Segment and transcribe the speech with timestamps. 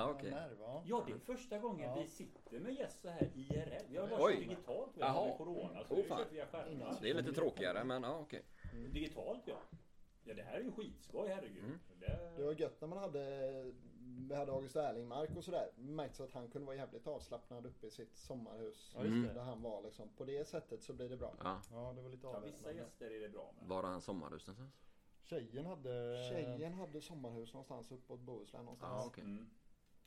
[0.00, 0.30] Ja, okej.
[0.30, 0.56] nerv.
[0.84, 1.04] Ja.
[1.06, 2.00] Det är första gången Ja.
[2.02, 3.84] vi sitter med gäst så här IRL.
[3.88, 5.10] Vi har kört digitalt vi Jaha.
[5.12, 5.84] har med Corona.
[5.84, 6.26] Så vi har fan.
[6.30, 6.98] via skärmar.
[7.02, 8.42] Det är lite tråkigare men ja okej.
[8.92, 9.56] Digitalt ja.
[10.24, 11.64] Ja det här är ju skitskoj herregud.
[11.64, 11.78] Mm.
[12.00, 12.32] Det...
[12.36, 13.22] Det var gött när man hade,
[14.28, 15.70] vi hade August Erlingmark och sådär.
[15.76, 18.94] Märktes att han kunde vara jävligt avslappnad uppe i sitt sommarhus.
[18.98, 19.22] Mm.
[19.34, 20.08] Där han var liksom.
[20.16, 21.34] På det sättet så blir det bra.
[21.44, 21.60] Ja.
[21.70, 22.82] Ja, det var lite Ja, vissa avväpnande.
[22.82, 23.68] gäster är det bra med.
[23.68, 24.74] Var har han sommarhus någonstans?
[25.24, 26.22] Tjejen hade...
[26.30, 29.02] Tjejen hade sommarhus någonstans uppåt Bohuslän någonstans.
[29.02, 29.24] Ja okej.
[29.24, 29.50] Mm.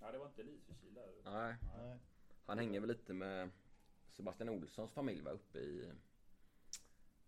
[0.03, 1.13] Ja det var inte där.
[1.25, 1.55] Nej.
[1.77, 1.97] Nej.
[2.45, 3.49] Han hänger väl lite med
[4.11, 5.31] Sebastian Olssons familj va?
[5.31, 5.91] Uppe i...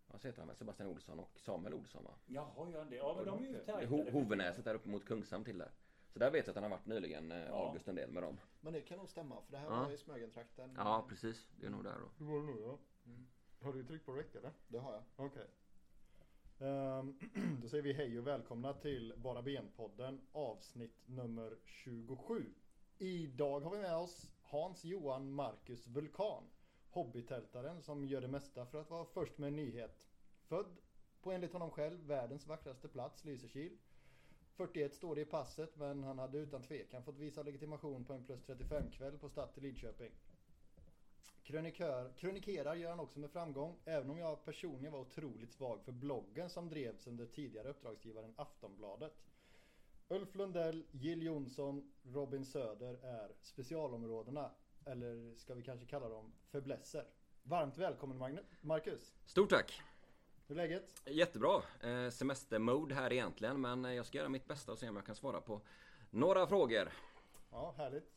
[0.07, 0.55] Vad heter han?
[0.55, 2.11] Sebastian Olsson och Samuel Olsson va?
[2.25, 2.95] Jaha, gör han det?
[2.95, 3.85] Ja men de är ju Det tajtare.
[3.85, 5.71] Ho- Hovenäset där uppe mot Kungshamn till där.
[6.13, 7.67] Så där vet jag att han har varit nyligen, eh, Ja.
[7.67, 8.37] August en del med dem.
[8.61, 9.83] Men det kan nog stämma för det här Ja.
[9.83, 10.73] var i Smögentrakten.
[10.77, 12.25] Ja precis, det är nog där då.
[12.25, 12.79] Hur var det nu då?
[13.61, 14.51] Har du tryckt på rec eller?
[14.67, 15.03] Det har jag.
[15.15, 15.47] Okej.
[16.59, 17.19] Ehm,
[17.61, 22.53] då säger vi hej och välkomna till Bara Ben-podden avsnitt nummer 27.
[22.97, 26.43] Idag har vi med oss Hans Johan Marcus Vulkan.
[26.89, 30.07] Hobbytältaren som gör det mesta för att vara först med en nyhet.
[30.47, 30.77] Född
[31.21, 33.77] på enligt honom själv världens vackraste plats, Lysekil.
[34.55, 38.25] 41 står det i passet men han hade utan tvekan fått visa legitimation på en
[38.25, 40.11] plus 35 kväll på Statt i Lidköping.
[41.43, 45.91] Krönikör, krönikerar gör han också med framgång, även om jag personligen var otroligt svag för
[45.91, 49.13] bloggen som drevs under tidigare uppdragsgivaren Aftonbladet.
[50.09, 54.51] Ulf Lundell, Jill Johnson, Robin Söder är specialområdena,
[54.85, 57.07] eller ska vi kanske kalla dem fäblesser.
[57.43, 59.13] Varmt välkommen Marcus!
[59.25, 59.81] Stort tack!
[60.47, 61.01] Hur är läget?
[61.05, 61.61] Jättebra!
[61.81, 65.05] Eh, semestermode här egentligen men eh, jag ska göra mitt bästa och se om jag
[65.05, 65.61] kan svara på
[66.09, 66.91] några frågor.
[67.51, 68.11] Ja, härligt.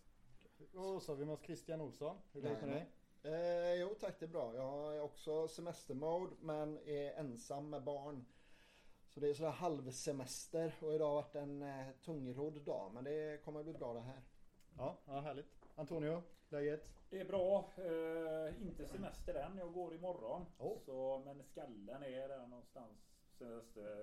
[0.75, 2.17] Och så har vi med oss Christian Olsson.
[2.33, 2.89] Hur är läget med dig?
[3.23, 4.55] Eh, jo tack det är bra.
[4.55, 8.25] Jag är också semestermode men är ensam med barn.
[9.09, 13.45] Så det är sådär halvsemester och idag har varit en eh, tungrodd dag men det
[13.45, 14.23] kommer bli bra det här.
[14.77, 15.69] Ja, ja härligt.
[15.75, 16.89] Antonio, läget?
[17.11, 17.73] Det är bra.
[17.77, 19.59] Eh, inte semester än.
[19.59, 20.47] Jag går imorgon.
[20.59, 20.79] Oh.
[20.79, 23.05] Så, men skallen är där någonstans.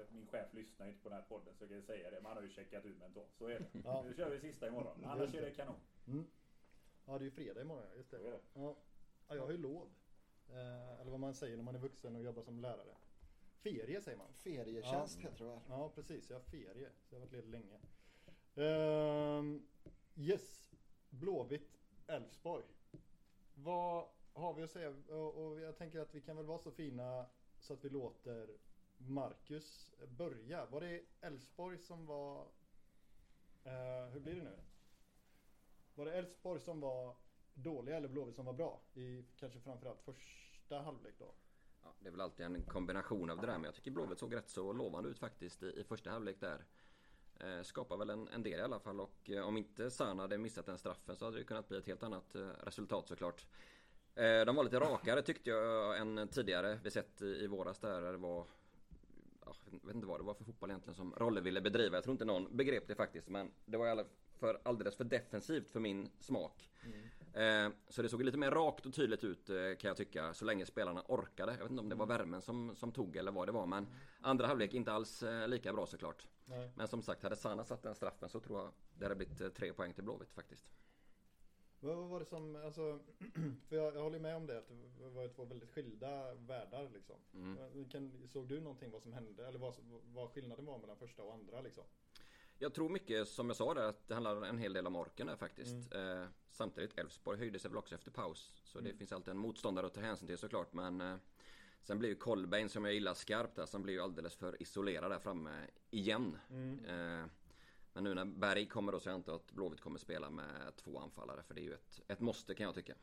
[0.10, 2.16] Min chef lyssnar inte på den här podden så jag kan säga det.
[2.16, 3.26] Men han har ju checkat ut då.
[3.38, 3.66] Så är det.
[3.84, 4.04] Ja.
[4.08, 5.06] Nu kör vi sista imorgon.
[5.06, 5.76] Annars är det kanon.
[6.08, 6.26] Mm.
[7.06, 8.40] Ja, det är ju fredag imorgon, just det.
[8.54, 8.76] Ja.
[9.28, 9.90] ja, jag har ju lov.
[10.50, 12.96] Eh, eller vad man säger när man är vuxen och jobbar som lärare.
[13.66, 14.34] Ferie säger man.
[14.34, 15.30] Ferietjänst Ja.
[15.30, 15.60] heter det väl?
[15.70, 16.30] Ja, precis.
[16.30, 16.90] Jag har ferie.
[17.04, 17.80] Så jag har varit ledig länge.
[18.56, 19.68] Ehm,
[20.16, 20.72] yes.
[21.10, 22.64] Blåvitt, Elfsborg.
[23.56, 24.90] Vad har vi att säga?
[25.16, 27.26] Och, jag tänker att vi kan väl vara så fina
[27.60, 28.58] så att vi låter
[28.98, 30.66] Marcus börja.
[30.66, 32.48] Var det Elfsborg som var...
[33.64, 34.58] eh, hur blir det nu?
[35.96, 37.16] Var det Elfsborg som var
[37.54, 38.82] dåliga eller Blåvitt som var bra?
[38.94, 41.34] I kanske framförallt första halvlek då?
[41.86, 44.36] Ja, det är väl alltid en kombination av det där men jag tycker Blåvitt såg
[44.36, 46.66] rätt så lovande ut faktiskt i, i första halvlek där.
[47.40, 50.38] Eh, skapar väl en, en del i alla fall och eh, om inte Sana hade
[50.38, 53.46] missat den straffen så hade det kunnat bli ett helt annat eh, resultat såklart.
[54.16, 56.80] Eh, de var lite rakare tyckte jag eh, än tidigare.
[56.84, 58.48] Vi sett i, i våras där det var
[59.46, 61.98] jag vet inte vad det var för fotboll egentligen som Rolle ville bedriva.
[61.98, 64.06] Jag tror inte någon begrep det faktiskt men det var
[64.40, 66.72] för alldeles för defensivt för min smak.
[66.86, 67.00] Mm.
[67.36, 70.46] Eh, så det såg lite mer rakt och tydligt ut eh, kan jag tycka så
[70.46, 71.52] länge spelarna orkade.
[71.52, 73.88] Jag vet inte om det var värmen som, som tog eller vad det var men
[74.22, 76.28] andra halvlek inte alls eh, lika bra såklart.
[76.46, 76.72] Nej.
[76.76, 79.74] Men som sagt hade Sana satt den straffen så tror jag det hade blivit tre
[79.74, 80.72] poäng till Blåvitt faktiskt.
[81.80, 83.00] Vad vad var det som, alltså,
[83.70, 84.68] för jag, jag håller med om det att
[85.00, 87.16] det var två väldigt skilda världar liksom.
[87.34, 87.90] Mm.
[87.90, 89.74] Kan, såg du någonting vad som hände eller vad,
[90.14, 91.84] vad skillnaden var mellan första och andra liksom?
[92.58, 95.28] Jag tror mycket som jag sa där att det handlar en hel del om orken
[95.28, 95.94] där faktiskt.
[95.94, 96.22] Mm.
[96.22, 98.62] Eh, samtidigt Elfsborg höjde sig väl också efter paus.
[98.64, 101.18] Så det finns alltid en motståndare att ta hänsyn till såklart men eh,
[101.86, 105.12] Sen blir ju Kolbeinn som jag gillar skarpt där som blir ju alldeles för isolerad
[105.12, 106.38] där framme igen.
[106.50, 106.86] Mm.
[106.86, 107.26] Eh,
[107.94, 111.00] men nu när Berg kommer då så jag inte att Blåvitt kommer spela med två
[111.00, 112.96] anfallare för det är ju ett, ett måste kan jag tycka.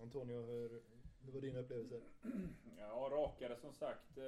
[0.00, 0.82] Antonio, hur,
[1.20, 2.00] hur var dina upplevelser?
[2.78, 4.18] Ja, rakare som sagt.
[4.18, 4.24] Eh,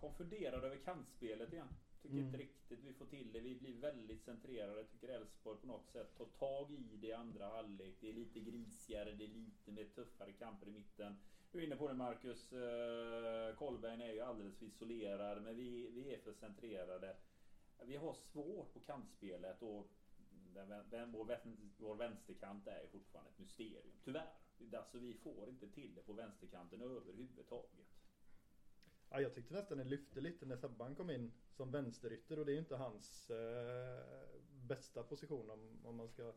[0.00, 1.68] Konfunderad över kantspelet igen.
[2.02, 2.26] Tycker Mm.
[2.26, 3.40] inte riktigt vi får till det.
[3.40, 4.84] Vi blir väldigt centrerade.
[4.84, 7.94] Tycker Elfsborg på något sätt tar tag i det i andra halvlek.
[8.00, 11.16] Det är lite grisigare, det är lite mer tuffare kamper i mitten.
[11.52, 12.52] Du är inne på det Marcus.
[12.52, 17.16] Eh, Kolbeinn är ju alldeles för isolerad, men vi, vi är för centrerade.
[17.84, 19.88] Vi har svårt på kantspelet och
[20.54, 21.38] den, den, vår,
[21.78, 23.92] vår vänsterkant är fortfarande ett mysterium.
[24.04, 24.32] Tyvärr.
[24.72, 27.99] Alltså vi får inte till det på vänsterkanten överhuvudtaget.
[29.10, 32.52] Ja, jag tyckte nästan det lyfte lite när Sebban kom in som vänsterytter och det
[32.52, 34.04] är ju inte hans eh,
[34.68, 36.32] bästa position om, om man ska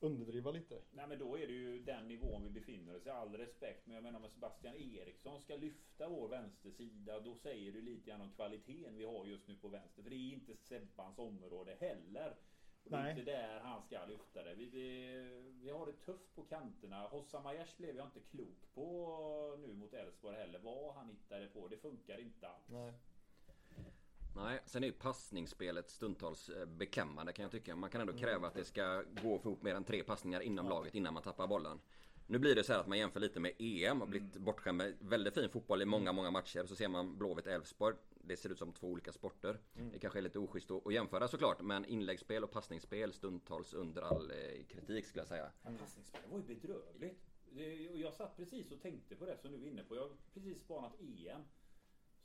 [0.00, 0.82] underdriva lite.
[0.90, 3.10] Nej men då är det ju den nivån vi befinner oss i.
[3.10, 3.86] All respekt.
[3.86, 7.20] Men jag menar om Sebastian Eriksson ska lyfta vår vänstersida.
[7.20, 10.02] Då säger du lite grann om kvaliteten vi har just nu på vänster.
[10.02, 12.36] För det är inte Sebbans område heller.
[12.84, 13.10] Och Det är Nej.
[13.18, 14.54] inte där han ska lyfta det.
[14.54, 15.14] Vi, vi,
[15.62, 17.00] vi har det tufft på kanterna.
[17.02, 20.58] Hossa Majers blev jag inte klok på nu mot Elfsborg heller.
[20.58, 21.68] Vad han hittade på.
[21.68, 22.64] Det funkar inte alls.
[22.68, 22.92] Nej.
[24.36, 27.76] Nej, sen är ju passningsspelet stundtals eh, beklämmande kan jag tycka.
[27.76, 30.68] Man kan ändå kräva att det ska gå få ihop mer än tre passningar inom
[30.68, 31.80] laget innan man tappar bollen.
[32.26, 34.96] Nu blir det så här att man jämför lite med EM och blivit bortskämd med
[35.00, 36.66] väldigt fin fotboll i många, många matcher.
[36.66, 37.96] Så ser man Blåvitt Elfsborg.
[38.24, 39.58] Det ser ut som två olika sporter.
[39.92, 41.62] Det kanske är lite oschysst att jämföra såklart.
[41.62, 45.52] Men inläggsspel och passningsspel stundtals under all eh, kritik skulle jag säga.
[45.62, 47.26] Ja, Passningsspelet var ju bedrövligt.
[47.94, 49.96] Jag satt precis och tänkte på det som du är inne på.
[49.96, 51.42] Jag har precis spanat EM.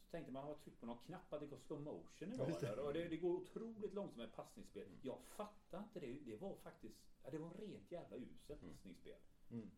[0.03, 2.63] Så tänkte man har tryckt på någon knapp att det går slow motion idag.
[2.63, 2.79] eller?
[2.85, 4.87] Och det, det går otroligt långsamt med passningsspel.
[5.01, 6.19] Jag fattar inte det.
[6.25, 9.17] Det var faktiskt ja, det var rent jävla uselt passningsspel.
[9.51, 9.71] Mm.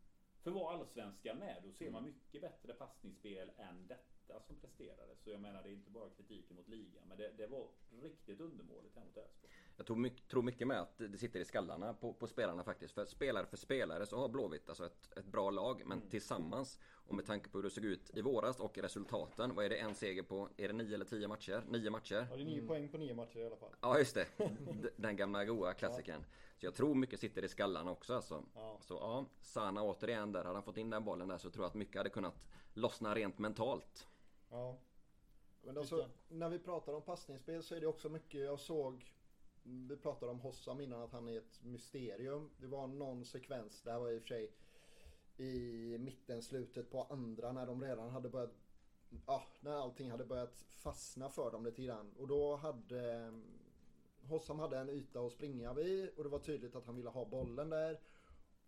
[0.43, 4.16] För var allsvenskan med då ser man mycket bättre passningsspel än detta
[4.47, 5.23] som presterades.
[5.23, 7.03] Så jag menar det är inte bara kritiken mot ligan.
[7.07, 7.67] Men det, det var
[8.01, 9.51] riktigt undermåligt här mot Elfsborg.
[9.77, 12.93] Jag tror mycket, tror mycket med att det sitter i skallarna på, på spelarna faktiskt.
[12.93, 15.81] För spelare för spelare så har Blåvitt alltså ett, ett bra lag.
[15.85, 19.55] Men tillsammans och med tanke på hur det såg ut i våras och resultaten.
[19.55, 19.77] Vad är det?
[19.77, 21.63] En seger på, är det nio eller tio matcher?
[21.69, 22.27] Nio matcher?
[22.29, 23.75] Ja, det är nio poäng på nio matcher i alla fall.
[23.81, 24.27] Ja just det.
[24.95, 26.23] Den gamla goa klassikern.
[26.59, 28.43] Så jag tror mycket sitter i skallarna också alltså.
[28.55, 28.77] Ja.
[28.81, 30.43] Så ja, Sana återigen där.
[30.43, 33.15] Hade han fått in den bollen där så tror jag att mycket hade kunnat lossna
[33.15, 34.07] rent mentalt.
[34.49, 34.77] Ja.
[35.61, 39.13] Men alltså, när vi pratar om passningsspel så är det också mycket jag såg.
[39.63, 42.49] Vi pratade om Hossam innan att han är ett mysterium.
[42.57, 44.51] Det var någon sekvens, det här var i och för sig
[45.37, 48.53] i mitten, slutet på andra när de redan hade börjat
[49.25, 52.13] Ja, när allting hade börjat fastna för dem lite grann.
[52.17, 53.33] Och då hade
[54.21, 57.25] Hossam hade en yta att springa vid och det var tydligt att han ville ha
[57.25, 57.99] bollen där.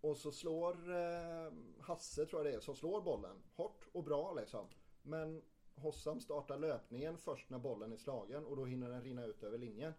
[0.00, 3.42] Och så slår eh, Hasse, tror jag det är, som slår bollen.
[3.54, 4.66] Hårt och bra liksom.
[5.02, 5.42] Men
[5.80, 9.58] Hossam startar löpningen först när bollen är slagen och då hinner den rinna ut över
[9.58, 9.94] linjen.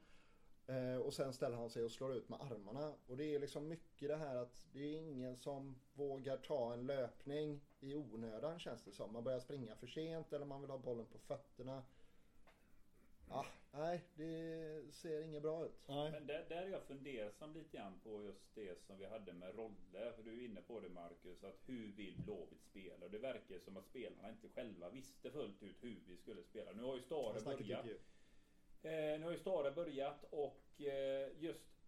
[0.68, 2.94] Eh, och sen ställer han sig och slår ut med armarna.
[3.08, 6.86] Och det är liksom mycket det här att det är ingen som vågar ta en
[6.86, 9.14] löpning i onödan känns det som.
[9.14, 11.84] Man börjar springa för sent eller man vill ha bollen på fötterna.
[13.30, 15.88] Ah, nej, det ser inget bra ut.
[15.88, 16.12] Nej.
[16.12, 19.56] Men där, där är jag fundersam lite grann på just det som vi hade med
[19.56, 20.12] roller.
[20.12, 23.06] För du är inne på det Marcus, att hur vill Blåvitt spela?
[23.06, 26.72] Och det verkar som att spelarna inte själva visste fullt ut hur vi skulle spela.
[26.72, 27.86] Nu har ju Stare börjat.
[27.86, 27.98] ju.
[28.90, 31.81] Eh, nu har ju Stare börjat och eh, just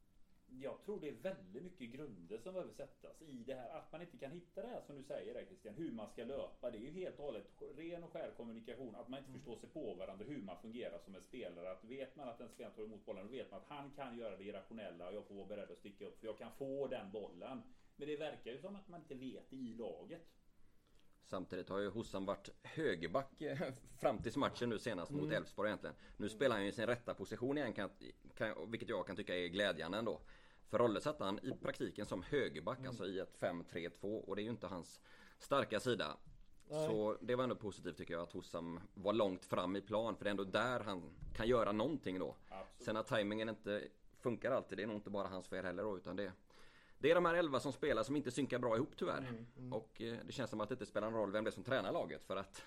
[0.62, 3.70] jag tror det är väldigt mycket grunder som behöver sättas i det här.
[3.70, 6.24] Att man inte kan hitta det här som du säger där Christian, hur man ska
[6.24, 6.72] löpa.
[6.72, 7.48] Det är ju helt och hållet
[7.78, 8.96] ren och skär kommunikation.
[8.96, 11.72] Att man inte förstår sig på varandra, hur man fungerar som en spelare.
[11.72, 14.18] Att vet man att en spelare tar emot bollen, då vet man att han kan
[14.18, 16.88] göra det irrationella och jag får vara beredd att sticka upp för jag kan få
[16.88, 17.62] den bollen.
[17.96, 20.22] Men det verkar ju som att man inte vet det i laget.
[21.26, 23.58] Samtidigt har ju Hossam varit högerback eh,
[24.00, 25.96] fram tills matchen nu senast mot Elfsborg egentligen.
[26.18, 27.90] Nu spelar han ju i sin rätta position igen, kan,
[28.36, 30.22] kan, vilket jag kan tycka är glädjande ändå.
[30.70, 34.50] För satte han i praktiken som högerback, alltså i ett 5-3-2 och det är ju
[34.50, 35.00] inte hans
[35.40, 36.18] starka sida.
[36.70, 36.88] Nej.
[36.88, 40.24] Så det var ändå positivt tycker jag att Hossam var långt fram i plan för
[40.24, 41.04] det är ändå där han
[41.36, 42.36] kan göra någonting då.
[42.50, 42.86] Absolut.
[42.86, 43.88] Sen att tajmingen inte
[44.20, 46.32] funkar alltid, det är nog inte bara hans fel heller då utan det
[47.04, 49.46] det är de här elva som spelar som inte synkar bra ihop tyvärr.
[49.72, 51.64] Och eh, det känns som att det inte spelar någon roll vem det är som
[51.64, 52.64] tränar laget för att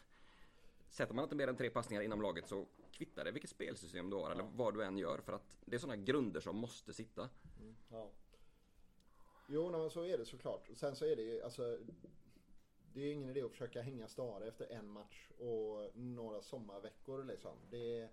[0.96, 4.16] Sätter man inte mer än tre passningar inom laget så kvittar det vilket spelsystem du
[4.16, 7.28] har eller vad du än gör för att det är sådana grunder som måste sitta.
[7.90, 8.10] Ja.
[9.48, 10.68] Jo, men så är det såklart.
[10.74, 11.78] Sen så är det ju alltså.
[12.94, 17.56] Det är ingen idé att försöka hänga Stare efter en match och några sommarveckor liksom.
[17.70, 18.10] Det är,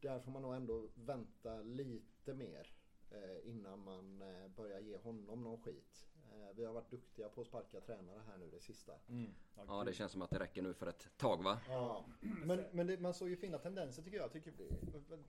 [0.00, 2.72] där får man nog ändå vänta lite mer
[3.10, 6.06] eh, innan man eh, börjar ge honom någon skit.
[6.36, 8.92] Eh, vi har varit duktiga på att sparka tränare här nu det sista.
[9.08, 9.30] Mm.
[9.68, 11.58] Ja det känns som att det räcker nu för ett tag va?
[11.68, 14.32] Ja, men, men det, man såg ju fina tendenser tycker jag.
[14.32, 14.52] tycker,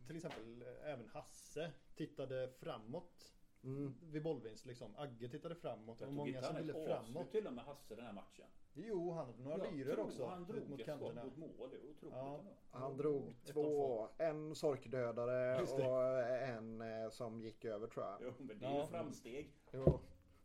[0.07, 3.33] till exempel eh, även Hasse tittade framåt
[3.63, 3.93] Mm.
[4.11, 4.65] vid bollvinst.
[4.65, 4.95] Liksom.
[4.97, 5.99] Agge tittade framåt.
[5.99, 7.31] Det Jag var många som ville framåt.
[7.31, 8.45] till och med Hasse den här matchen.
[8.73, 10.25] Jo, han hade några lyror också.
[10.25, 11.23] Han drog mot ett skott kanterna.
[11.23, 11.69] mot mål.
[11.71, 12.43] Det är otroligt Ja.
[12.71, 18.17] Han drog två, en sorkdödare och en eh, som gick över tror jag.
[18.21, 18.81] Jo, men det är Ja.
[18.81, 19.53] ju framsteg.
[19.71, 19.99] Jo.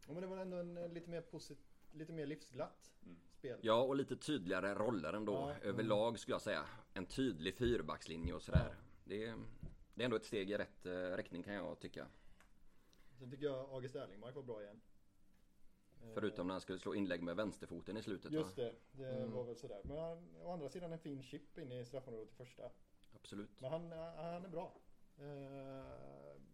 [0.07, 3.17] Ja, men det var ändå en eh, lite mer positiv, lite mer livsglatt Mm.
[3.39, 3.59] spel.
[3.63, 5.55] Ja och lite tydligare roller ändå Ja.
[5.69, 6.67] överlag skulle jag säga.
[6.95, 8.75] En tydlig fyrbackslinje och sådär.
[9.05, 9.37] Det, är,
[9.95, 12.07] det är ändå ett steg i rätt eh, riktning kan jag tycka.
[13.19, 14.81] Sen tycker jag August Erlingmark var bra igen.
[16.03, 18.65] Eh, Förutom när han skulle slå inlägg med vänsterfoten i slutet Just va?
[18.65, 19.33] det, det Mm.
[19.33, 19.81] var väl sådär.
[19.85, 22.71] Men han, å andra sidan en fin chip in i straffområdet i första.
[23.15, 23.61] Absolut.
[23.61, 24.77] Men han, han är bra.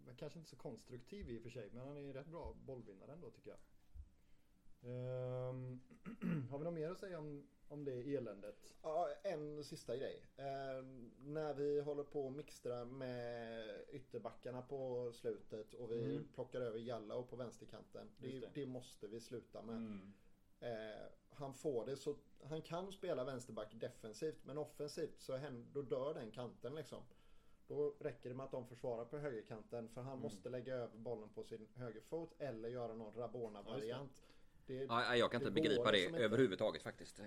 [0.08, 3.12] Men kanske inte så konstruktiv i och för sig, men han är rätt bra bollvinnare
[3.12, 3.58] ändå tycker jag.
[4.82, 5.80] Ehm,
[6.50, 8.74] har vi något mer att säga om om det eländet.
[8.82, 10.22] Ja, en sista grej.
[10.36, 10.84] Eh,
[11.20, 16.28] när vi håller på att mixtra med ytterbackarna på slutet och vi Mm.
[16.34, 18.10] plockar över Jallow på vänsterkanten.
[18.18, 18.50] Det, det.
[18.54, 18.66] det.
[18.66, 19.76] måste vi sluta med.
[19.76, 20.12] Mm.
[20.60, 25.82] Eh, han får det så, han kan spela vänsterback defensivt men offensivt så hän- då
[25.82, 27.02] dör den kanten liksom.
[27.68, 30.22] Då räcker det med att de försvarar på högerkanten för han Mm.
[30.22, 34.22] måste lägga över bollen på sin högerfot eller göra någon Rabona-variant.
[34.66, 36.24] Det, Ja, jag kan inte begripa det liksom inte.
[36.24, 37.20] överhuvudtaget faktiskt.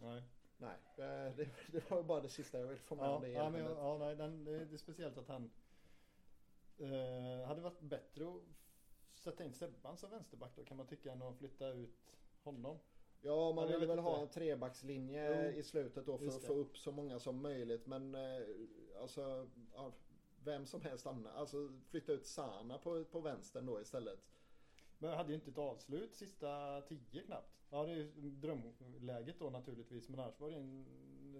[0.00, 0.22] Nej.
[0.56, 1.04] Nej, eh,
[1.36, 3.60] det, det var bara det sista jag ville få med om Ja, det ja, men,
[3.64, 5.50] ja nej, den, det, är speciellt att han
[6.78, 8.42] eh, hade varit bättre att
[9.14, 12.78] sätta in Sebban som vänsterback då kan man tycka än att flytta ut honom.
[13.20, 16.52] Ja, man Ja, vill väl ha en trebackslinje Jo, i slutet då för att få
[16.54, 17.86] upp så många som möjligt.
[17.86, 18.40] Men eh,
[19.00, 19.92] alltså, ja,
[20.44, 21.26] vem som helst annan.
[21.36, 24.18] Alltså flytta ut Sana på, på vänstern då istället.
[24.98, 27.50] Men jag hade ju inte ett avslut sista tio knappt.
[27.70, 30.86] Ja det är ju drömläget då naturligtvis men annars var det en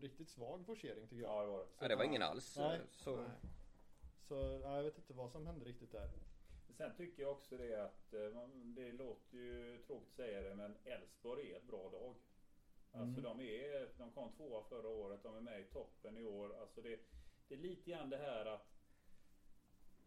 [0.01, 1.33] riktigt svag forcering tycker jag.
[1.33, 1.67] Ja, det var det.
[1.79, 2.57] Ja, det var ingen alls.
[2.57, 2.81] Nej.
[2.91, 3.31] Så, Nej.
[4.29, 6.11] Så ja, jag vet inte vad som hände riktigt där.
[6.77, 10.77] Sen tycker jag också det att eh, det låter ju tråkigt att säga det men
[10.85, 12.15] Elfsborg är ett bra lag.
[12.93, 13.39] Alltså Mm.
[13.39, 16.57] de är, de kom tvåa förra året, de är med i toppen i år.
[16.61, 17.01] Alltså det,
[17.49, 18.71] det är lite grann det här att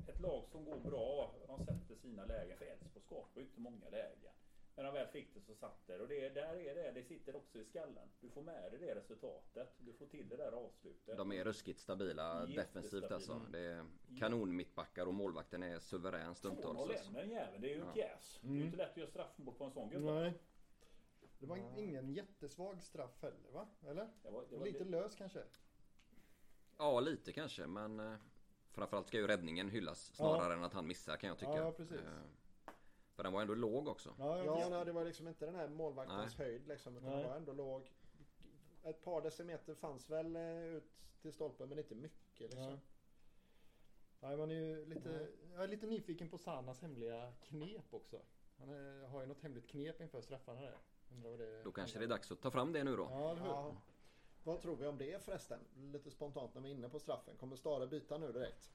[0.08, 2.58] ett lag som går bra, de sätter sina lägen.
[2.58, 4.34] För Elfsborg skapar ju inte många lägen.
[4.76, 6.00] När de väl fick det så satt det.
[6.00, 8.10] Och det, där är det, det sitter också i skallen.
[8.20, 9.74] Du får med dig det resultatet.
[9.78, 11.18] Du får till det där avslutet.
[11.18, 13.42] de är ruskigt stabila defensivt alltså.
[13.52, 13.86] Det är
[14.20, 16.78] kanon mittbackar och målvakten är suverän stundtals.
[16.80, 17.12] 2-0 Alltså.
[17.12, 18.40] den jäveln, det är ju en pjäs.
[18.42, 18.66] Det är ju Mm.
[18.66, 20.12] inte lätt att göra straffmål på en sån gubbe.
[20.14, 20.34] Nej.
[21.40, 23.68] Det var ingen jättesvag straff heller va?
[23.88, 24.10] Eller?
[24.24, 25.44] Det var, det var Lite lös kanske?
[26.78, 28.14] Ja, lite kanske men eh,
[28.72, 31.58] framförallt ska ju räddningen hyllas snarare än att han missar kan jag tycka.
[31.58, 32.00] Ja, precis.
[32.00, 32.72] Eh,
[33.16, 34.16] För den var ändå låg också.
[34.20, 36.98] Ja, Ja, nej, det var liksom inte den här målvaktens höjd liksom.
[36.98, 37.22] Utan Nej.
[37.24, 37.92] det var ändå låg.
[38.84, 40.92] Ett par decimeter fanns väl eh, ut
[41.22, 42.72] till stolpen men inte mycket liksom.
[42.72, 42.80] Ja.
[44.20, 48.22] Nej, man är ju lite, jag är lite nyfiken på Sanas hemliga knep också.
[48.58, 50.78] Han är, har ju något hemligt knep inför straffarna där.
[51.12, 53.04] Undrar vad det Då kanske det är dags att ta fram det nu då.
[53.04, 53.76] Ja.
[54.48, 55.60] Vad tror vi om det förresten?
[55.76, 57.38] Lite spontant när vi är inne på straffen.
[57.38, 58.72] Kommer Stare byta nu direkt?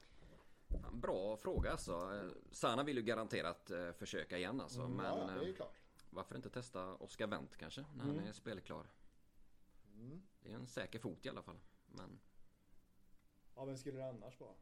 [0.93, 2.23] Bra fråga alltså.
[2.51, 4.81] Sana vill ju garanterat eh, försöka igen alltså.
[4.81, 5.75] Mm, Men ja, det är ju eh, klart.
[6.09, 8.15] varför inte testa Oscar Wendt kanske när Mm.
[8.17, 8.87] han är spelklar.
[9.95, 10.21] Mm.
[10.43, 11.59] Det är en säker fot i alla fall.
[11.87, 12.19] Men
[13.55, 14.55] Ja, vem skulle det annars vara?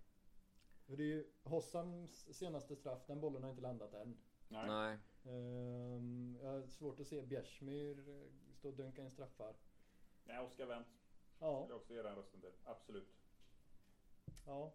[0.86, 4.18] För det är ju Hossams senaste straff, den bollen har inte landat än.
[4.48, 4.68] Nej.
[4.68, 4.98] nej.
[5.36, 9.56] Ehm, jag har svårt att se Bjärsmyr eh, stå och dunka in straffar.
[10.24, 10.88] Nej, Oskar Wendt
[11.42, 12.52] Ja, skulle jag också ge den rösten till.
[12.64, 13.08] Absolut.
[14.46, 14.74] ja.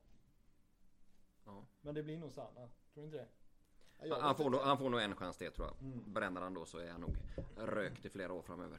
[1.45, 1.65] Ja.
[1.81, 2.69] Men det blir nog Sana.
[2.95, 3.29] Tror du inte det?
[3.99, 5.77] Jag Han, han, får nog, han får nog en chans till tror jag.
[5.81, 6.13] Mm.
[6.13, 7.11] Bränner han då så är han nog
[7.57, 8.79] rökt i flera år framöver.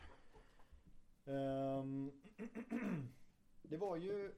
[1.25, 2.11] Ehm,
[3.61, 4.35] det var ju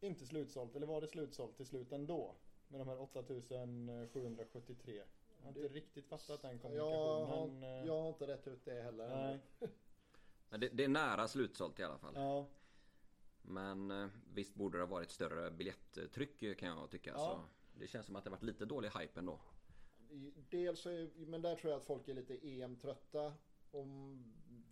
[0.00, 2.34] inte slutsålt, eller var det slutsålt till slut ändå?
[2.68, 5.02] Med de här 8773.
[5.38, 7.62] Jag har inte Det- riktigt fattat den Jag kommunikationen.
[7.62, 9.08] har, eh, jag har inte rätt ut det heller.
[9.08, 9.40] Nej.
[10.50, 12.12] Men det, det är nära slutsålt i alla fall.
[12.16, 12.46] Ja,
[13.42, 17.10] Men eh, visst borde det ha varit större biljetttryck eh, kan jag tycka.
[17.10, 17.18] Ja.
[17.18, 17.40] Så
[17.78, 19.40] det känns som att det varit lite dålig hype ändå.
[20.50, 23.34] Dels är, men där tror jag att folk är lite EM-trötta.
[23.70, 24.24] Om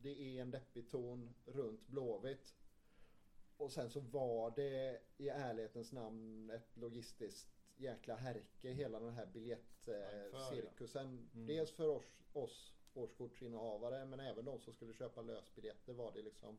[0.02, 2.54] det är en deppig ton runt Blåvitt.
[3.56, 9.26] Och sen så var det i ärlighetens namn ett logistiskt jäkla härke hela den här
[9.26, 11.28] biljettcirkusen.
[11.35, 11.46] Mm.
[11.46, 16.58] Dels för oss, oss årskortsinnehavare men även de som skulle köpa lösbiljetter var det liksom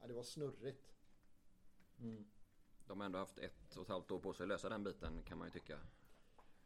[0.00, 0.92] Ja, det var snurrigt
[2.02, 2.24] mm.
[2.86, 5.22] De har ändå haft ett och ett halvt år på sig att lösa den biten
[5.22, 5.78] kan man ju tycka.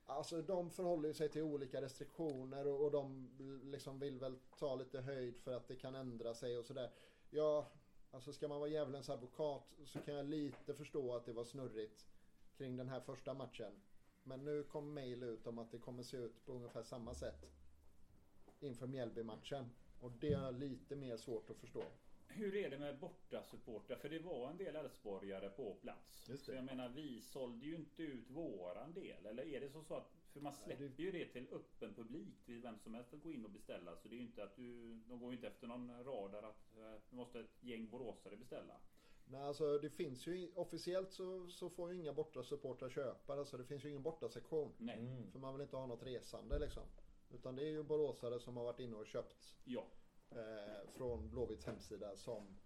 [0.06, 3.30] Alltså de förhåller sig till olika restriktioner och, och de
[3.64, 6.90] liksom vill väl ta lite höjd för att det kan ändra sig och sådär.
[7.30, 7.68] Ja,
[8.10, 12.06] alltså ska man vara djävulens advokat så kan jag lite förstå att det var snurrigt
[12.56, 13.72] kring den här första matchen.
[14.22, 17.46] Men nu kom mail ut om att det kommer se ut på ungefär samma sätt
[18.60, 19.70] inför Mjällby-matchen.
[20.00, 21.84] Och det är lite mer svårt att förstå.
[22.28, 23.96] Hur är det med bortasupportrar?
[23.96, 26.30] För det var en del Elfsborgare på plats.
[26.36, 26.56] Så det.
[26.56, 29.26] jag menar, vi sålde ju inte ut våran del.
[29.26, 30.12] Eller är det så, så att...
[30.32, 32.44] För man Nej, släpper ju det till öppen publik.
[32.44, 33.96] Till vem som helst att gå in och beställa.
[33.96, 34.94] Så det är ju inte att du...
[35.08, 38.80] De går ju inte efter någon radar att eh, nu måste ett gäng boråsare beställa.
[39.28, 43.32] Nej, alltså det finns ju officiellt så, så får ju inga bortasupportrar köpa.
[43.32, 44.72] Alltså det finns ju ingen bortasektion.
[44.78, 44.98] Nej.
[44.98, 45.30] Mm.
[45.30, 46.82] För man vill inte ha något resande liksom.
[47.30, 49.86] Utan det är ju boråsare som har varit inne och köpt Ja.
[50.30, 52.56] Eh, från Blåvitts hemsida som,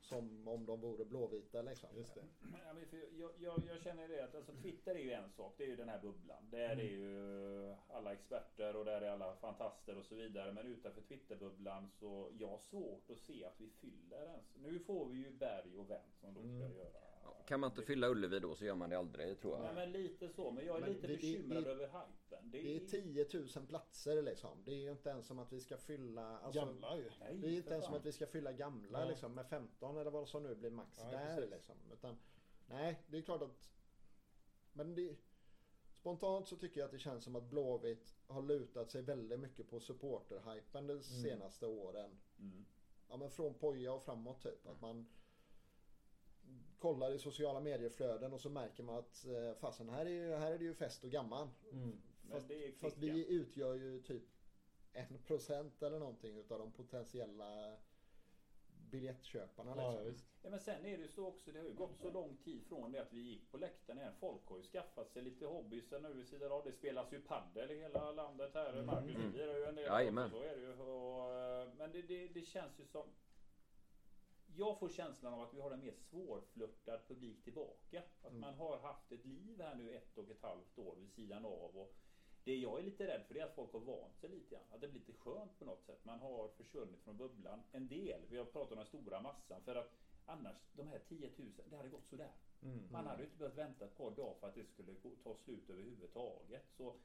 [0.00, 1.88] som om de vore blåvita liksom.
[1.96, 2.24] Just det.
[2.64, 5.54] Ja, men för jag, jag, jag känner det att alltså, Twitter är ju en sak.
[5.58, 6.50] Det är ju den här bubblan.
[6.50, 6.78] Där Mm.
[6.86, 10.52] är ju alla experter och där är alla fantaster och så vidare.
[10.52, 14.56] Men utanför Twitterbubblan så jag har svårt att se att vi fyller ens.
[14.56, 16.76] Nu får vi ju Berg och Wendt som då ska Mm.
[16.76, 17.00] göra.
[17.38, 19.74] Ja, kan man inte fylla Ullevi då så gör man det aldrig tror Nej jag.
[19.74, 20.50] men lite så.
[20.50, 22.50] Men jag är Men lite det- det- bekymrad det- över hypen.
[22.50, 24.62] Det Det är 10 000 platser liksom.
[24.64, 26.38] Det är ju inte ens som att vi ska fylla...
[26.38, 27.10] Alltså, Gamla ju.
[27.20, 29.08] Nej, Det är inte ens som att vi ska fylla gamla Nej.
[29.08, 31.50] liksom, med 15 eller vad som nu blir max Nej, där precis.
[31.50, 31.74] liksom.
[31.92, 32.18] Utan,
[32.66, 33.58] nej, det är klart att...
[34.72, 35.16] Men det,
[36.00, 39.68] spontant så tycker jag att det känns som att Blåvitt har lutat sig väldigt mycket
[39.68, 42.18] på supporterhypen de senaste åren.
[42.38, 42.64] Mm.
[43.08, 44.66] Ja men från Poja och framåt typ.
[44.66, 45.06] Att man
[46.78, 50.58] kollar i sociala medieflöden och så märker man att eh, fasen här är, här är
[50.58, 51.48] det ju fest och gammal.
[51.72, 52.02] Mm.
[52.30, 54.22] Fast, är fast vi utgör ju typ
[54.92, 57.76] en procent eller någonting utav de potentiella
[58.90, 59.70] biljettköparna.
[59.76, 60.04] Ja, Liksom.
[60.04, 60.26] ja, visst.
[60.42, 62.64] Ja men sen är det ju så också, det har ju gått så lång tid
[62.68, 64.12] från det att vi gick på läktaren igen.
[64.20, 66.64] Folk har ju skaffat sig lite hobbys nu vid sidan av.
[66.64, 68.72] Det spelas ju padel i hela landet här.
[68.72, 68.86] Mm.
[68.86, 69.32] Marcus Mm.
[69.32, 69.84] du lirar ju en del.
[69.84, 70.30] Jajamän.
[70.30, 70.72] Så är det ju.
[70.72, 73.06] Och, eh, men det, det, det känns ju som...
[74.58, 78.02] Jag får känslan av att vi har en mer svårflörtad publik tillbaka.
[78.22, 78.40] Att Mm.
[78.40, 81.76] man har haft ett liv här nu ett och ett halvt år vid sidan av.
[81.76, 81.94] Och
[82.44, 84.64] det jag är lite rädd för det är att folk har vant sig lite grann.
[84.70, 86.04] Att det blir lite skönt på något sätt.
[86.04, 87.62] Man har försvunnit från bubblan.
[87.72, 88.26] En del.
[88.28, 89.62] Vi har pratat om den stora massan.
[89.62, 89.92] För att
[90.26, 92.32] annars, de här 10 000, det hade gått sådär.
[92.62, 92.88] Mm.
[92.90, 95.70] Man hade ju inte behövt vänta ett par dagar för att det skulle ta slut
[95.70, 96.70] överhuvudtaget.
[96.70, 96.96] Så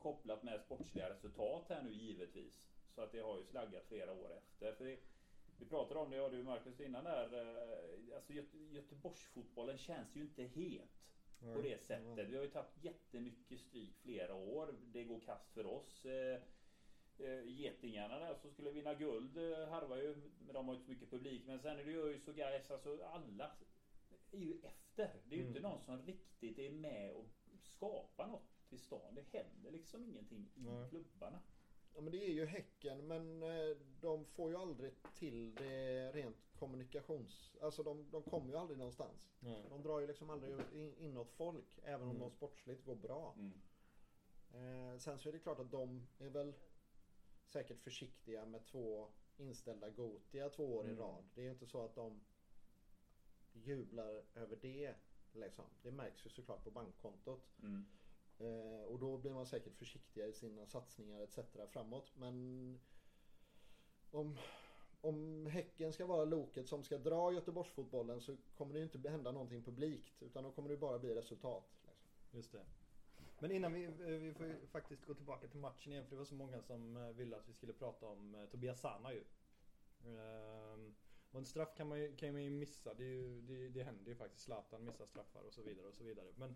[0.00, 2.66] kopplat med sportsliga resultat här nu givetvis.
[2.94, 4.72] Så att det har ju slaggat flera år efter.
[4.72, 4.98] För det,
[5.60, 7.34] vi pratade om det, jag och du Marcus innan där.
[7.34, 10.90] eh, Alltså Göte, Göteborgsfotbollen känns ju inte het
[11.54, 12.28] på det sättet.
[12.28, 14.74] Vi har ju tagit jättemycket stryk flera år.
[14.92, 16.04] Det går kast för oss.
[16.06, 16.40] Eh,
[17.18, 19.36] eh, Getingarna där som skulle vinna guld
[19.68, 20.16] harvar ju.
[20.46, 21.42] Men de har ju inte så mycket publik.
[21.46, 22.70] Men sen är det ju och Gais.
[22.70, 23.50] Alltså alla
[24.30, 25.20] är ju efter.
[25.28, 25.70] Det är ju inte Mm.
[25.70, 27.26] någon som riktigt är med och
[27.62, 29.14] skapar något till stan.
[29.14, 30.88] Det händer liksom ingenting i Nej.
[30.90, 31.40] klubbarna.
[31.94, 36.36] Ja men det är ju Häcken men eh, de får ju aldrig till det rent
[36.58, 37.56] kommunikations...
[37.60, 39.30] Alltså de, de kommer ju aldrig någonstans.
[39.40, 39.66] Nej.
[39.68, 42.20] De drar ju liksom aldrig in, inåt folk även om Mm.
[42.20, 43.34] de sportsligt går bra.
[43.38, 43.52] Mm.
[44.92, 46.54] Eh, sen så är det klart att de är väl
[47.46, 51.00] säkert försiktiga med två inställda Gotia två år i Mm.
[51.00, 51.24] rad.
[51.34, 52.20] Det är ju inte så att de
[53.52, 54.94] jublar över det.
[55.32, 55.64] Liksom.
[55.82, 57.50] Det märks ju såklart på bankkontot.
[57.62, 57.86] Mm.
[58.40, 61.38] Eh, och då blir man säkert försiktigare i sina satsningar etc.
[61.70, 62.12] framåt.
[62.16, 62.78] Men
[64.10, 64.38] om,
[65.00, 69.32] om Häcken ska vara loket som ska dra Göteborgsfotbollen så kommer det ju inte hända
[69.32, 70.22] någonting publikt.
[70.22, 71.64] Utan då kommer det bara bli resultat.
[71.72, 71.98] Liksom.
[72.30, 72.64] Just det.
[73.38, 76.18] Men innan vi, eh, vi får ju faktiskt gå tillbaka till matchen igen för det
[76.18, 79.24] var så många som eh, ville att vi skulle prata om eh, Tobias Sana ju.
[80.04, 80.94] Ehm,
[81.30, 82.94] och en straff kan man ju, kan man ju missa.
[82.94, 84.44] Det, är ju, det, det händer ju faktiskt.
[84.44, 86.32] Zlatan missar straffar och så vidare och så vidare.
[86.36, 86.54] Men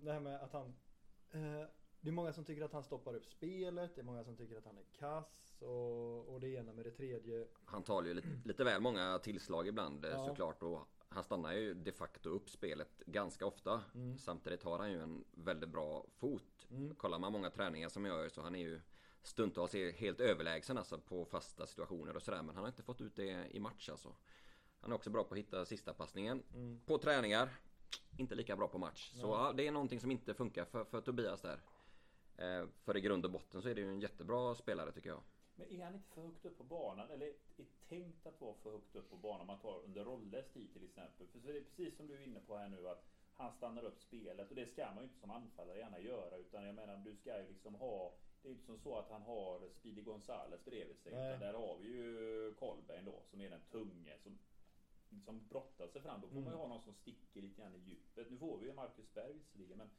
[0.00, 0.74] det här med att han...
[1.30, 1.66] eh,
[2.00, 3.94] det är många som tycker att han stoppar upp spelet.
[3.94, 5.52] Det är många som tycker att han är kass.
[5.60, 7.46] Och, och det ena med det tredje.
[7.64, 10.26] Han tar ju lite, lite väl många tillslag ibland eh, Ja.
[10.26, 10.62] såklart.
[10.62, 13.82] Och han stannar ju de facto upp spelet ganska ofta.
[13.94, 14.18] Mm.
[14.18, 16.66] Samtidigt har han ju en väldigt bra fot.
[16.70, 16.94] Mm.
[16.94, 18.80] Kollar man många träningar som jag gör så han är ju
[19.22, 22.42] stundtals helt överlägsen alltså på fasta situationer och sådär.
[22.42, 24.14] Men han har inte fått ut det i match alltså.
[24.80, 26.80] Han är också bra på att hitta sista passningen Mm.
[26.86, 27.48] På träningar
[28.18, 29.12] Inte lika bra på match.
[29.14, 31.60] Så ja, det är någonting som inte funkar för, för Tobias där.
[32.36, 35.22] Eh, för i grund och botten så är det ju en jättebra spelare tycker jag.
[35.54, 37.10] Men är han inte för högt upp på banan?
[37.10, 37.32] Eller är
[37.88, 40.84] tänkt att vara för högt upp på banan om man tar under Rolles tid till
[40.84, 41.26] exempel?
[41.26, 43.84] För så är det precis som du är inne på här nu att han stannar
[43.84, 46.96] upp spelet och det ska man ju inte som anfallare gärna göra utan jag menar
[46.96, 50.64] du ska ju liksom ha det är inte som så att han har Speedy Gonzales
[50.64, 51.12] bredvid sig.
[51.12, 51.28] Nej.
[51.28, 54.38] Utan där har vi ju Kolbeinn då som är den tunge som,
[55.20, 56.20] som brottar sig fram.
[56.20, 56.60] Då får man ju Mm.
[56.60, 58.30] ha någon som sticker lite grann i djupet.
[58.30, 59.90] Nu får vi ju Marcus Berg visserligen men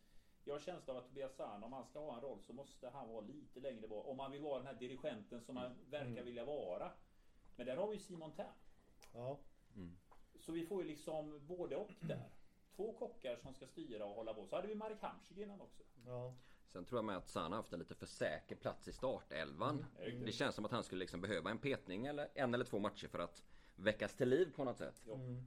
[0.43, 2.89] jag har känslan av att Tobias Sana, om han ska ha en roll så måste
[2.89, 4.07] han vara lite längre bak.
[4.07, 6.25] Om han vill vara den här dirigenten som han verkar Mm.
[6.25, 6.91] vilja vara.
[7.55, 8.53] Men där har vi ju Simon Tern.
[9.13, 9.39] Ja.
[10.39, 12.29] Så vi får ju liksom både och där.
[12.75, 14.45] Två kockar som ska styra och hålla på.
[14.45, 15.83] Så hade vi Marek Hamsik innan också.
[16.05, 16.33] Ja.
[16.67, 19.85] Sen tror jag med att Sana har haft en lite för säker plats i startelvan.
[19.99, 20.25] Mm.
[20.25, 23.07] Det känns som att han skulle liksom behöva en petning eller en eller två matcher
[23.07, 23.43] för att
[23.75, 25.07] väckas till liv på något sätt.
[25.07, 25.43] Mm.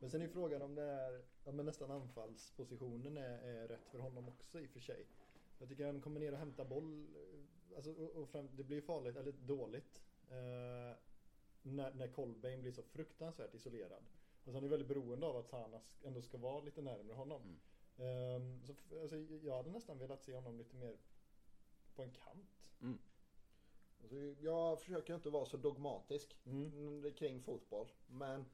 [0.00, 3.98] Men sen är frågan om det är, ja, men nästan anfallspositionen är, är rätt för
[3.98, 5.06] honom också i och för sig.
[5.58, 8.80] Jag tycker han kommer ner och hämtar boll, eh, alltså, och, och fram, det blir
[8.80, 10.02] farligt, eller dåligt.
[10.28, 10.96] Eh,
[11.62, 14.04] när, när Kolbeinn blir så fruktansvärt isolerad.
[14.44, 17.42] Och så han är väldigt beroende av att Sana ändå ska vara lite närmare honom.
[17.42, 17.58] Mm.
[17.98, 20.96] Ehm, så, alltså, jag hade nästan velat se honom lite mer
[21.94, 22.68] på en kant.
[24.06, 27.12] Alltså, jag försöker inte vara så dogmatisk Mm.
[27.12, 27.88] kring fotboll.
[28.06, 28.44] Men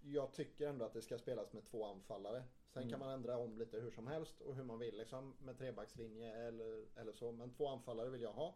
[0.00, 2.44] jag tycker ändå att det ska spelas med två anfallare.
[2.68, 2.90] Sen Mm.
[2.90, 6.34] kan man ändra om lite hur som helst och hur man vill liksom med trebackslinje
[6.46, 7.32] eller, eller så.
[7.32, 8.54] Men två anfallare vill jag ha.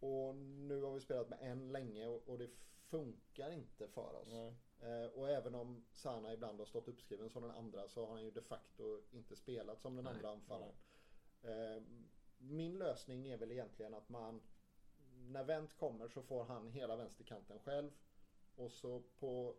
[0.00, 2.50] Och nu har vi spelat med en länge och, och det
[2.88, 4.32] funkar inte för oss.
[4.80, 8.22] Eh, och även om Sana ibland har stått uppskriven som den andra så har han
[8.24, 10.14] ju de facto inte spelat som den Nej.
[10.14, 10.74] andra anfallaren.
[11.42, 11.82] Eh,
[12.38, 14.42] min lösning är väl egentligen att man
[15.28, 17.90] när Wendt kommer så får han hela vänsterkanten själv.
[18.56, 19.54] Och så på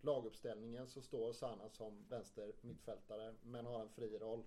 [0.00, 4.44] laguppställningen så står Sana som vänster mittfältare men har en fri roll.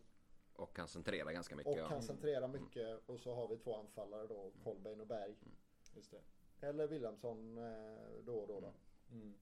[0.53, 1.73] Och kan centrera ganska mycket.
[1.73, 1.89] Och ja.
[1.89, 5.35] kan centrera mycket och så har vi två anfallare då, Kolbeinn och Berg.
[5.95, 6.21] Just det.
[6.67, 8.59] Eller Wilhelmsson eh, då och då.
[8.59, 8.73] då.
[9.11, 9.33] Mm.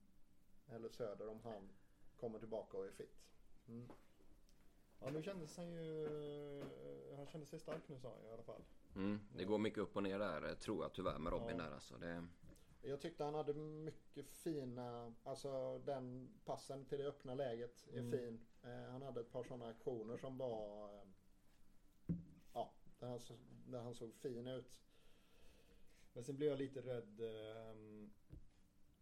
[0.68, 1.70] Eller Söder om han
[2.20, 3.28] kommer tillbaka och är fit.
[3.68, 3.88] Mm.
[5.00, 6.08] Ja nu kändes han ju...
[7.16, 8.62] Han kände sig stark nu sa han ju i alla fall.
[8.98, 11.64] Mm, det går mycket upp och ner där tror jag tyvärr med Robin Ja.
[11.64, 11.98] där alltså.
[11.98, 12.28] Det,
[12.82, 18.12] Jag tyckte han hade mycket fina, alltså den passen till det öppna läget är Mm.
[18.12, 18.46] fin.
[18.64, 21.08] Eh, han hade ett par sådana aktioner som var, eh,
[22.54, 23.20] ja, där han,
[23.68, 24.82] där han såg fin ut.
[26.14, 28.12] Men sen blev jag lite rädd ehm,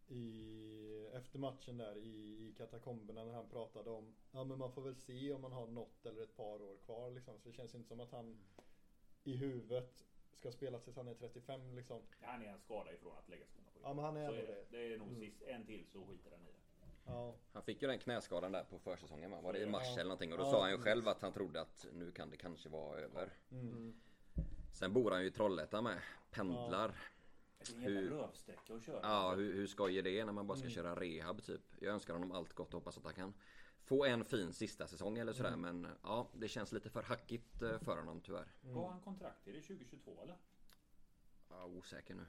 [0.07, 4.81] i, efter matchen där i, i katakomberna när han pratade om Ja men man får
[4.81, 7.39] väl se om man har något eller ett par år kvar liksom.
[7.39, 8.37] Så det känns inte som att han
[9.27, 9.93] i huvudet
[10.33, 12.01] ska spela tills han är 35 liksom.
[12.21, 14.43] Han är en skada ifrån att lägga skorna på Ja men han är Så ändå
[14.43, 14.65] är det.
[14.71, 14.77] det.
[14.87, 15.19] det är nog Mm.
[15.19, 16.51] sist, en till så skiter den i det.
[17.07, 17.35] Ja.
[17.53, 19.41] han fick ju den knäskadan där på försäsongen va?
[19.41, 19.93] Var det i mars Ja.
[19.93, 20.31] eller någonting?
[20.31, 22.69] Och då Ja, sa han ju själv att han trodde att nu kan det kanske
[22.69, 23.33] vara över.
[23.51, 24.01] Mm.
[24.73, 25.99] Sen bor han ju i Trollhättan med.
[26.31, 26.95] Pendlar.
[27.57, 28.99] Det är en Hur- rövsträcka att köra.
[29.03, 30.75] Ja, hur, hur skoj är det när man bara ska Mm.
[30.75, 31.61] köra rehab typ?
[31.79, 33.33] Jag önskar honom allt gott och hoppas att han kan
[33.85, 35.53] få en fin sista säsong eller sådär.
[35.53, 35.81] Mm.
[35.81, 38.47] Men ja, det känns lite för hackigt eh, för honom tyvärr.
[38.61, 39.47] Vad har han kontrakt?
[39.47, 40.37] Är det 2022 eller?
[41.49, 42.25] Ja, osäker nu.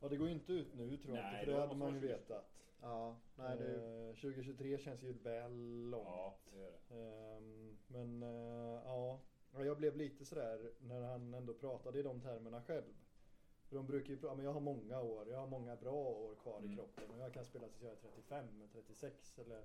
[0.00, 1.44] Ja det går ju inte ut nu tror jag Nej, inte.
[1.44, 2.50] För det hade man ju vetat.
[2.80, 3.74] Ja, nej det,
[4.10, 6.06] Eh, 2023 känns ju väl långt.
[6.06, 6.94] Ja, det gör det.
[6.96, 9.20] Ehm, Men eh, ja,
[9.56, 12.94] Ja, jag blev lite sådär när han ändå pratade i de termerna själv.
[13.68, 16.34] För de brukar ju prata, men jag har många år, jag har många bra år
[16.34, 16.76] kvar i Mm.
[16.76, 19.64] kroppen och jag kan spela tills jag är 35, 36 eller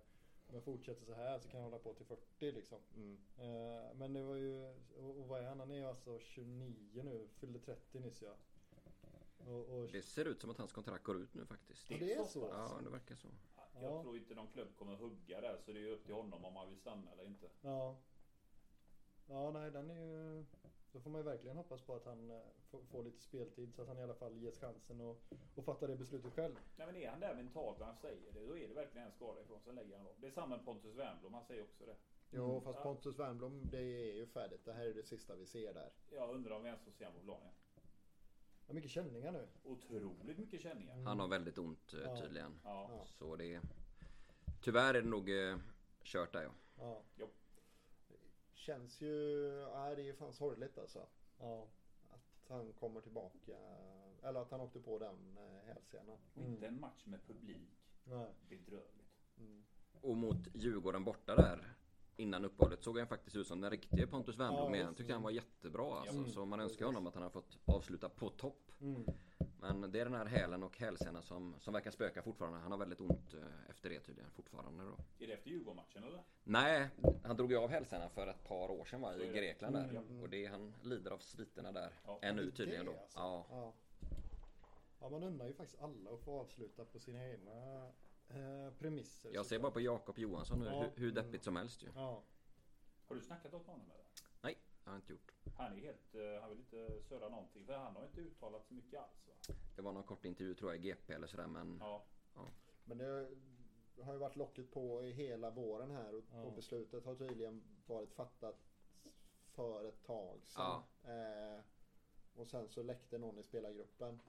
[0.49, 2.79] om jag fortsätter så här så kan jag hålla på till 40 liksom.
[2.95, 3.17] mm.
[3.37, 4.65] Eh, Men det var ju,
[4.97, 5.59] och och vad är han?
[5.59, 8.35] Han är ju alltså 29 nu, fyllde 30 nyss ja.
[9.47, 11.89] Och, och, Det ser ut som att hans kontrakt går ut nu faktiskt.
[11.91, 12.39] Ja, det är så.
[12.39, 13.27] Ja, det verkar så.
[13.73, 14.01] Jag Ja.
[14.01, 16.69] tror inte någon klubb kommer hugga där så det är upp till honom om han
[16.69, 17.49] vill stanna eller inte.
[17.61, 17.97] Ja.
[19.27, 20.45] Ja, nej den är ju...
[20.91, 22.37] Då får man ju verkligen hoppas på att han eh,
[22.91, 25.21] får, lite speltid så att han i alla fall ges chansen och,
[25.55, 26.55] och fattar det beslutet själv.
[26.77, 29.13] Nej men är han där mentalt när han säger det, då är det verkligen en
[29.13, 29.59] skada ifrån.
[29.61, 30.13] Sen lägger han av.
[30.21, 31.95] Det är samma med Pontus Wernbloom, han säger också det.
[32.31, 32.61] Jo, Mm.
[32.61, 32.83] fast.
[32.83, 34.65] Pontus Wernbloom, det är ju färdigt.
[34.65, 35.91] Det här är det sista vi ser där.
[36.11, 37.49] Jag undrar om vi ens får se honom på planen.
[38.67, 39.47] Ja, mycket känningar nu.
[39.63, 40.93] Otroligt mycket känningar.
[40.93, 41.05] Mm.
[41.05, 42.59] Han har väldigt ont eh, tydligen.
[42.63, 42.89] Ja.
[42.91, 43.05] Ja.
[43.05, 43.61] Så det...
[44.61, 45.57] Tyvärr är det nog eh,
[46.03, 46.51] kört där ja.
[46.77, 47.27] Ja,
[48.59, 51.07] Känns ju, nej det är fan sorgligt alltså.
[51.39, 51.67] ja.
[52.09, 53.57] Att han kommer tillbaka.
[54.23, 56.17] Eller att han åkte på den eh, hälsenan.
[56.33, 57.81] Och inte en match med publik.
[58.03, 58.27] Nej.
[58.49, 59.13] Bedrövligt.
[59.37, 59.63] Mm.
[60.01, 61.73] Och mot Djurgården borta där
[62.15, 64.95] innan uppehållet såg han faktiskt ut som den riktiga Pontus Wernbloom Ja, igen.
[64.95, 66.17] Tyckte han var jättebra alltså.
[66.17, 66.85] Mm, Så man önskar precis.
[66.85, 68.71] honom att han har fått avsluta på topp.
[68.81, 69.05] Mm.
[69.61, 72.59] Men det är den här hälen och hälsenan som, som verkar spöka fortfarande.
[72.59, 74.97] Han har väldigt ont eh, efter det tydligen fortfarande då.
[75.23, 76.23] Är det efter Djurgården-matchen eller?
[76.43, 76.87] Nej,
[77.23, 79.37] han drog ju av hälsenan för ett par år sedan va, Så är i.
[79.37, 79.89] Grekland där.
[79.89, 80.21] Mm.
[80.21, 82.19] Och det, han lider av sviterna där Ja.
[82.21, 82.91] ännu tydligen då.
[82.91, 83.19] alltså.
[83.19, 83.45] Ja.
[83.49, 83.73] Ja.
[84.99, 87.85] ja, man undrar ju faktiskt alla att få avsluta på sina egna
[88.29, 89.31] eh, premisser.
[89.33, 90.81] Jag ser bara på Jakob Johansson nu, Ja.
[90.81, 91.87] hur, hur deppigt som helst ju.
[91.95, 92.23] Ja.
[93.07, 94.05] Har du snackat om honom eller?
[94.83, 95.31] Har jag inte gjort.
[95.55, 97.65] Han är helt, eh, han vill inte söra någonting.
[97.65, 99.53] För han har inte uttalat så mycket alls va?
[99.75, 102.03] Det var någon kort intervju tror jag i GP eller sådär men Ja.
[102.85, 106.41] Men det har ju varit locket på i hela våren här och, Ja.
[106.43, 108.55] och beslutet har tydligen varit fattat
[109.51, 110.81] för ett tag sedan.
[111.03, 111.61] Eh,
[112.35, 114.19] och sen så läckte någon i spelargruppen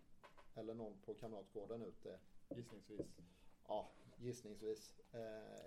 [0.55, 2.19] eller någon på Kamratgården ut det.
[2.57, 3.07] Gissningsvis.
[3.69, 4.95] Ja, gissningsvis.
[5.13, 5.21] Eh,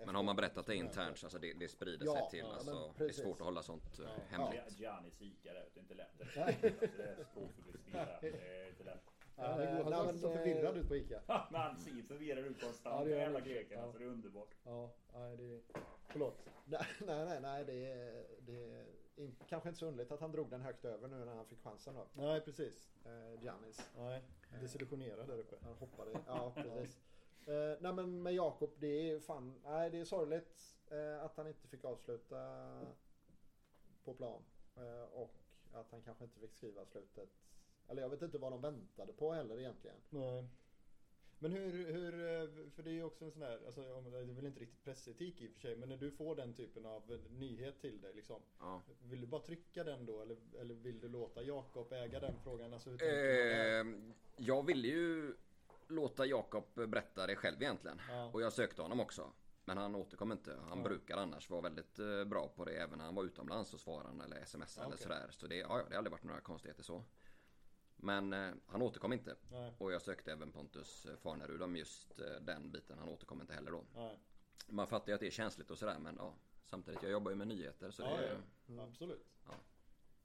[0.06, 2.38] Men har man berättat det internt så alltså det, det sprider Ja, sig till.
[2.38, 4.10] ja, men alltså, det är svårt att hålla sånt eh, Ja.
[4.28, 4.78] hemligt.
[4.80, 6.18] Gianni Sika där ute, det är inte lätt.
[6.18, 8.18] Det är språkförbistring där.
[8.20, 9.02] Det är inte lätt.
[9.36, 11.22] Ja, Eh, går, han nej, ser så eh, förvirrad ut på Ica.
[11.50, 13.06] Men han ser förvirrad ut konstant.
[13.06, 13.98] Ja, gör jävla greken alltså.
[13.98, 14.54] Det är underbart.
[14.64, 15.60] Ja, nej det är...
[16.08, 16.38] Förlåt.
[16.64, 18.86] Nej, nej, nej, nej det, är, det är
[19.16, 21.62] in, kanske inte så underligt att han drog den högt över nu när han fick
[21.62, 22.06] chansen då.
[22.12, 22.90] Nej, precis.
[23.04, 23.90] Eh, Giannis.
[23.98, 24.22] Nej,
[24.60, 25.56] desillusionerad där uppe.
[25.62, 26.10] Han hoppade.
[26.26, 26.98] Ja, precis.
[27.46, 31.48] Eh, nej men med Jakob, det är fan, nej det är sorgligt eh, att han
[31.48, 32.70] inte fick avsluta
[34.04, 34.42] på plan.
[34.76, 35.34] Eh, och
[35.72, 37.28] att han kanske inte fick skriva slutet.
[37.88, 39.96] Eller jag vet inte vad de väntade på heller egentligen.
[40.10, 40.48] Nej.
[41.38, 43.80] Men hur, hur, eh, för det är ju också en sån här, alltså
[44.10, 46.54] det är väl inte riktigt pressetik i och för sig, men när du får den
[46.54, 48.42] typen av nyhet till dig liksom.
[48.58, 48.82] Ja.
[49.02, 52.72] Vill du bara trycka den då eller, eller vill du låta Jakob äga den frågan?
[52.72, 52.90] Alltså?
[53.04, 53.86] Eh,
[54.36, 55.34] jag ville ju
[55.88, 58.00] låta Jakob berätta det själv egentligen.
[58.10, 58.30] Ja.
[58.32, 59.32] Och jag sökte honom också.
[59.64, 60.56] Men han återkom inte.
[60.68, 60.84] Han Ja.
[60.84, 62.72] brukar annars vara väldigt eh, bra på det.
[62.76, 65.02] Även när han var utomlands så svarade han eller smsade Ja, eller okej.
[65.02, 65.28] sådär.
[65.30, 67.04] Så det, ja, det har aldrig varit några konstigheter så.
[67.96, 69.36] Men eh, han återkom inte.
[69.50, 72.98] Nej, Och jag sökte även Pontus Farnerud om just eh, den biten.
[72.98, 73.84] Han återkom inte heller då.
[73.94, 74.18] nej.
[74.68, 76.34] Man fattar ju att det är känsligt och sådär men ja.
[76.66, 78.40] Samtidigt, jag jobbar ju med nyheter så det är.
[78.68, 78.80] Mm.
[78.80, 79.26] Absolut.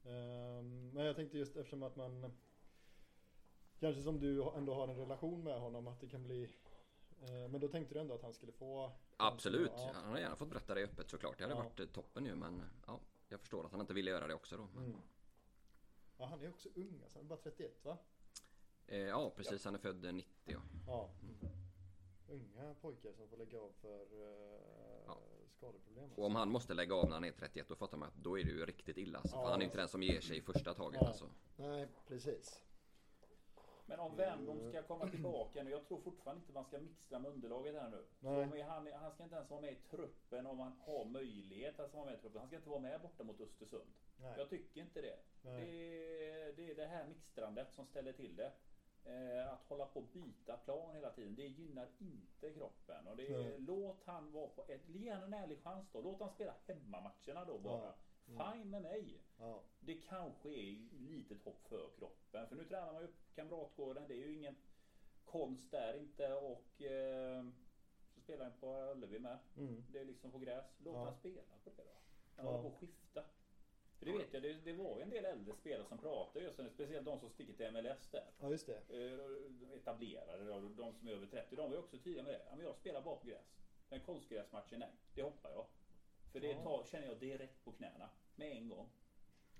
[0.04, 2.32] Ehm, men jag tänkte just eftersom att man
[3.80, 6.42] Kanske som du ändå har en relation med honom att det kan bli
[7.22, 9.90] eh, Men då tänkte du ändå att han skulle få Absolut, Ja.
[9.94, 11.38] han har gärna fått berätta det öppet såklart.
[11.38, 11.62] Det hade Ja.
[11.62, 13.00] varit eh, toppen ju men ja.
[13.28, 14.68] Jag förstår att han inte ville göra det också då.
[14.74, 15.00] Men, Mm.
[16.18, 17.98] Ja han är också ung alltså, han är bara 31 va?
[18.86, 20.60] eh, ja precis, han är född eh, 90 ja.
[20.86, 21.10] Ja.
[22.28, 25.18] Unga pojkar som får lägga av för eh, Ja.
[25.56, 26.04] skadeproblem.
[26.04, 26.20] alltså.
[26.20, 28.38] Och om han måste lägga av när han är 31 då fattar man att då
[28.38, 29.18] är det ju riktigt illa.
[29.18, 29.42] Alltså, Ja.
[29.42, 31.30] för han är ju inte den som ger sig i första taget alltså.
[31.56, 32.62] Nej, precis.
[33.90, 35.70] Men om Wernbloom ska komma tillbaka nu.
[35.70, 38.04] Jag tror fortfarande inte man ska mixtra med underlaget här nu.
[38.20, 38.60] Nej.
[38.60, 42.04] han, han ska inte ens vara med i truppen om han har möjlighet att vara
[42.04, 42.38] med i truppen.
[42.40, 43.92] Han ska inte vara med borta mot Östersund.
[44.20, 44.34] Nej.
[44.36, 45.18] Jag tycker inte det.
[45.42, 46.52] Det Nej.
[46.56, 48.52] det är det här mixtrandet som ställer till det.
[49.04, 53.06] Eh, att hålla på och byta plan hela tiden, det gynnar inte kroppen.
[53.06, 56.00] Och det är, låt han vara på ett, ge en ärlig chans då.
[56.00, 57.86] Låt han spela hemmamatcherna då bara.
[57.86, 57.94] Ja.
[58.30, 59.20] Fine med mig.
[59.38, 59.62] Ja.
[59.80, 62.48] Det kanske är litet hopp för kroppen.
[62.48, 64.04] För nu tränar man ju upp Kamratgården.
[64.08, 64.56] Det är ju ingen
[65.24, 66.34] konst där inte.
[66.34, 67.44] Och eh,
[68.14, 69.38] så spelar han på Ullevi med.
[69.56, 69.84] Mm.
[69.92, 70.64] Det är liksom på gräs.
[70.84, 71.04] Låt Ja.
[71.04, 71.90] han spela på det då.
[72.36, 72.50] Han Ja.
[72.52, 73.24] håller på att skifta.
[73.98, 76.56] För det vet jag, det, det var ju en del äldre spelare som pratade just
[76.56, 76.70] det.
[76.70, 78.24] Speciellt de som sticker till MLS där.
[78.40, 78.76] ja just det.
[78.76, 79.18] Eh,
[79.60, 81.56] de etablerade, de som är över 30.
[81.56, 82.44] De var ju också tydliga med det.
[82.50, 83.56] Ja, men jag spelar bara på gräs.
[83.88, 84.90] Men konstgräsmatchen, nej.
[85.14, 85.66] Det hoppar jag.
[86.32, 86.62] För det Ja.
[86.62, 88.10] tar, känner jag direkt på knäna.
[88.36, 88.88] Med en gång.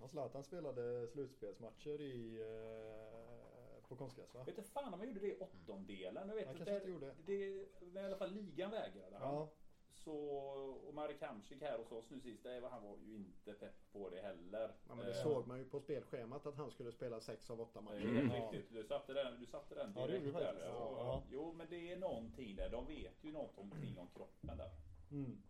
[0.01, 4.45] Ja, Zlatan spelade slutspelsmatcher i, eh, på konstgräs va?
[4.45, 6.29] Vet du fan om han gjorde det i åttondelen?
[6.29, 7.15] Jag vet Han att kanske det, inte gjorde.
[7.27, 9.35] det, men i alla fall ligan vägrade han.
[9.35, 9.49] Ja.
[9.95, 10.15] Så,
[10.89, 13.93] och Marek Hamsik här hos oss nu sist, det var- han var ju inte pepp
[13.93, 14.73] på det heller.
[14.89, 17.61] Ja, men det Eh, såg man ju på spelschemat att han skulle spela sex av
[17.61, 17.97] åtta det matcher.
[17.97, 18.39] är helt Ja.
[18.53, 18.73] riktigt.
[18.75, 20.65] Du satte den, du satte den Ja, det direkt du där.
[20.65, 21.23] Ja.
[21.31, 22.71] Jo, men det är någonting där.
[22.71, 24.71] De vet ju någonting om kroppen där.
[25.11, 25.43] Mm.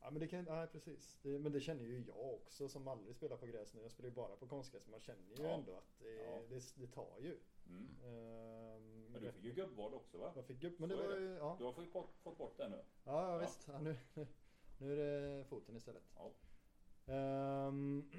[0.00, 1.18] Ja men det kan, nej precis.
[1.22, 3.82] Det, men det känner ju jag också som aldrig spelar på gräs nu.
[3.82, 4.88] Jag spelar ju bara på konstgräs.
[4.88, 5.48] Man känner ju Ja.
[5.48, 6.42] ändå att det, Ja.
[6.48, 7.38] det, det tar ju.
[7.68, 7.88] Mm.
[8.04, 10.32] Ehm, Men du fick ju gubbvård också va?
[10.36, 11.56] Jag fick upp, men det Så var ju, ja.
[11.58, 12.76] Du har fått bort, fått bort det nu.
[12.76, 13.38] Ja, ja Ja.
[13.38, 13.68] visst.
[13.68, 13.96] Ja, nu,
[14.78, 14.96] nu är
[15.38, 16.02] det foten istället.
[16.14, 16.32] Ja.
[17.06, 18.10] Ehm,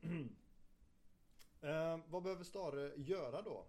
[1.60, 3.66] ehm, vad behöver Stare göra då?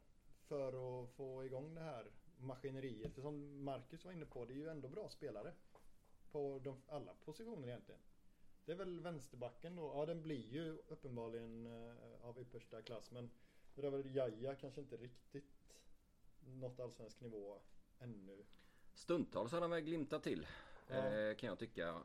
[0.47, 3.13] För att få igång det här maskineriet?
[3.13, 5.53] För som Marcus var inne på, det är ju ändå bra spelare.
[6.31, 8.01] På de, alla positioner egentligen.
[8.65, 9.91] Det är väl vänsterbacken då?
[9.95, 13.11] Ja, den blir ju uppenbarligen eh, av yppersta klass.
[13.11, 13.31] Men
[13.75, 15.73] det där Jaja kanske inte riktigt
[16.45, 17.57] nått allsvensk nivå
[17.99, 18.43] ännu.
[18.93, 20.47] Stundtals har han väl glimtat till.
[20.87, 20.95] Ja.
[20.95, 22.01] Eh, kan jag tycka.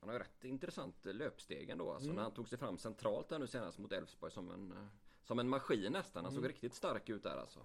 [0.00, 1.90] Han har ju rätt intressant löpsteg ändå.
[1.92, 2.16] Alltså Mm.
[2.16, 4.86] när han tog sig fram centralt där nu senast mot Elfsborg som en, eh,
[5.22, 6.24] som en maskin nästan.
[6.24, 6.48] Han såg Mm.
[6.52, 7.60] riktigt stark ut där alltså.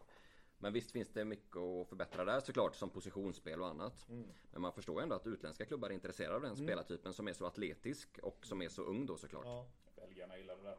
[0.63, 4.09] Men visst finns det mycket att förbättra där såklart som positionsspel och annat.
[4.09, 4.27] Mm.
[4.51, 6.65] Men man förstår ju ändå att utländska klubbar är intresserade av den Mm.
[6.67, 9.45] spelartypen som är så atletisk och som är så ung då såklart.
[9.45, 9.67] Ja.
[9.95, 10.77] Belgarna gillar det där.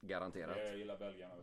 [0.00, 0.58] Garanterat.
[0.58, 1.34] Jag gillar belgarna.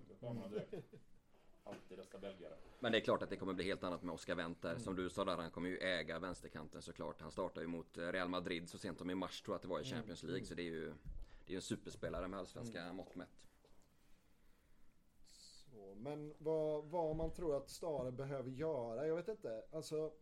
[1.64, 2.54] Alltid dessa belgare.
[2.80, 4.80] Men det är klart att det kommer bli helt annat med Oscar Wendt Mm.
[4.80, 7.22] Som du sa där, han kommer ju äga vänsterkanten såklart.
[7.22, 9.68] Han startar ju mot Real Madrid så sent som i mars tror jag att det
[9.68, 9.96] var i Mm.
[9.98, 10.46] Champions League.
[10.46, 10.94] Så det är ju
[11.46, 13.30] det är en superspelare med allsvenska mått mätt.
[16.02, 19.64] Men vad, vad man tror att Stare behöver göra, jag vet inte.
[19.72, 20.14] Alltså,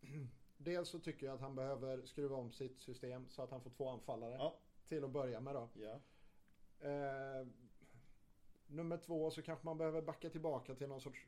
[0.56, 3.70] dels så tycker jag att han behöver skruva om sitt system så att han får
[3.70, 4.32] två anfallare.
[4.32, 4.58] Ja.
[4.88, 5.68] Till att börja med då.
[5.74, 6.00] Ja.
[6.88, 7.46] Eh,
[8.66, 11.26] nummer två så kanske man behöver backa tillbaka till någon sorts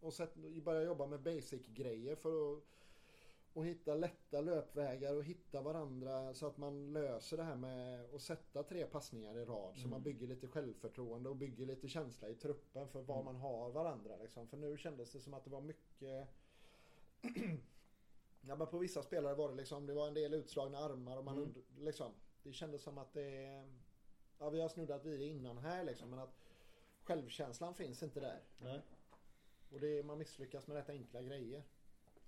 [0.00, 2.62] och sätt, börja jobba med basic-grejer för att
[3.52, 8.22] och hitta lätta löpvägar och hitta varandra så att man löser det här med att
[8.22, 9.74] sätta tre passningar i rad.
[9.74, 9.90] Så Mm.
[9.90, 13.24] man bygger lite självförtroende och bygger lite känsla i truppen för var Mm.
[13.24, 14.16] man har varandra.
[14.16, 14.48] Liksom.
[14.48, 16.28] För nu kändes det som att det var mycket
[18.40, 21.24] Ja men på vissa spelare var det liksom, det var en del utslagna armar och
[21.24, 21.54] man Mm.
[21.78, 23.64] liksom, Det kändes som att det
[24.38, 26.38] Ja vi har snuddat vid det innan här liksom men att
[27.02, 28.40] Självkänslan finns inte där.
[28.62, 28.80] Nej.
[29.70, 31.62] Och det man misslyckas med rätt enkla grejer.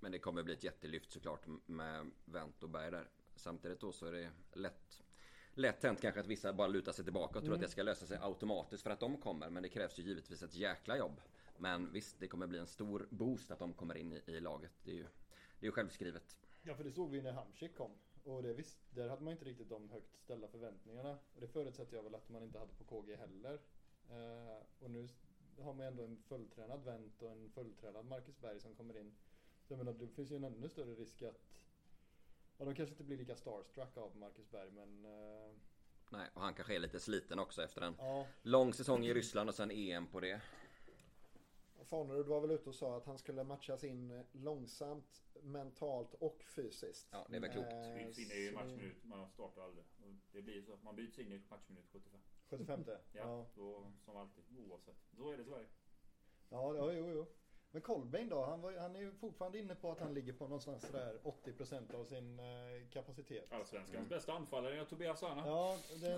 [0.00, 3.08] Men det kommer bli ett jättelyft såklart med Wendt och Berg där.
[3.36, 5.02] Samtidigt då så är det lätt
[5.54, 7.54] Lätt hänt kanske att vissa bara lutar sig tillbaka och tror Mm.
[7.54, 9.50] att det ska lösa sig automatiskt för att de kommer.
[9.50, 11.20] Men det krävs ju givetvis ett jäkla jobb
[11.58, 14.72] Men visst, det kommer bli en stor boost att de kommer in i, i laget.
[14.84, 15.02] Det är ju
[15.60, 16.36] det är ju självskrivet.
[16.62, 17.90] Ja för det såg vi när Hamsik kom.
[18.24, 21.18] Och det visst, där hade man inte riktigt de högt ställda förväntningarna.
[21.34, 23.60] Och det förutsätter jag väl att man inte hade på KG heller.
[24.10, 25.08] Eh, och nu
[25.58, 29.14] har man ändå en fulltränad Wendt och en fulltränad Marcus Berg som kommer in.
[29.70, 31.40] Så jag menar, det finns ju en ännu större risk att
[32.58, 35.04] Ja, de kanske inte blir lika starstruck av Marcus Berg men...
[35.04, 35.52] Eh,
[36.10, 39.48] Nej, och han kanske är lite sliten också efter en ja, lång säsong i Ryssland
[39.48, 40.40] och sen EM på det.
[41.84, 47.08] Fanerud var väl ute och sa att han skulle matchas in långsamt, mentalt och fysiskt.
[47.10, 47.72] Ja, det är väl klokt.
[47.72, 49.04] Eh, Byts in i matchminut.
[49.04, 49.84] Man startar aldrig.
[50.02, 52.20] Och Det blir så att man byts in i matchminut 75.
[52.48, 53.46] 75 Ja, ja.
[53.54, 54.44] Då, som alltid.
[54.58, 54.96] Oavsett.
[55.16, 55.68] Så är det i Sverige.
[56.48, 57.26] Ja, ja, jo, jo.
[57.72, 58.44] Men Kolbeinn då?
[58.44, 61.94] Han, var, han är ju fortfarande inne på att han ligger på någonstans sådär 80%
[61.94, 63.52] av sin eh, kapacitet.
[63.52, 65.42] Allsvenskans bästa anfallare är Tobias Sana.
[65.46, 66.08] Ja, det,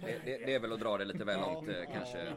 [0.00, 1.86] Det, det, det är väl att dra det lite väl Ja, långt eh, ja.
[1.92, 2.34] kanske.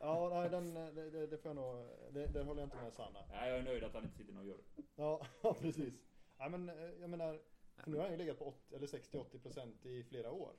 [0.00, 2.92] ja nej, den, det, det, det får jag nog, det, där håller jag inte med
[2.92, 3.20] Sanna.
[3.30, 4.62] Nej, jag är nöjd att han inte sitter i någon jury.
[4.96, 5.94] Ja, ja precis.
[6.38, 7.40] Ja, men eh, jag menar,
[7.76, 10.52] för nu har han ju legat på 80, eller 60-80% i flera år.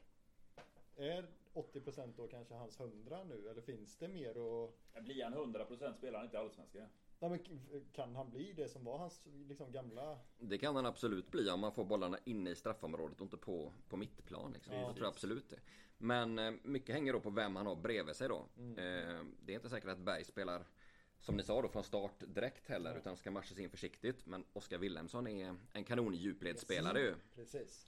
[0.96, 3.50] Är 80% då kanske hans 100 nu?
[3.50, 6.88] Eller finns det mer och Men Blir han 100% spelar han inte Allsvenskan.
[7.20, 10.20] Nej, men kan han bli det som var hans liksom, gamla...
[10.40, 13.74] Det kan han absolut bli om man får bollarna inne i straffområdet och inte på,
[13.90, 14.52] på mittplan.
[14.52, 14.74] Liksom.
[14.74, 15.60] Ja, jag tror jag absolut det.
[15.98, 18.46] Men eh, mycket hänger då på vem han har bredvid sig då.
[18.58, 18.78] Mm.
[18.78, 20.66] Eh, det är inte säkert att Berg spelar
[21.20, 24.26] som ni sa då från start direkt heller utan ska matchas in försiktigt.
[24.26, 27.16] Men Oskar Wilhelmsson är en kanon djupledsspelare ju.
[27.36, 27.88] Precis.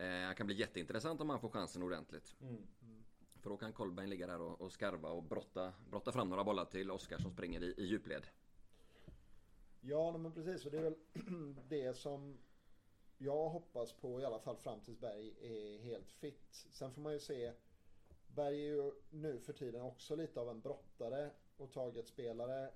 [0.00, 2.36] Eh, han kan bli jätteintressant om han får chansen ordentligt.
[2.40, 2.66] Mm.
[3.40, 6.64] För då kan Kolbeinn ligga där och, och skarva och brotta, brotta fram några bollar
[6.64, 8.26] till Oskar som springer i, i djupled.
[9.80, 10.64] Ja, men precis.
[10.64, 10.96] Och det är väl
[11.68, 12.38] det som
[13.18, 16.66] jag hoppas på i alla fall fram tills Berg är helt fit.
[16.70, 17.52] Sen får man ju se.
[18.26, 22.70] Berg är ju nu för tiden också lite av en brottare och targetspelare.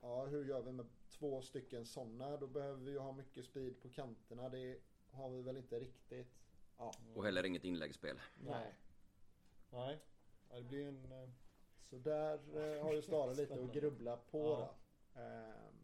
[0.00, 2.36] Ja, hur gör vi med två stycken sådana?
[2.36, 4.48] Då behöver vi ju ha mycket speed på kanterna.
[4.48, 4.78] Det
[5.12, 6.34] har vi väl inte riktigt.
[6.78, 8.20] Ja, Och heller inget inläggsspel.
[8.40, 8.74] nej.
[9.70, 9.98] Nej.
[10.50, 11.12] Ja, det blir en...
[11.12, 11.28] eh,
[11.90, 12.34] Så där
[12.76, 14.74] eh, har ju Stare lite att grubbla på Ja.
[15.14, 15.20] då.
[15.20, 15.74] Ehm,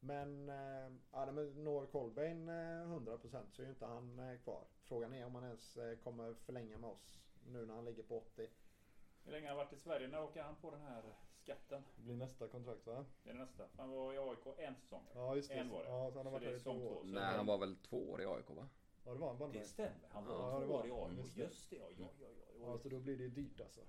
[0.00, 2.52] men eh, ja, men når Kolbeinn eh,
[2.86, 4.64] 100% så är ju inte han eh, kvar.
[4.82, 8.48] Frågan är om han ens kommer förlänga med oss nu när han ligger på 80.
[9.24, 10.08] Hur länge har han varit i Sverige?
[10.08, 11.02] När åker han på den här
[11.48, 11.82] skatten?
[11.96, 13.04] Det blir nästa kontrakt va?
[13.24, 13.64] Det är det nästa.
[13.76, 15.02] Han var i AIK en säsong.
[15.14, 15.54] Ja just det.
[15.54, 15.88] En var det.
[15.88, 17.02] Ja, så han har Så varit det är här i två år.
[17.04, 18.68] Nej, han var väl två år i AIK va?
[19.04, 20.08] Ja det var han bara Det stämmer.
[20.10, 21.10] Han var Ja, det två var år i.
[21.12, 21.18] AIK.
[21.18, 21.42] Just det.
[21.42, 21.76] Just det.
[21.76, 22.28] Ja, ja, ja.
[22.60, 22.66] ja.
[22.72, 23.80] Ja så då blir det ju dyrt alltså.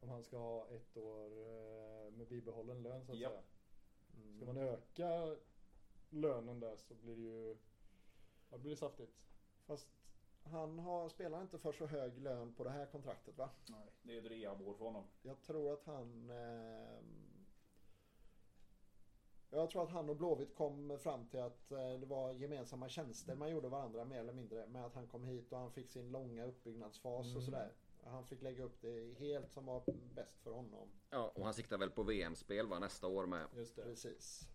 [0.00, 3.28] Om han ska ha ett år eh, med bibehållen lön så att Ja.
[3.28, 3.42] säga.
[4.16, 4.36] Mm.
[4.36, 5.36] Ska man öka
[6.10, 7.56] lönen där så blir det ju...
[8.50, 9.14] Ja det blir saftigt.
[9.66, 9.88] Fast
[10.44, 13.50] han har, spelar inte för så hög lön på det här kontraktet va?
[13.66, 15.04] Nej, det är ett rehabår för honom.
[15.22, 16.30] Jag tror att han...
[16.30, 17.28] ehm,
[19.50, 23.34] jag tror att han och Blåvitt kom fram till att eh, det var gemensamma tjänster
[23.36, 24.66] man gjorde varandra mer eller mindre.
[24.66, 27.36] Med att han kom hit och han fick sin långa uppbyggnadsfas Mm.
[27.36, 27.72] och sådär.
[28.04, 29.82] Han fick lägga upp det helt som var
[30.14, 30.88] bäst för honom.
[31.10, 33.46] Ja, och han siktar väl på VM-spel va, nästa år med.
[33.56, 33.82] Just det.
[33.82, 34.48] Precis.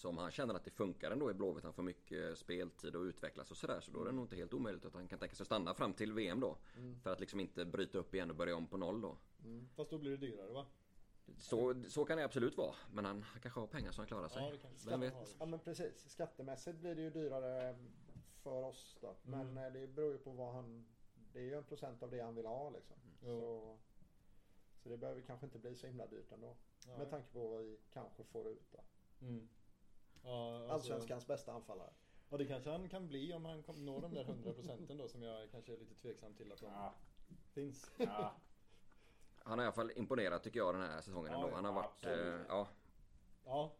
[0.00, 3.02] Så om han känner att det funkar ändå i Blåvitt, han får mycket speltid och
[3.02, 3.80] utvecklas och sådär.
[3.80, 5.74] Så då är det nog inte helt omöjligt att han kan tänka sig att stanna
[5.74, 6.56] fram till VM då.
[6.76, 7.00] Mm.
[7.00, 9.16] För att liksom inte bryta upp igen och börja om på noll då.
[9.44, 9.68] Mm.
[9.76, 10.66] Fast då blir det dyrare va?
[11.38, 12.74] Så, så kan det absolut vara.
[12.92, 14.42] Men han, kanske har pengar så han klarar sig.
[14.42, 15.36] Ja det kanske Vem vet?
[15.38, 16.10] Ja men precis.
[16.10, 17.78] Skattemässigt blir det ju dyrare
[18.42, 19.16] för oss då.
[19.22, 19.64] Men Mm.
[19.64, 20.86] eh, det beror ju på vad han...
[21.32, 22.96] Det är ju en procent av det han vill ha liksom.
[23.22, 23.40] Jo.
[23.40, 23.78] Så,
[24.82, 26.56] så det behöver kanske inte bli så himla dyrt ändå.
[26.86, 26.98] Ja.
[26.98, 28.80] Med tanke på vad vi kanske får ut då.
[29.26, 29.48] Mm.
[30.24, 31.90] Ja, alltså, Allsvenskans bästa anfallare.
[32.30, 35.08] Ja det kanske han kan bli om han kom, når de där 100 procenten då
[35.08, 36.94] som jag kanske är lite tveksam till att de Ja,
[37.52, 37.90] finns.
[37.96, 38.34] ja.
[39.42, 41.54] Han har i alla fall imponerat tycker jag den här säsongen Ja, ändå.
[41.54, 42.04] Han har varit...
[42.06, 42.68] Eh, ja,
[43.44, 43.72] Ja,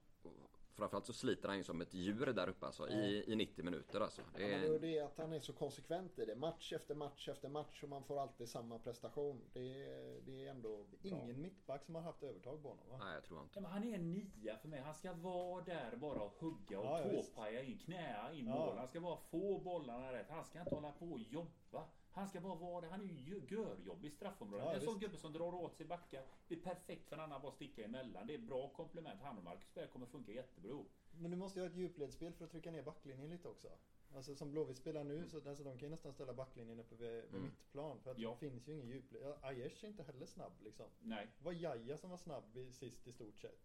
[0.81, 2.88] framförallt så sliter han ju som ett djur där uppe alltså.
[2.88, 4.23] I, I 90 minuter alltså.
[4.37, 6.37] Det Ja, men är, det är att han är så konsekvent i det.
[6.37, 9.40] Match efter match efter match och man får alltid samma prestation.
[9.53, 11.11] Det är, det är ändå bra.
[11.11, 12.97] ingen mittback som har haft övertag på honom va?
[13.05, 13.53] nej, jag tror inte.
[13.55, 14.81] Ja, men han är en nia för mig.
[14.81, 18.55] Han ska vara där bara och hugga och Ja, ja, tåpaja in, knäa in Ja.
[18.55, 18.79] mål.
[18.79, 20.27] Han ska bara få bollarna rätt.
[20.31, 21.85] Han ska inte hålla på och jobba.
[22.12, 22.88] Han ska bara vara där.
[22.88, 24.66] Han är ju görjobbig i straffområdet.
[24.66, 26.23] Ja, en sån gubbe som drar åt sig backar.
[26.49, 28.27] Det är perfekt för en annan bara sticka emellan.
[28.27, 29.20] Det är bra komplement.
[29.23, 30.90] Han och Marcus Berg kommer funka jättebra ihop.
[31.18, 33.69] Men du måste ju ha ett djupledsspel för att trycka ner backlinjen lite också.
[34.15, 37.11] Alltså som Blåvitt spelar nu så alltså, de kan ju nästan ställa backlinjen uppe vid,
[37.11, 37.42] vid Mm.
[37.42, 38.00] mittplan.
[38.00, 38.31] För att Ja.
[38.31, 39.35] det finns ju ingen djupled.
[39.42, 40.87] Aiesh är inte heller snabb liksom.
[41.02, 41.29] Nej.
[41.38, 43.58] Det var Jaja som var snabb sist i stort sett.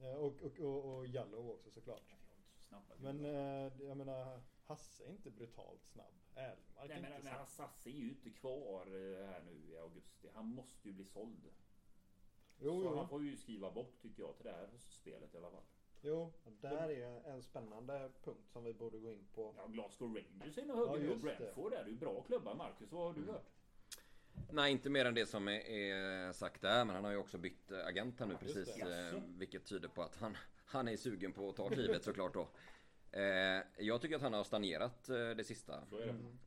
[0.00, 2.14] Eh, Och, och, och, och Jallow också såklart.
[2.70, 6.14] Snabba Men eh, jag menar, Hasse är inte brutalt snabb.
[6.34, 7.48] Erlmark är Nej, men, inte men snabb.
[7.48, 10.28] Sasse är ju inte kvar eh, här nu i augusti.
[10.34, 11.50] Han måste ju bli såld.
[12.58, 12.96] Jo, så jo.
[12.96, 15.64] han får ju skriva bort tycker jag till det här spelet i alla fall.
[16.02, 19.54] Jo, Där är en spännande punkt som vi borde gå in på.
[19.56, 21.36] Ja, Glasgow Rangers är nog högre Ja, nu och just det.
[21.38, 22.92] Brentford är ju bra klubbar Marcus.
[22.92, 23.26] Vad har Mm.
[23.26, 23.50] du hört?
[24.52, 26.84] Nej, inte mer än det som är, är sagt där.
[26.84, 28.68] Men han har ju också bytt eh, agent här nu precis.
[28.78, 30.36] Eh, vilket tyder på att han,
[30.70, 32.48] han är sugen på att ta klivet såklart då.
[33.12, 35.80] Eh, jag tycker att han har stagnerat eh, det sista.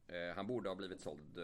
[0.07, 0.17] Det.
[0.17, 1.35] Eh, han borde ha blivit såld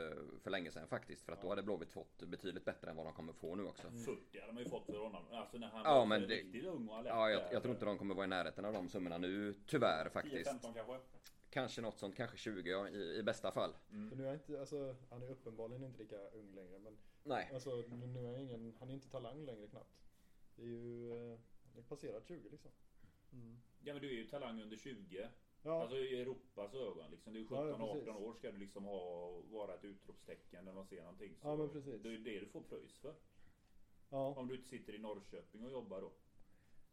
[0.43, 1.25] för länge sedan faktiskt.
[1.25, 3.89] För att då hade Blåvitt fått betydligt bättre än vad de kommer få nu också.
[4.05, 5.23] 40 hade man ju fått för honom.
[5.31, 7.11] Alltså när han Ja, var men det- riktigt ung och alert.
[7.15, 9.53] Ja, jag, jag tror inte de kommer vara i närheten av de summorna nu.
[9.67, 10.51] Tyvärr faktiskt.
[10.51, 10.99] 10-15 kanske.
[11.49, 13.73] Kanske något sånt, kanske 20 ja, i, i bästa fall.
[14.09, 16.79] för nu är inte, alltså, han är uppenbarligen inte lika ung längre.
[16.79, 17.49] Men Nej.
[17.53, 19.99] alltså, nu nu är ingen, han är inte talang längre knappt.
[20.55, 21.37] Det är ju,
[21.79, 22.71] är passerat 20 liksom.
[23.33, 23.57] Mm.
[23.83, 25.29] Ja men du är ju talang under 20.
[25.63, 27.33] Ja, Alltså i Europas ögon liksom.
[27.33, 28.09] Det är Ja, ja, 17-18 precis.
[28.15, 31.35] år ska du liksom ha, vara ett utropstecken när man ser någonting.
[31.41, 32.01] Så Ja, men precis.
[32.01, 33.15] Det är det du får pröjs för.
[34.09, 34.33] ja.
[34.37, 36.11] Om du inte sitter i Norrköping och jobbar då.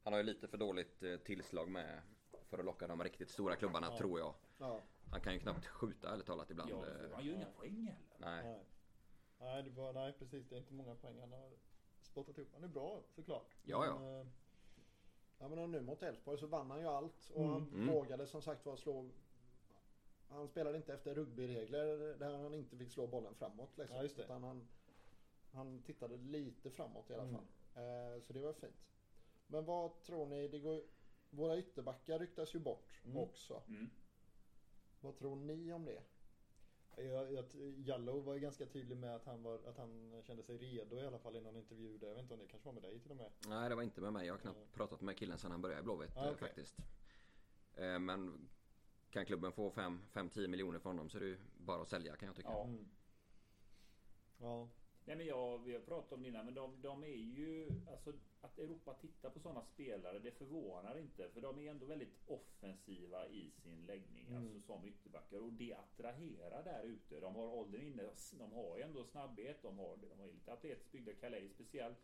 [0.03, 2.03] Han har ju lite för dåligt eh, tillslag med
[2.49, 3.99] för att locka de riktigt stora klubbarna Ja.
[3.99, 4.35] tror jag.
[4.59, 4.83] Ja.
[5.11, 6.71] Han kan ju knappt skjuta ärligt talat ibland.
[6.71, 8.17] Ja, eh, han gör ju inga poäng heller.
[8.19, 8.45] Nej.
[8.45, 8.65] Nej.
[9.39, 10.49] Nej, det var, nej precis.
[10.49, 11.53] Det är inte många poäng han har
[12.01, 12.49] spottat ihop.
[12.53, 13.55] Han är bra såklart.
[13.63, 13.99] Ja, ja.
[13.99, 14.27] Men, eh,
[15.39, 17.51] Ja men nu mot Elfsborg så vann han ju allt och Mm.
[17.53, 17.95] han Mm.
[17.95, 19.11] vågade som sagt var slå
[20.29, 21.87] Han spelade inte efter rugbyregler
[22.19, 23.97] där han inte fick slå bollen framåt liksom.
[23.97, 24.23] Ja, just det.
[24.25, 24.69] Utan han,
[25.53, 27.35] han tittade lite framåt i alla Mm.
[27.35, 27.47] fall.
[27.85, 28.87] Eh, så det var fint.
[29.47, 30.49] Men vad tror ni?
[30.49, 30.83] Det går,
[31.31, 33.17] våra ytterbackar ryktas ju bort Mm.
[33.17, 33.63] också.
[33.69, 33.91] Mm.
[35.01, 36.03] Vad tror ni om det?
[36.97, 37.45] Jag, jag,
[37.79, 41.07] Jallow var ju ganska tydlig med att han, var, att han kände sig redo i
[41.07, 42.07] alla fall i någon intervju där.
[42.09, 43.31] Jag vet inte om det kanske var med dig till och med.
[43.47, 44.27] Nej, det var inte med mig.
[44.27, 44.69] Jag har knappt Mm.
[44.73, 46.37] pratat med killen sedan han började i Blåvitt Ah, okej.
[46.39, 46.77] faktiskt.
[47.75, 48.49] Eh, Men
[49.11, 52.27] kan klubben få 5-10 miljoner för honom så är det ju bara att sälja kan
[52.27, 52.49] jag tycka.
[52.49, 52.65] Ja.
[52.65, 52.89] Mm.
[54.39, 54.69] Ja,
[55.05, 57.69] Nej men jag, vi har pratat om det innan, men de, de är ju...
[57.91, 58.13] Alltså
[58.47, 61.29] att Europa tittar på sådana spelare, det förvånar inte.
[61.31, 64.37] För de är ändå väldigt offensiva i sin läggning, Mm.
[64.43, 65.41] alltså som ytterbackar.
[65.41, 67.21] Och det attraherar där ute.
[67.21, 68.03] De har åldern inne,
[68.39, 71.99] de har ju ändå snabbhet, de har, de har lite atletiskt byggda, Calais speciellt.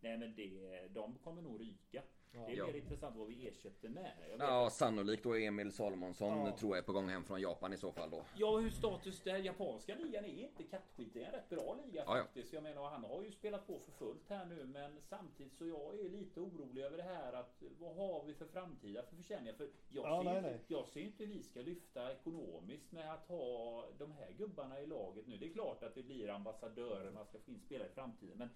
[0.00, 2.02] Nej men det, de kommer nog ryka.
[2.32, 2.40] Ja.
[2.46, 2.66] Det är Ja.
[2.66, 4.12] mer intressant vad vi ersätter med.
[4.38, 6.56] Ja, sannolikt då Emil Salomonsson Ja.
[6.56, 8.24] tror jag är på gång hem från Japan i så fall då.
[8.36, 9.36] Ja, hur status där?
[9.36, 11.14] Japanska ligan är inte kattskit.
[11.14, 12.22] Det är en rätt bra liga Ja, ja.
[12.22, 12.52] faktiskt.
[12.52, 15.98] Jag menar, han har ju spelat på för fullt här nu, men samtidigt så jag
[16.00, 19.54] är lite orolig över det här att vad har vi för framtida för försäljningar?
[19.54, 20.60] För jag, Ja, ser, nej, inte, nej.
[20.68, 24.86] jag ser inte hur vi ska lyfta ekonomiskt med att ha de här gubbarna i
[24.86, 25.36] laget nu.
[25.36, 28.48] Det är klart att det blir ambassadörer, man ska få in spelare i framtiden, men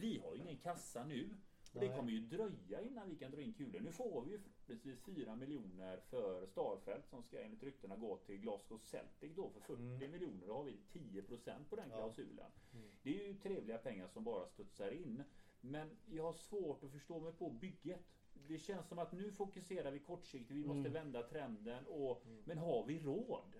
[0.00, 1.28] vi har ju ingen kassa nu.
[1.72, 3.80] Och det kommer ju dröja innan vi kan dra in kulor.
[3.80, 8.36] Nu får vi ju förhoppningsvis 4 miljoner för Starfelt som ska enligt ryktena gå till
[8.40, 10.10] Glasgow Celtic då för 40 Mm.
[10.10, 10.46] miljoner.
[10.46, 11.96] Då har vi 10% på den Ja.
[11.96, 12.50] klausulen.
[12.74, 12.88] Mm.
[13.02, 15.22] Det är ju trevliga pengar som bara studsar in.
[15.60, 18.00] Men jag har svårt att förstå mig på bygget.
[18.48, 20.50] Det känns som att nu fokuserar vi kortsiktigt.
[20.50, 20.92] Vi måste Mm.
[20.92, 21.86] vända trenden.
[21.86, 22.42] Och, Mm.
[22.44, 23.52] Men har vi råd?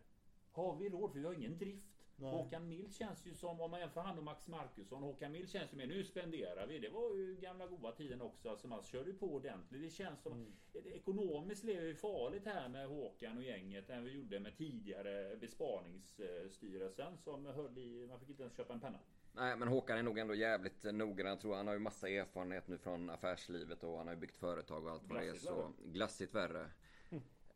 [0.51, 1.13] Har vi råd?
[1.13, 1.98] För vi har ingen drift.
[2.21, 2.31] Nej.
[2.31, 5.73] Håkan Mild känns ju som, om man jämför han och Max Markusson, Håkan Mild känns
[5.73, 6.79] ju mer, nu spenderar vi.
[6.79, 9.83] Det var ju gamla goda tiden också, alltså man körde ju på ordentligt.
[9.83, 10.53] Det känns som, Mm.
[10.95, 17.19] ekonomiskt lever vi farligt här med Håkan och gänget än vi gjorde med tidigare Besparingsstyrelsen
[17.19, 18.99] som höll i, man fick inte ens köpa en penna.
[19.33, 21.57] Nej men Håkan är nog ändå jävligt eh, noggrann tror jag.
[21.57, 24.91] Han har ju massa erfarenhet nu från affärslivet och han har ju byggt företag och
[24.91, 25.35] allt vad det är.
[25.35, 26.71] Så glassigt värre.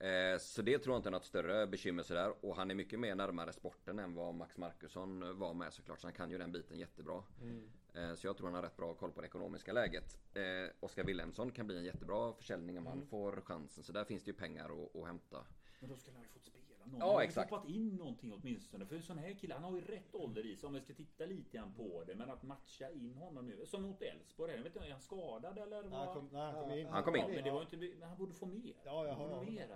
[0.03, 2.34] Eh, så det tror jag inte är något större bekymmer sådär.
[2.44, 6.00] Och han är mycket mer närmare sporten än vad Max Markusson var med såklart.
[6.00, 7.22] Så han kan ju den biten jättebra.
[7.42, 7.68] Mm.
[7.94, 10.18] Eh, så jag tror han har rätt bra koll på det ekonomiska läget.
[10.34, 10.42] Eh,
[10.80, 13.07] Oskar Wilhelmsson kan bli en jättebra försäljning om han Mm.
[13.09, 13.84] får chansen.
[13.84, 15.44] Så där finns det ju pengar att, att hämta.
[15.80, 16.61] Men då skulle han ju fått spela.
[16.87, 17.51] Någon Ja, har exakt.
[17.51, 18.87] hoppat in någonting åtminstone.
[18.87, 20.95] För en sån här kille, han har ju rätt ålder i sig om vi ska
[20.95, 22.14] titta lite grann på det.
[22.14, 23.66] Men att matcha in honom nu.
[23.66, 24.51] Som mot Elfsborg.
[24.51, 25.83] här, Jag vet inte, är han skadad eller?
[25.83, 26.01] Nej, Vad?
[26.01, 26.87] han kom, nej, han kom in.
[26.87, 27.22] Han kom in.
[27.22, 28.74] Ja, men det var inte, men han borde få mer.
[28.85, 29.68] Ja, jag håller med.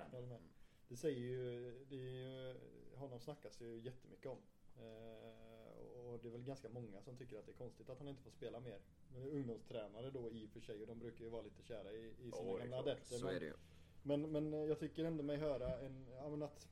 [0.89, 2.55] Det säger ju, det är ju,
[2.97, 4.39] honom snackas ju jättemycket om.
[4.79, 8.09] Eh, och det är väl ganska många som tycker att det är konstigt att han
[8.09, 8.79] inte får spela mer.
[9.13, 11.63] Men det är ungdomstränare då i och för sig och de brukar ju vara lite
[11.63, 13.55] kära i, i sina är gamla adepter.
[14.03, 16.69] Men, men, men jag tycker ändå mig höra en, ja, men att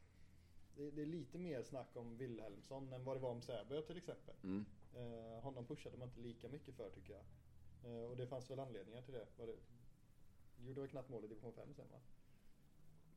[0.76, 3.96] det, det är lite mer snack om Wilhelmsson än vad det var om Säbö till
[3.96, 4.34] exempel.
[4.42, 4.64] Mm.
[4.94, 7.24] Eh, honom pushade man inte lika mycket för tycker jag.
[7.92, 9.26] Eh, och det fanns väl anledningar till det.
[9.38, 9.56] Var det
[10.66, 12.00] gjorde väl knappt mål i division 5 sen va?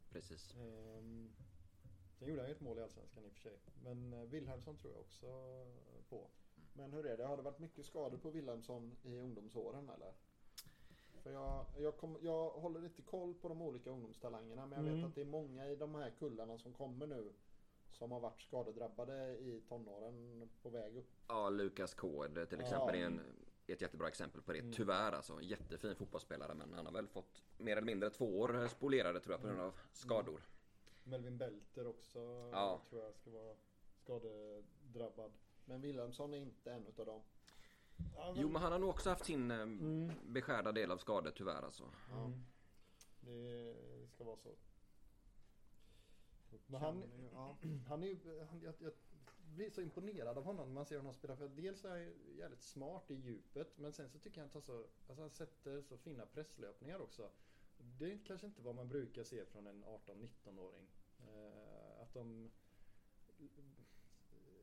[0.10, 0.54] Precis.
[0.56, 1.30] Ehm,
[2.20, 3.58] sen gjorde han ju ett mål i Allsvenskan i och för sig.
[3.84, 5.28] Men eh, Wilhelmsson tror jag också
[6.10, 6.28] på.
[6.74, 7.26] Men hur är det?
[7.26, 10.14] Har det varit mycket skador på Wilhelmsson i ungdomsåren eller?
[11.24, 14.96] För jag, jag, kom, jag håller inte koll på de olika ungdomstalangerna men jag Mm.
[15.02, 17.34] vet att det är många i de här kullarna som kommer nu
[17.98, 21.10] som har varit skadedrabbade i tonåren på väg upp.
[21.28, 22.66] Ja, Lukas Kåd till Ja.
[22.66, 23.22] exempel är en
[23.68, 24.72] ett jättebra exempel på det.
[24.74, 25.42] Tyvärr alltså.
[25.42, 29.42] Jättefin fotbollsspelare men han har väl fått mer eller mindre två år spolierade tror jag
[29.42, 30.42] på grund av skador.
[31.04, 32.20] Melvin Belter också
[32.52, 32.82] Ja.
[32.90, 33.56] tror jag ska vara
[34.04, 35.32] skadedrabbad.
[35.66, 37.22] Men Wilhelmsson är inte en utav dem.
[38.16, 39.66] Ja, Jo men han har nog också haft sin eh,
[40.26, 41.84] beskärda del av skador tyvärr alltså.
[42.14, 42.44] Mm.
[43.20, 43.76] Det
[44.14, 44.50] ska vara så.
[46.68, 47.58] Men han, Ja.
[47.88, 48.94] han är ju, han, jag, jag
[49.56, 51.36] blir så imponerad av honom när man ser honom spela.
[51.36, 53.78] För dels är han jävligt smart i djupet.
[53.78, 57.32] Men sen så tycker jag han tar så, alltså han sätter så fina presslöpningar också.
[57.78, 60.88] Det är kanske inte vad man brukar se från en 18-19-åring.
[61.20, 62.52] Eh, att de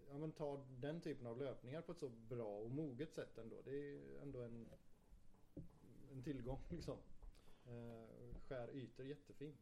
[0.09, 3.62] ja, men tar den typen av löpningar på ett så bra och moget sätt ändå.
[3.62, 4.68] Det är ändå en,
[6.12, 6.99] en tillgång liksom.
[7.66, 9.61] Eh, skär ytor jättefint.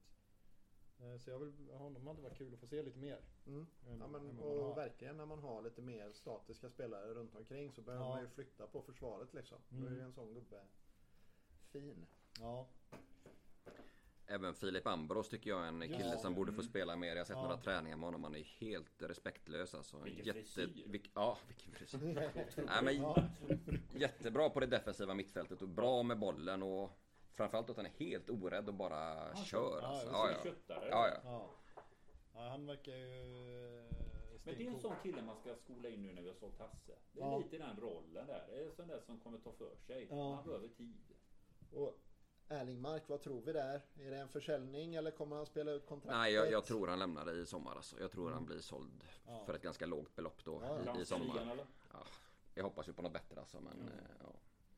[1.01, 3.18] Eh, så jag vill, honom hade varit kul att få se lite mer.
[3.47, 3.66] Mm.
[3.88, 7.82] än- Ja, men, och verkligen när man har lite mer statiska spelare runt omkring så
[7.82, 8.11] behöver Ja.
[8.11, 9.59] man ju flytta på försvaret liksom.
[9.68, 9.95] Då är Mm.
[9.99, 10.61] ju en sån gubbe
[11.70, 12.07] fin.
[12.40, 12.68] Ja,
[14.26, 16.18] Även Filip Ambros tycker jag är en kille det.
[16.18, 16.70] som borde få Mm.
[16.70, 17.09] spela mer.
[17.09, 17.43] Jag har sett Ja.
[17.43, 18.24] några träningar med honom.
[18.24, 19.99] Han är helt respektlös alltså.
[19.99, 20.82] Vilken frisyr.
[20.86, 21.99] vilk, ja, vilken frisyr.
[22.82, 23.14] Nej, men,
[24.01, 26.90] jättebra på det defensiva mittfältet och bra med bollen och
[27.34, 29.78] framförallt att han är helt orädd och bara kör.
[29.82, 30.06] ja, Alltså.
[30.12, 30.42] ja, Ja, ja.
[30.44, 30.88] köttare.
[30.90, 31.20] Ja, ja.
[31.24, 31.50] ja.
[32.34, 33.08] ja han verkar ju
[33.78, 33.84] eh,
[34.44, 36.58] Men det är en sån kille man ska skola in nu när vi har sålt
[36.58, 36.92] Hasse.
[37.12, 37.38] Det är Ja.
[37.38, 38.46] lite den rollen där.
[38.48, 40.06] Det är en sån där som kommer ta för sig.
[40.10, 40.34] Ja.
[40.34, 41.02] Han behöver tid.
[41.72, 41.98] Och
[42.48, 43.82] Erlingmark, vad tror vi där?
[44.00, 46.18] Är det en försäljning eller kommer han spela ut kontraktet?
[46.18, 48.00] Nej, jag, jag tror han lämnar det i sommar alltså.
[48.00, 49.42] Jag tror han blir såld Ja.
[49.46, 51.56] för ett ganska lågt belopp då Ja, i, i sommar.
[51.92, 51.98] Ja,
[52.54, 53.60] jag hoppas ju på något bättre alltså.
[53.60, 54.26] Men, eh,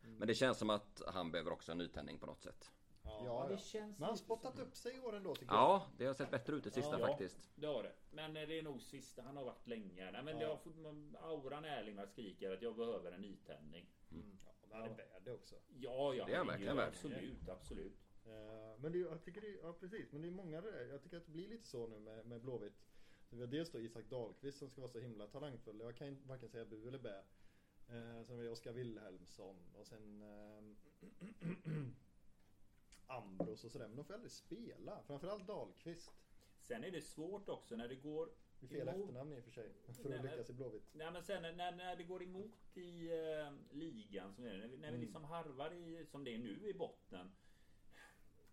[0.04, 0.18] ja.
[0.18, 2.70] men det känns som att han behöver också en nytändning på något sätt.
[3.06, 3.22] Ja.
[3.24, 5.60] Ja, det känns Men han har spottat upp sig i år ändå tycker jag.
[5.62, 7.06] Ja, det har sett bättre ut det sista Ja.
[7.06, 7.52] faktiskt.
[7.54, 7.92] Det har det.
[8.10, 9.22] Men eh, det är nog sista.
[9.22, 10.10] Han har varit länge.
[10.10, 10.48] Nej, men Ja.
[10.48, 10.76] har fått,
[11.20, 13.86] auran Erlingmark skriker att jag behöver en nytändning.
[14.08, 14.16] Ja,
[14.68, 15.54] men han är värd det också.
[15.76, 16.24] Ja, ja.
[16.26, 16.88] Det är han verkligen värd.
[16.88, 17.98] Absolut, absolut.
[18.26, 20.86] Eh, Men det, är- jag tycker det, ja precis, men det är många där.
[20.90, 22.84] Jag tycker att det blir lite så nu med, med Blåvitt.
[23.30, 25.80] Så vi har dels då Isak Dahlqvist som ska vara så himla talangfull.
[25.80, 27.22] Jag kan varken säga bu eller bä.
[27.88, 30.62] Eh, sen har vi Oskar Wilhelmsson och sen eh,
[33.06, 33.88] Ambros och sådär.
[33.88, 35.02] Men de får aldrig spela.
[35.02, 36.10] Framförallt Dahlqvist.
[36.60, 38.28] Sen är det svårt också när det går
[38.60, 39.72] Det fel emot- efternamn i och för sig.
[40.02, 40.88] För Nej, att lyckas i Blåvitt.
[40.92, 44.76] Nej men sen när, när det går emot i eh, ligan som är, när, vi,
[44.76, 45.00] när vi Mm.
[45.00, 47.32] liksom harvar i, som det är nu i botten.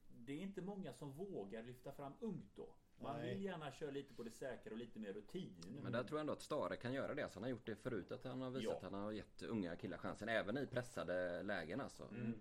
[0.08, 2.76] Det är inte många som vågar lyfta fram ungt då.
[3.04, 3.34] Man Nej.
[3.34, 5.54] vill gärna köra lite på det säkra och lite mer rutin.
[5.84, 7.30] Men där tror jag ändå att Stare kan göra det.
[7.30, 8.12] Så han har gjort det förut.
[8.12, 8.76] Att han har visat Ja.
[8.78, 10.30] att han har gett unga killar chansen.
[10.30, 12.04] Även i pressade lägen alltså.
[12.04, 12.34] Mm.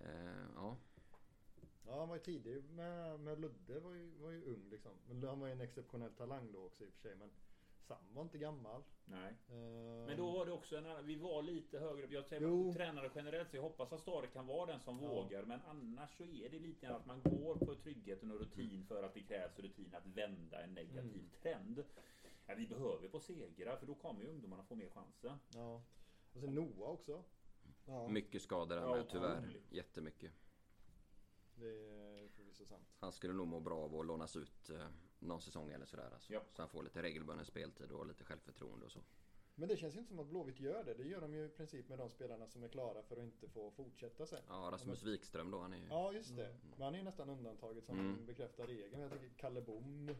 [0.00, 0.76] Eh, ja.
[1.86, 3.80] Ja, han var ju tidig med, med Ludde.
[3.80, 4.92] Var ju, var ju ung liksom.
[5.08, 7.16] Men han var ju en exceptionell talang då också i och för sig.
[7.16, 7.30] Men
[7.82, 8.82] Sam var inte gammal.
[9.04, 9.34] Nej.
[9.48, 12.06] Eh, Men då var det också en annan, vi var lite högre.
[12.14, 12.72] Jag säger Jo.
[12.72, 15.08] tränare generellt så jag hoppas att Stare kan vara den som Ja.
[15.08, 15.42] vågar.
[15.44, 19.14] Men annars så är det lite att man går på tryggheten och rutin för att
[19.14, 21.30] det krävs rutin att vända en negativ Mm.
[21.42, 21.84] trend.
[22.46, 25.38] Ja, vi behöver få segrar för då kommer ju ungdomarna få mer chanser.
[25.54, 25.82] Ja.
[26.32, 27.24] Och sen Noah också.
[27.86, 28.08] Ja.
[28.08, 29.38] Mycket skador där Ja, med tyvärr.
[29.38, 29.72] otroligt.
[29.72, 30.32] Jättemycket.
[31.54, 32.88] Det är förvisso sant.
[33.00, 34.86] Han skulle nog må bra av att lånas ut eh,
[35.22, 36.10] någon säsong eller sådär.
[36.14, 36.32] Alltså.
[36.32, 36.40] Ja.
[36.52, 39.00] Så han får lite regelbunden speltid och lite självförtroende och så.
[39.54, 40.94] Men det känns inte som att Blåvitt gör det.
[40.94, 43.48] Det gör de ju i princip med de spelarna som är klara för att inte
[43.48, 44.42] få fortsätta sen.
[44.48, 45.58] Ja, Rasmus Wikström då.
[45.60, 45.86] Han är ju...
[45.86, 46.56] Ja, just det.
[46.70, 48.26] Men han är ju nästan undantaget som Mm.
[48.26, 49.02] bekräftar regeln.
[49.02, 50.14] Jag tycker Kalle Bom,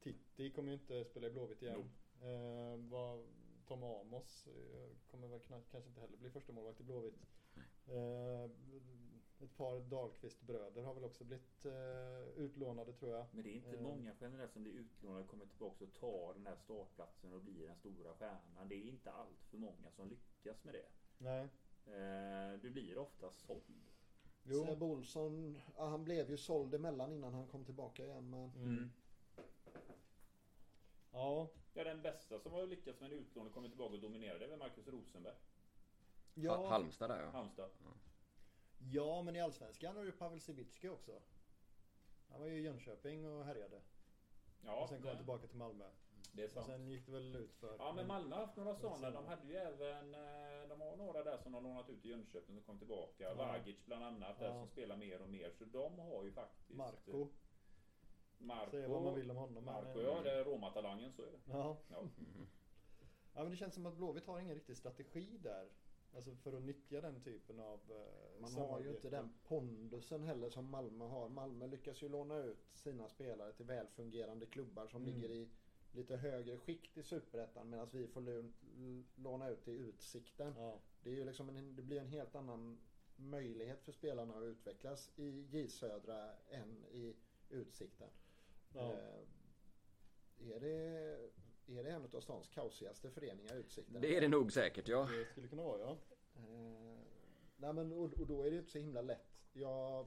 [0.00, 1.90] Titti kommer ju inte spela i Blåvitt igen.
[2.22, 3.26] Eh, vad,
[3.68, 7.26] Tom Amos eh, kommer väl kanske inte heller bli första målvakt i Blåvitt.
[7.86, 8.50] Eh,
[9.40, 13.26] ett par Dahlqvist-bröder har väl också blivit eh, utlånade tror jag.
[13.32, 13.80] Men det är inte Eh.
[13.82, 17.66] många generellt som blir utlånade och kommer tillbaka och tar den här startplatsen och blir
[17.66, 18.68] den stora stjärnan.
[18.68, 20.86] Det är inte allt för många som lyckas med det.
[21.18, 21.48] Nej.
[21.86, 23.62] Eh, Du blir ofta såld.
[24.48, 24.64] Jo.
[24.64, 28.30] Seb Olsson, ja, han blev ju såld emellan innan han kom tillbaka igen.
[28.30, 28.90] Men Mm.
[31.12, 31.48] Ja.
[31.74, 34.44] Ja, den bästa som har lyckats med en utlåning och kommit tillbaka och dominerar det
[34.44, 35.34] är väl Marcus Rosenberg.
[36.34, 37.30] Ja, Halmstad där ja.
[37.30, 37.70] Halmstad.
[37.84, 37.90] ja,
[39.24, 41.22] men i Allsvenskan har du Pavel Cibicki också.
[42.28, 43.80] Han var ju i Jönköping och härjade.
[44.64, 45.84] Ja, och sen kom han tillbaka till Malmö.
[46.32, 46.66] det är Och sant.
[46.66, 47.76] sen gick det väl ut för...
[47.78, 49.10] Ja men Malmö har haft några sådana.
[49.10, 52.56] De hade ju även eh, De har några där som har lånat ut i Jönköping
[52.56, 53.24] som kom tillbaka.
[53.24, 53.34] Ja.
[53.34, 54.52] Vagic bland annat där Ja.
[54.52, 55.50] som spelar mer och mer.
[55.50, 57.28] Så de har ju faktiskt Marco.
[58.38, 58.70] Marco.
[58.70, 59.64] Säga vad man vill om honom.
[59.64, 61.38] Marco ja, det är Roma-talangen så är det.
[61.44, 61.76] Ja.
[61.90, 62.02] Ja.
[63.34, 65.68] ja, men det känns som att Blåvitt har ingen riktig strategi där.
[66.16, 70.50] Alltså för att nyttja den typen av eh, man har ju inte den pondusen heller
[70.50, 71.28] som Malmö har.
[71.28, 75.14] Malmö lyckas ju låna ut sina spelare till välfungerande klubbar som Mm.
[75.14, 75.48] ligger i
[75.92, 80.54] lite högre skikt i Superettan medan vi får lån- låna ut till Utsikten.
[80.56, 80.80] Ja.
[81.02, 82.78] Det, är ju liksom en, det blir en helt annan
[83.16, 87.16] möjlighet för spelarna att utvecklas i J Södra än i
[87.50, 88.08] Utsikten.
[88.74, 88.92] Ja.
[88.92, 91.18] Eh, är, det,
[91.68, 94.00] är det en av stans kaosigaste föreningar, Utsikten?
[94.00, 95.08] Det är det nog säkert ja.
[95.12, 95.96] Det skulle kunna vara ja.
[96.36, 96.98] Eh,
[97.56, 99.48] nej men och, och då är det inte så himla lätt.
[99.52, 100.06] Jag,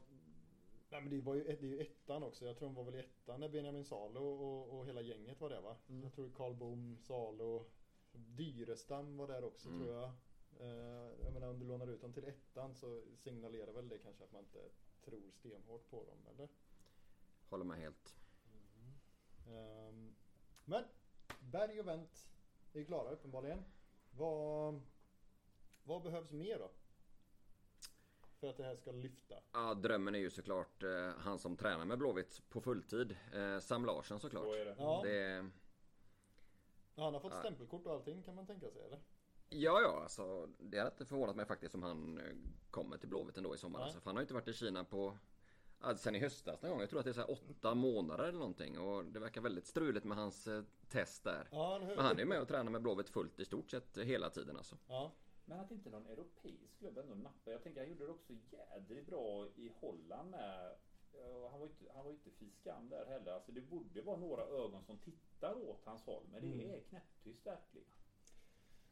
[0.90, 2.46] Nej men det var ju, det är ju ettan också.
[2.46, 5.50] Jag tror de var väl i ettan när Benjamin Salo och, och hela gänget var
[5.50, 5.76] där va?
[5.90, 6.04] Mm.
[6.04, 7.66] Jag tror Karl Bom, Salo,
[8.12, 9.80] Dyrestam var där också Mm.
[9.80, 10.12] tror jag.
[10.60, 14.24] Eh, jag menar om du lånar ut dem till ettan så signalerar väl det kanske
[14.24, 14.70] att man inte
[15.06, 16.50] tror stenhårt på dem eller?
[17.50, 18.16] Håller med helt.
[19.48, 20.16] Ehm,
[20.66, 20.84] men
[21.52, 22.28] Berg och Wendt
[22.74, 23.64] är klara uppenbarligen.
[24.12, 24.82] Vad,
[25.84, 26.72] vad behövs mer då?
[28.40, 29.36] För att det här ska lyfta.
[29.54, 33.18] Ja, drömmen är ju såklart eh, han som tränar med Blåvitt på fulltid.
[33.34, 34.44] Eh, Sam Larsson såklart.
[34.44, 34.76] Så är det.
[34.80, 35.02] Ja.
[35.04, 35.50] Det,
[36.96, 37.40] Han har fått Ja.
[37.40, 39.00] stämpelkort och allting kan man tänka sig eller?
[39.50, 42.36] ja, ja, alltså det hade inte förvånat mig faktiskt om han eh,
[42.72, 43.80] kommer till Blåvitt ändå i sommar.
[43.82, 45.18] Alltså, för han har ju inte varit i Kina på ja,
[45.98, 46.80] sen i höstas någon gång.
[46.80, 48.80] Jag tror att det är så här åtta månader eller någonting.
[48.80, 51.48] Och det verkar väldigt struligt med hans eh, test där.
[51.52, 51.80] Ja?
[51.80, 54.78] Men han är med och tränar med Blåvitt fullt i stort sett hela tiden alltså.
[54.88, 55.12] Ja.
[55.46, 57.52] Men att inte någon europeisk klubb ändå nappar.
[57.52, 60.76] Jag tänker han gjorde det också jädrigt bra i Holland med.
[61.52, 63.32] Han var ju inte, han var ju inte fy skam där heller.
[63.32, 66.24] Alltså det borde vara några ögon som tittar åt hans håll.
[66.32, 66.72] Men det Mm.
[66.76, 67.88] är knäpptyst verkligen.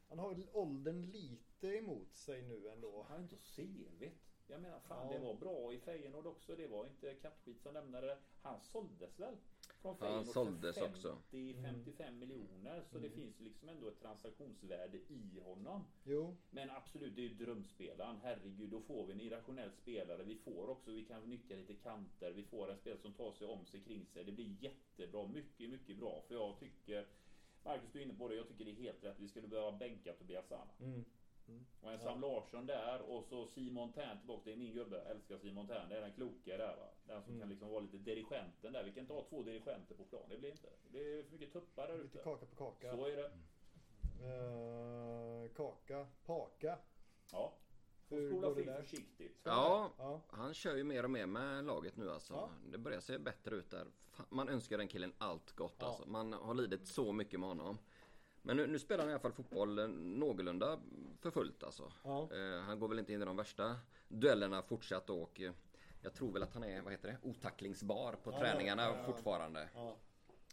[0.09, 3.05] Han har åldern lite emot sig nu ändå.
[3.09, 4.26] Han är inte så selvigt.
[4.49, 5.13] Jag menar fan Ja.
[5.17, 6.55] det var bra i Feyenoord också.
[6.55, 8.17] Det var inte kattskit som lämnade det.
[8.41, 9.35] Han såldes väl?
[9.81, 11.17] Från Ja, han Feyenoord såldes för också.
[11.31, 12.83] 50-55 miljoner.
[12.91, 13.19] Så det Mm.
[13.19, 15.83] finns ju liksom ändå ett transaktionsvärde i honom.
[16.03, 16.35] Jo.
[16.49, 18.17] Men absolut, det är ju drömspelaren.
[18.23, 20.23] Herregud, då får vi en irrationell spelare.
[20.23, 22.31] Vi får också, vi kan nyttja lite kanter.
[22.31, 24.23] Vi får en spelare som tar sig om sig kring sig.
[24.23, 25.27] Det blir jättebra.
[25.27, 26.23] Mycket, mycket bra.
[26.27, 27.07] För jag tycker,
[27.63, 29.19] Marcus du är inne på det, jag tycker det är helt rätt.
[29.19, 30.71] Vi skulle behöva bänka Tobias Sana.
[31.47, 31.65] Mm.
[31.81, 34.41] Och en Sam Larsson där och så Simon Tern tillbaka.
[34.45, 34.97] Det är min gubbe.
[34.97, 35.89] Jag älskar Simon Tern.
[35.89, 36.87] Det är den kloka där va.
[37.07, 37.39] Den som Mm.
[37.41, 38.83] kan liksom vara lite dirigenten där.
[38.83, 40.21] Vi kan inte ha två dirigenter på plan.
[40.29, 40.69] Det blir inte.
[40.91, 42.23] Det är för mycket tuppar där Lite ute.
[42.23, 42.91] kaka på kaka.
[42.91, 43.31] Så är det.
[44.23, 46.77] Eh, kaka, paka.
[47.31, 47.53] Ja.
[48.09, 48.81] Får fri där?
[48.81, 49.39] försiktigt.
[49.43, 50.21] Ja, ja.
[50.29, 52.33] han kör ju mer och mer med laget nu alltså.
[52.33, 52.49] Ja.
[52.71, 53.87] Det börjar se bättre ut där.
[54.29, 55.85] Man önskar den killen allt gott Ja.
[55.87, 56.09] alltså.
[56.09, 57.77] Man har lidit så mycket med honom.
[58.41, 60.79] Men nu, nu spelar han i alla fall fotboll eh, någorlunda
[61.19, 61.91] för fullt alltså.
[62.03, 62.29] Ja.
[62.33, 63.75] Eh, han går väl inte in i de värsta
[64.07, 65.51] duellerna fortsatt och eh,
[66.01, 69.03] jag tror väl att han är, vad heter det, otacklingsbar på Ja, träningarna ja, ja.
[69.03, 69.69] fortfarande.
[69.73, 69.95] ja.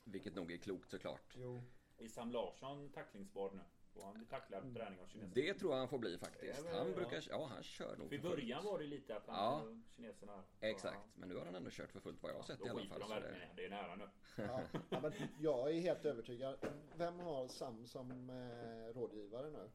[0.04, 1.34] Vilket nog är klokt såklart.
[1.36, 1.62] Jo.
[1.98, 3.60] Är Sam Larsson tacklingsbar nu?
[3.94, 5.34] Får han bli tacklad på träning av kineserna?
[5.34, 6.66] Det tror jag han får bli faktiskt.
[6.66, 6.94] Han ja.
[6.94, 8.40] brukar, ja han kör nog För i för fullt.
[8.40, 9.62] början var det lite att han Ja.
[9.62, 10.44] och kineserna...
[10.60, 12.84] Exakt, men nu har han ändå kört för fullt vad jag har sett i alla
[12.84, 13.00] fall.
[13.00, 13.64] de Så verkligen det, det.
[13.64, 14.08] Är nära nu.
[14.36, 16.58] ja, ja, men jag är helt övertygad.
[16.96, 19.70] Vem har Sam som eh, rådgivare nu?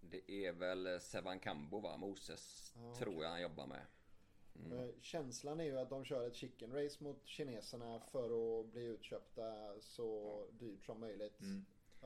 [0.00, 1.96] det är väl Sevan Kambo va?
[1.96, 3.86] Moses Ja, tror jag han jobbar med.
[4.64, 4.78] Mm.
[4.78, 8.84] Eh, Känslan är ju att de kör ett chicken race mot kineserna för att bli
[8.86, 11.40] utköpta så dyrt som möjligt.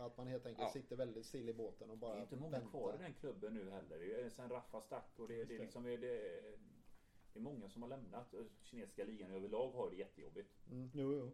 [0.00, 0.72] Att man helt enkelt Ja.
[0.72, 2.70] sitter väldigt still i båten och Det bara är inte många väntar.
[2.70, 3.98] kvar i den klubben nu heller.
[3.98, 5.58] Det är sen Raffa stack och det, det, är det.
[5.64, 8.34] liksom, det, det är många som har lämnat.
[8.62, 10.50] Kinesiska ligan överlag har det jättejobbigt.
[10.70, 10.90] Mm.
[10.94, 11.30] Jo, jo.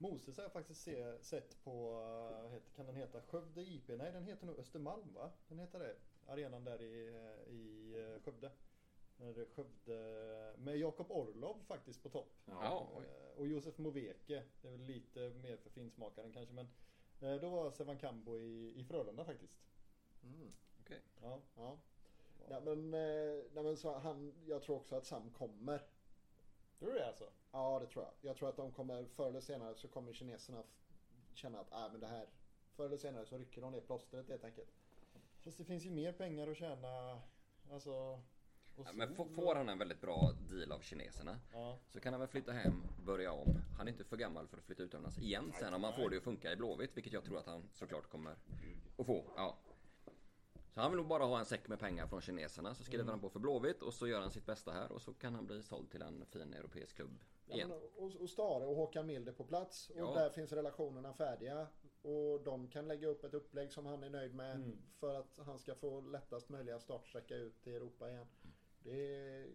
[0.00, 1.92] Moses har jag faktiskt se, sett på,
[2.52, 3.88] eh, kan den heta Skövde IP?
[3.88, 5.32] Nej den heter nog Östermalm va?
[5.48, 5.96] Den heter det.
[6.26, 8.50] Arenan där i, eh, i eh, Skövde.
[9.54, 12.32] Skövde med Jakob Orlov faktiskt på topp.
[12.46, 12.88] Ja,
[13.36, 14.42] Och Josef Moveke.
[14.62, 16.68] Det är väl lite mer för finsmakaren kanske men
[17.20, 19.58] då var Sevan Kambo i, i Frölunda faktiskt.
[20.22, 20.52] Mm.
[20.80, 21.02] Okej.
[21.22, 21.40] Ja.
[21.56, 21.78] Ja.
[22.50, 25.82] Ja, men, eh, nej, men så han, jag tror också att Sam kommer.
[26.78, 27.30] Tror du det alltså?
[27.52, 28.14] Ja, det tror jag.
[28.20, 30.62] Jag tror att de kommer, förr eller senare så kommer kineserna
[31.34, 32.26] känna att, äh, men det här,
[32.72, 34.68] förr eller senare så rycker de ner plåstret helt enkelt.
[35.44, 37.22] Fast det finns ju mer pengar att tjäna.
[37.70, 38.20] Alltså.
[38.86, 41.78] Ja, men får, han en väldigt bra deal av kineserna Ja.
[41.88, 43.60] så kan han väl flytta hem, börja om.
[43.76, 46.16] Han är inte för gammal för att flytta utomlands igen sen om han får det
[46.16, 48.36] att funka i Blåvitt, vilket jag tror att han såklart kommer
[48.98, 49.24] att få.
[49.36, 49.58] Ja.
[50.74, 53.10] Så han vill nog bara ha en säck med pengar från kineserna så skriver Mm.
[53.10, 55.46] han på för Blåvitt och så gör han sitt bästa här och så kan han
[55.46, 57.68] bli såld till en fin europeisk klubb Ja, igen.
[57.68, 59.90] men, och, och Stare och Håkan Milde på plats.
[59.90, 60.14] Och Ja.
[60.14, 61.66] där finns relationerna färdiga.
[62.02, 64.54] Och de kan lägga upp ett upplägg som han är nöjd med.
[64.56, 64.78] Mm.
[65.00, 68.26] För att han ska få lättast möjliga startsträcka ut i Europa igen.
[68.88, 69.46] Det är,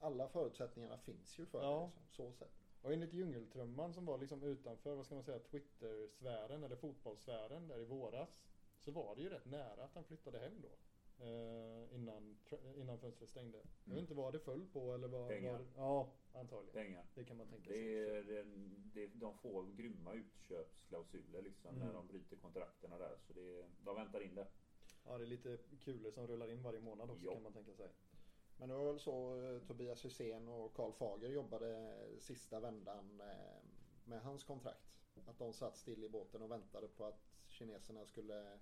[0.00, 1.90] alla förutsättningarna finns ju för Ja.
[1.94, 2.00] det.
[2.00, 2.52] Liksom, så sett.
[2.82, 7.78] Och enligt djungeltrumman som var liksom utanför, vad ska man säga, Twitter-sfären eller fotbollssfären där
[7.80, 8.42] i våras.
[8.78, 10.68] Så var det ju rätt nära att han flyttade hem då.
[11.24, 12.38] eh, innan,
[12.76, 13.58] innan fönstret stängde.
[13.58, 13.98] Jag vet Mm.
[13.98, 15.28] inte vad det föll på eller vad...
[15.28, 15.52] Pengar.
[15.52, 16.72] vad ja, antagligen.
[16.74, 17.04] Pengar.
[17.14, 17.82] Det kan man tänka sig.
[17.82, 18.42] Det är, det,
[18.94, 21.86] det, de får grymma utköpsklausuler liksom Mm.
[21.88, 23.16] när de bryter kontrakterna där.
[23.26, 24.46] Så det, de väntar in det.
[25.04, 27.32] Ja, det är lite kulor som rullar in varje månad också Ja.
[27.32, 27.88] kan man tänka sig.
[28.56, 33.62] Men det var väl så eh, Tobias Hysén och Karl Fager jobbade sista vändan eh,
[34.04, 34.92] med hans kontrakt.
[35.26, 38.58] Att de satt still i båten och väntade på att kineserna skulle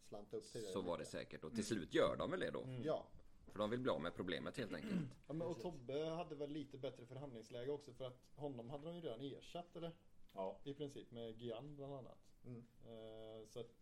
[0.00, 2.62] slanta upp till Så var det säkert och till slut gör de väl det då.
[2.62, 2.82] Mm.
[2.82, 3.06] Ja,
[3.46, 5.10] För de vill bli av med problemet helt enkelt.
[5.26, 5.60] Ja, men och.
[5.60, 9.76] Tobbe hade väl lite bättre förhandlingsläge också för att honom hade de ju redan ersatt
[9.76, 9.92] eller?
[10.34, 10.60] Ja.
[10.64, 12.18] I princip med Gian bland annat.
[12.44, 12.64] Mm.
[12.86, 13.74] Eh, så att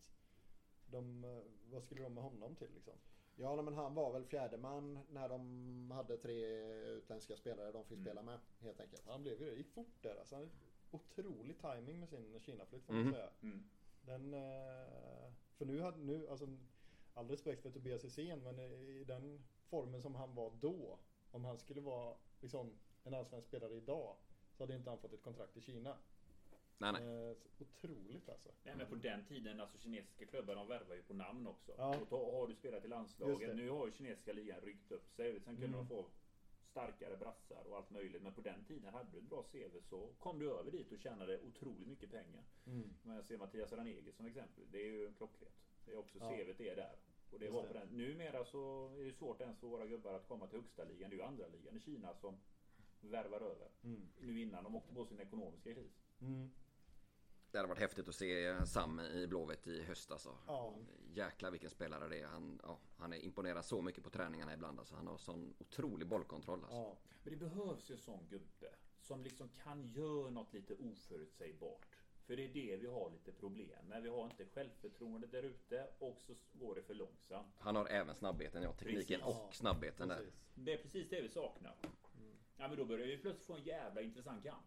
[0.86, 2.94] de, eh, vad skulle de med honom till liksom?
[3.36, 6.44] Ja men han var väl fjärde man när de hade tre
[6.96, 8.04] utländska spelare de fick Mm.
[8.04, 9.06] spela med helt enkelt.
[9.06, 9.50] Han blev ju det.
[9.50, 10.36] Det gick fort där alltså.
[10.36, 10.50] Han
[10.90, 13.12] otrolig timing med sin Kina-flytt får man Mhm.
[13.12, 13.30] säga.
[13.42, 13.62] Mm.
[14.00, 16.48] Den, eh, för nu hade, nu, alltså
[17.14, 20.98] all respekt för Tobias Hysén men i den formen som han var då.
[21.30, 24.16] Om han skulle vara liksom en allsvensk spelare idag
[24.56, 25.96] så hade inte han fått ett kontrakt i Kina.
[26.78, 27.02] Nej, nej.
[27.02, 28.50] Eh, otroligt alltså.
[28.64, 31.74] Nej, men på den tiden, alltså kinesiska klubbar de värvar ju på namn också.
[31.78, 31.96] Ja.
[32.00, 32.88] Och då har du spelat i Just det.
[32.88, 33.56] landslaget.
[33.56, 35.40] Nu har ju kinesiska ligan ryckt upp sig.
[35.40, 35.78] Sen kunde Mm.
[35.78, 36.06] de få
[36.70, 38.22] starkare brassar och allt möjligt.
[38.22, 40.98] Men på den tiden hade du ett bra CV så kom du över dit och
[40.98, 42.44] tjänade otroligt mycket pengar.
[42.66, 42.90] Mm.
[43.02, 44.64] Men jag ser Mattias Ranegi som exempel.
[44.72, 45.54] Det är ju klockrent.
[45.84, 46.30] Det är också Ja.
[46.30, 46.96] CVt är där.
[47.30, 47.68] Och det Just var det.
[47.68, 47.88] på den.
[47.88, 51.10] Numera så är det svårt ens för våra gubbar att komma till högsta ligan.
[51.10, 52.38] Det är ju andra ligan i Kina som
[53.00, 53.68] värvar över.
[53.84, 54.08] Mm.
[54.20, 55.92] Nu innan de åkte på sin ekonomiska kris.
[56.20, 56.50] Mm.
[57.56, 60.36] Det hade varit häftigt att se Sam i Blåvitt i höst alltså.
[60.46, 60.74] Ja.
[61.14, 62.26] Jäklar vilken spelare det är.
[62.26, 64.78] Han, ja, han är imponerar så mycket på träningarna ibland.
[64.78, 64.94] Alltså.
[64.94, 66.60] Han har sån otrolig bollkontroll.
[66.62, 66.76] Alltså.
[66.76, 66.96] Ja.
[67.22, 71.86] Men det behövs ju en sån gubbe som liksom kan göra något lite oförutsägbart.
[72.26, 74.02] För det är det vi har lite problem med.
[74.02, 77.54] Vi har inte självförtroende där ute och så går det för långsamt.
[77.58, 78.72] Han har även snabbheten, ja.
[78.72, 79.36] Tekniken Precis.
[79.36, 80.16] och snabbheten där.
[80.16, 80.34] Precis.
[80.54, 81.76] Det är precis det vi saknar.
[82.56, 84.66] Ja men då börjar vi plötsligt få en jävla intressant kant.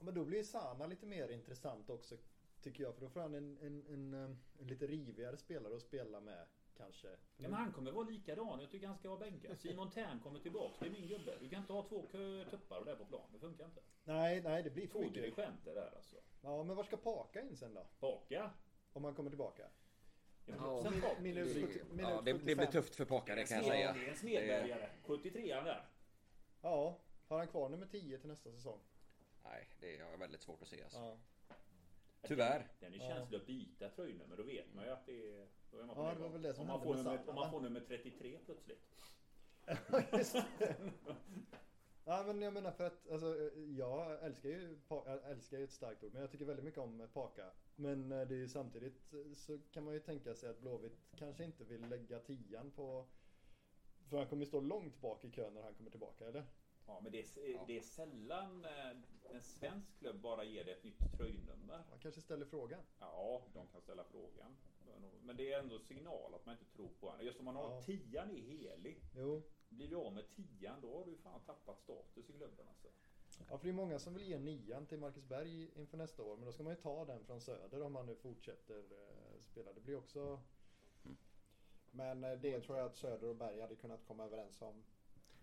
[0.00, 2.16] Men då blir Sana lite mer intressant också
[2.62, 2.94] tycker jag.
[2.94, 6.46] För då får han en, en, en, en lite rivigare spelare att spela med
[6.76, 7.08] kanske.
[7.08, 7.16] Ja,
[7.48, 8.60] men han kommer vara likadan.
[8.60, 9.58] Jag tycker han ska vara bänkad.
[9.58, 10.74] Simon Tern kommer tillbaka.
[10.80, 11.34] Det är min gubbe.
[11.40, 12.02] Du kan inte ha två
[12.50, 13.28] tuppar där på plan.
[13.32, 13.80] Det funkar inte.
[14.04, 15.14] Nej, nej det blir för Två mycket.
[15.14, 16.16] dirigenter där alltså.
[16.40, 17.86] Ja, men var ska Paka in sen då?
[18.00, 18.50] Baka.
[18.92, 19.62] Om han kommer tillbaka?
[20.46, 20.82] Ja, Ja.
[20.82, 21.20] sen Min- Paka.
[21.20, 22.72] minut Det, 70 minut ja, det, det blir 75.
[22.72, 23.92] tufft för Paka, det kan jag Ja, säga.
[23.92, 24.88] Det är en snedbergare.
[25.02, 25.88] 73 an där.
[26.62, 26.98] Ja,
[27.28, 28.80] har han kvar nummer 10 till nästa säsong?
[29.44, 30.98] Nej, det har jag väldigt svårt att se alltså.
[30.98, 31.16] Ja.
[32.22, 32.68] Tyvärr.
[32.80, 34.36] Den är känslig att byta tröjnummer.
[34.36, 35.46] Då vet man ju att det är...
[35.70, 37.34] Då är man på Ja, det var väl det som om man, får nummer, om
[37.34, 38.86] man får nummer 33 plötsligt.
[40.12, 40.76] Just det.
[42.04, 46.04] Ja men jag menar för att alltså, jag älskar ju jag älskar ju ett starkt
[46.04, 47.50] ord men jag tycker väldigt mycket om Paka.
[47.76, 50.98] Men eh, det är ju samtidigt eh, så kan man ju tänka sig att Blåvitt
[51.16, 53.06] kanske inte vill lägga tian på
[54.08, 56.44] för han kommer ju stå långt bak i kön när han kommer tillbaka eller?
[56.90, 58.90] Ja, men det är, det är sällan eh,
[59.34, 61.84] en svensk klubb bara ger dig ett nytt tröjnummer.
[61.90, 62.80] Han kanske ställer frågan.
[62.98, 64.56] Ja, de kan ställa frågan.
[65.22, 67.26] Men det är ändå signal att man inte tror på honom.
[67.26, 67.82] Just om man har Ja.
[67.82, 69.00] tian är helig.
[69.16, 69.42] Jo.
[69.68, 72.88] Blir du av med tian då har du fan tappat status i klubben alltså.
[73.48, 76.36] Ja för det är många som vill ge nian till Marcus Berg inför nästa år
[76.36, 79.72] men då ska man ju ta den från Söder om han nu fortsätter eh, spela.
[79.72, 80.40] Det blir också
[81.90, 84.84] Men eh, det tror jag att Söder och Berg hade kunnat komma överens om.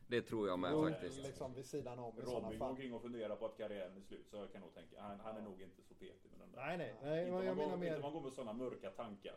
[0.08, 1.24] Det tror jag med Jo, faktiskt.
[1.24, 4.28] Liksom vid sidan om Robin går omkring och funderar på att karriären är slut.
[4.30, 5.02] Så jag kan nog tänka.
[5.02, 6.66] Han, han är nog inte så petig med den där.
[6.66, 8.54] Nej nej, nej Inte jag man menar går, inte mer om man går med sådana
[8.54, 9.36] mörka tankar.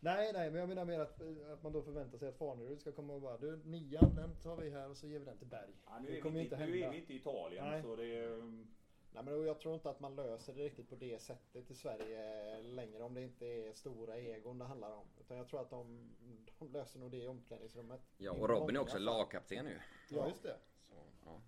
[0.00, 1.20] Nej, nej, men jag menar mer att,
[1.52, 4.56] att man då förväntar sig att Farnerud ska komma och bara du nian den tar
[4.56, 5.74] vi här och så ger vi den till Berg.
[5.86, 7.82] Ja, nu, det är kommer vi inte, inte nu är vi inte i Italien Nej.
[7.82, 8.66] så det är...
[9.10, 12.62] Nej, men jag tror inte att man löser det riktigt på det sättet i Sverige
[12.62, 15.06] längre om det inte är stora egon det handlar om.
[15.20, 16.10] Utan jag tror att de,
[16.58, 18.00] de löser nog det i omklädningsrummet.
[18.18, 19.78] Ja, och Robin är också lagkapten ju.
[20.08, 20.56] Ja, just det.
[20.80, 20.94] Så,
[21.24, 21.40] ja.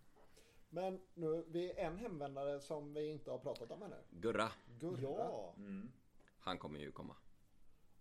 [0.68, 3.96] Men nu, vi är en hemvändare som vi inte har pratat om ännu.
[4.10, 5.00] Gurra, Gurra.
[5.02, 5.54] Ja.
[5.56, 5.92] Mm.
[6.38, 7.16] han kommer ju komma.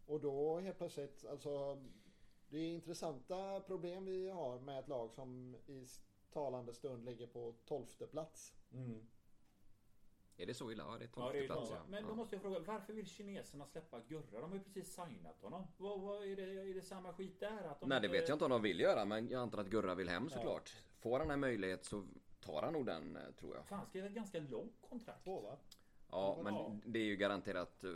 [0.05, 1.83] Och då helt plötsligt, alltså
[2.49, 5.87] det är intressanta problem vi har med ett lag som i
[6.33, 8.53] talande stund ligger på tolfte plats.
[8.73, 9.07] Mm.
[10.39, 10.83] Är det så illa?
[10.87, 11.79] Ja, det är Ja, tolfte det är plats klart.
[11.85, 11.91] ja.
[11.91, 12.13] Men då ja.
[12.15, 14.39] måste jag fråga, varför vill kineserna släppa Gurra?
[14.41, 15.67] De har ju precis signat honom.
[15.77, 17.63] Vad, vad, är, det, är det samma skit där?
[17.63, 19.57] Att de Nej det inte- vet jag inte om de vill göra men jag antar
[19.57, 20.69] att Gurra vill hem såklart.
[20.99, 22.05] Får han en möjlighet så
[22.39, 23.65] tar han nog den eh, tror jag.
[23.67, 25.23] Fan, skrev ett ganska långt kontrakt.
[25.23, 25.57] Två va?
[26.11, 26.43] Ja Ja.
[26.43, 27.89] men det är ju garanterat eh,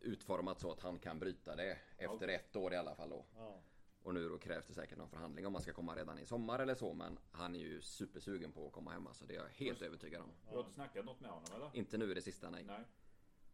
[0.00, 2.34] utformat så att han kan bryta det efter Okej.
[2.34, 3.24] ett år i alla fall då.
[3.38, 3.60] Ja.
[4.02, 6.58] Och nu då krävs det säkert någon förhandling om man ska komma redan i sommar
[6.58, 9.26] eller så men han är ju supersugen på att komma hem alltså.
[9.26, 10.28] Det är jag helt övertygad om.
[10.48, 11.70] Du har inte snackat något med honom eller?
[11.74, 12.64] Inte nu i det sista nej.
[12.64, 12.84] Nej.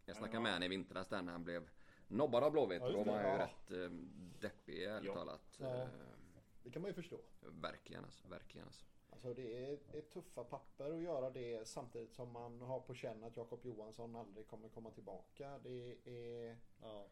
[0.05, 1.69] Jag snackade med honom i vintras där när han blev
[2.09, 2.81] nobbad av Blåvitt.
[2.83, 3.45] Ja, just då var han ju Ja.
[3.45, 3.91] rätt eh,
[4.41, 5.15] deppig ärligt Ja.
[5.15, 5.57] talat.
[5.59, 5.67] Ja.
[5.83, 5.89] Eh,
[6.63, 7.21] Det kan man ju förstå.
[7.41, 8.29] verkligen alltså.
[8.29, 8.85] Verkligen alltså.
[9.11, 13.25] Alltså det är, är tuffa papper att göra det samtidigt som man har på känn
[13.25, 15.59] att Jakob Johansson aldrig kommer komma tillbaka.
[15.59, 16.57] Det är...
[16.81, 17.07] Ja.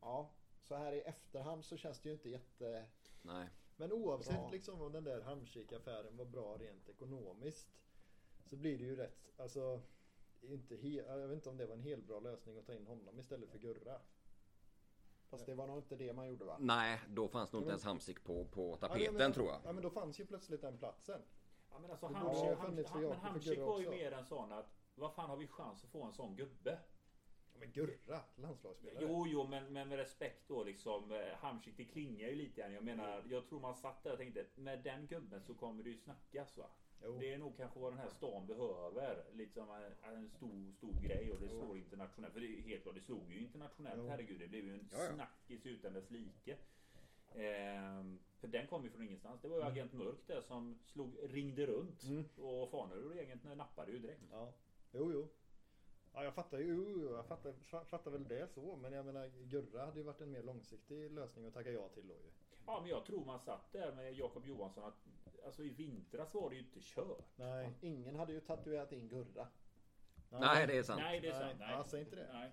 [0.00, 0.30] Ja,
[0.68, 2.84] så här i efterhand så känns det ju inte jätte...
[3.22, 3.48] Nej.
[3.76, 4.50] Men oavsett Bra.
[4.50, 7.68] liksom om den där Hamsik-affären var bra rent ekonomiskt.
[8.44, 9.80] Så blir det ju rätt, alltså.
[10.40, 12.86] Inte he, jag vet inte om det var en helt bra lösning att ta in
[12.86, 14.00] honom istället för Gurra.
[15.28, 16.56] Fast det var nog inte det man gjorde va?
[16.60, 19.60] Nej, då fanns nog inte ens Hamsik på, på Ja, tapeten men- tror jag.
[19.64, 21.22] Ja men då fanns ju plötsligt den platsen.
[21.70, 25.36] Ja, men alltså, Hamsik, Hamsik Gurra var ju mer en sån att vad fan har
[25.36, 26.78] vi chans att få en sån gubbe?
[27.60, 29.04] Men Gurra, landslagsspelare.
[29.08, 31.12] Jo, jo, men, men med respekt då liksom.
[31.12, 32.72] eh, Hamsik, det klingar ju lite grann.
[32.72, 35.90] Jag menar, jag tror man satt där och tänkte med den gubben så kommer det
[35.90, 36.66] ju snackas va.
[37.04, 37.18] Jo.
[37.20, 39.24] Det är nog kanske vad den här stan behöver.
[39.32, 42.34] Liksom en, en stor, stor grej och det slår internationellt.
[42.34, 44.00] För det är helt klart, det slog ju internationellt.
[44.02, 44.08] Jo.
[44.08, 45.14] Herregud, det blev ju en Ja, ja.
[45.14, 46.56] snackis utan dess like.
[47.34, 49.40] Ehm, för den kom ju från ingenstans.
[49.42, 52.02] Det var ju Agent Mörk där som slog, ringde runt.
[52.02, 52.24] Mm.
[52.36, 54.22] Och Fanerud och regeringen nappade ju direkt.
[54.32, 54.52] Ja,
[54.92, 55.28] jo jo.
[56.14, 58.76] Ja jag fattar ju, jag fattar, fattar väl det så.
[58.76, 62.08] Men jag menar Gurra hade ju varit en mer långsiktig lösning att tacka ja till
[62.08, 62.30] då ju.
[62.66, 64.94] Ja, men jag tror man satt där med Jakob Johansson att
[65.44, 67.26] alltså i vintras var det ju inte kört.
[67.36, 67.74] Nej.
[67.80, 69.48] Ingen hade ju tatuerat in Gurra.
[70.30, 71.00] Nej, det är sant.
[71.02, 71.56] Nej, det är Nej, sant.
[71.58, 71.72] Nej.
[71.72, 72.28] ja, säg inte det.
[72.32, 72.52] Nej.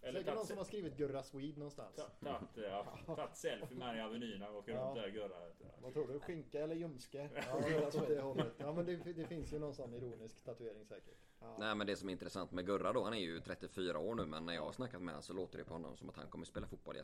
[0.00, 1.96] Säkert någon som har skrivit Gurra Swede någonstans.
[1.96, 4.80] Ta- Tagit ja, tagit selfie med i Avenyn och åker Ja.
[4.84, 5.52] runt där och gurrar.
[5.82, 6.20] Vad tror du?
[6.20, 7.30] Skinka eller ljumske?
[7.34, 8.52] Ja, det hållet.
[8.58, 11.18] Ja men det, det finns ju någon sån ironisk tatuering säkert.
[11.40, 11.56] Ja.
[11.58, 14.26] Nej men det som är intressant med Gurra då, han är ju 34 år nu
[14.26, 16.28] men när jag har snackat med honom så låter det på honom som att han
[16.28, 17.00] kommer spela fotboll i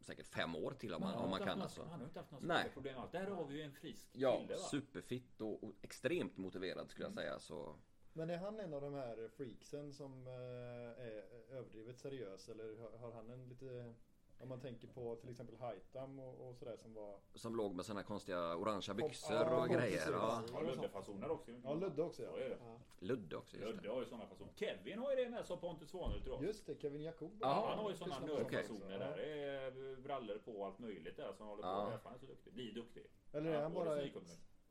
[0.00, 1.82] säkert fem år till om, han, om man kan alltså.
[1.82, 2.70] Han har inte haft några Nej.
[2.74, 3.10] problem alls.
[3.10, 7.14] Där har vi ju en frisk Ja, kille superfitt och, och extremt motiverad skulle jag
[7.14, 7.76] säga så.
[8.12, 13.12] Men är han en av de här freaksen som eh, är överdrivet seriös eller har,
[13.12, 13.94] han en lite
[14.38, 17.84] Om man tänker på till exempel Haitam och, och sådär som var Som låg med
[17.84, 20.12] såna konstiga orangea byxor Ja, och grejer.
[20.12, 20.42] Ja.
[20.52, 21.52] Ja, Ludde-fasoner också.
[21.64, 22.38] Ja Ludde också ja.
[22.38, 22.80] Ja.
[22.98, 24.52] Ludde också just Ludde har ju sådana fasoner.
[24.56, 26.42] Kevin har ju det med, sa Pontus Svanerud till oss.
[26.42, 27.30] Just det, Kevin Jakob.
[27.40, 28.98] Ja, Han har ju sådana nördfasoner också.
[28.98, 29.16] där.
[29.16, 31.68] Det är brallor på och allt möjligt där som håller på.
[31.68, 31.98] Ja.
[32.04, 32.52] Han är så duktig.
[32.52, 33.06] Blir duktig.
[33.32, 34.12] Eller är han får bara ett.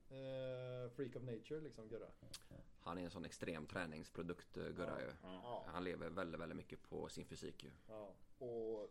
[0.10, 2.08] Eh, freak of nature liksom Gurra?
[2.82, 5.08] Han är en sån extrem träningsprodukt eh, Gurra ju.
[5.24, 5.40] Ja.
[5.44, 5.64] Ja.
[5.68, 7.72] Han lever väldigt, väldigt mycket på sin fysik ju.
[7.88, 8.14] Ja.
[8.46, 8.90] Och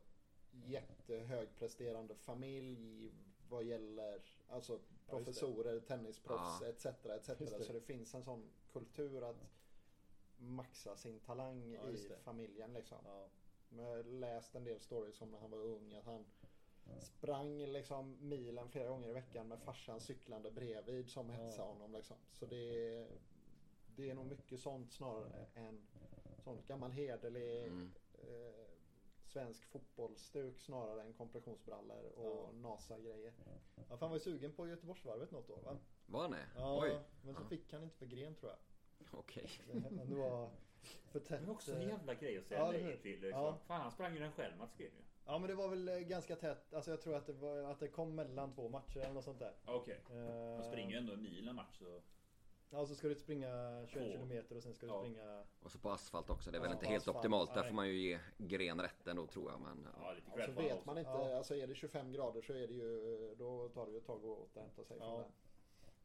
[0.51, 3.13] jättehögpresterande familj
[3.49, 6.69] vad gäller alltså Ja, professorer, tennisproffs Ja.
[6.69, 6.87] etc.
[6.87, 7.41] etc.
[7.41, 7.65] Just det.
[7.65, 9.37] Så det finns en sån kultur att
[10.37, 12.99] maxa sin talang Ja, i familjen liksom.
[13.05, 13.29] Ja.
[13.69, 16.25] Men Jag har läst en del stories om när han var ung att han
[17.01, 22.17] sprang liksom milen flera gånger i veckan med farsan cyklande bredvid som hetsade honom liksom.
[22.33, 23.09] Så det är,
[23.97, 25.87] det är nog mycket sånt snarare än
[26.45, 27.93] sånt gammal hederlig Mm.
[28.15, 28.69] eh,
[29.25, 33.33] svensk fotbollsstuk snarare än kompressionsbrallor och NASA-grejer.
[33.77, 35.77] ja, för han var ju sugen på Göteborgsvarvet något år va?
[36.07, 36.47] Var han det?
[36.57, 36.99] Ja, Oj.
[37.23, 38.59] men så fick han inte för gren tror jag.
[39.19, 39.49] Okej.
[39.73, 40.51] Det, det var
[41.11, 41.43] för tätt.
[41.43, 43.21] Är också en eh, jävla grej att säga Ja, nej till.
[43.21, 43.41] Liksom.
[43.43, 43.59] Ja.
[43.67, 45.03] Fan, han sprang ju den själv Mats Gren ju.
[45.31, 46.75] Ja men det var väl eh, ganska tätt.
[46.75, 49.39] Alltså jag tror att det, var, att det kom mellan två matcher eller något sånt
[49.39, 49.53] där.
[49.67, 50.01] Okej.
[50.11, 52.01] Eh, Man springer ju ändå en mil en match så.
[52.71, 54.13] Ja så ska du springa 21 Två.
[54.13, 55.01] kilometer och sen ska du Ja.
[55.01, 55.45] springa...
[55.63, 56.51] Och så på asfalt också.
[56.51, 57.17] Det är väl Ja, inte på helt asfalt.
[57.17, 57.55] optimalt.
[57.55, 57.69] Där Nej.
[57.71, 59.61] får man ju ge gren rätten då tror jag.
[59.61, 60.87] Men Ja, lite Så på honom vet också.
[60.87, 61.37] man inte, Ja.
[61.37, 64.17] alltså är det 25 grader så är det ju, då tar det ju ett tag
[64.19, 65.05] att återhämta sig Ja.
[65.07, 65.33] från den.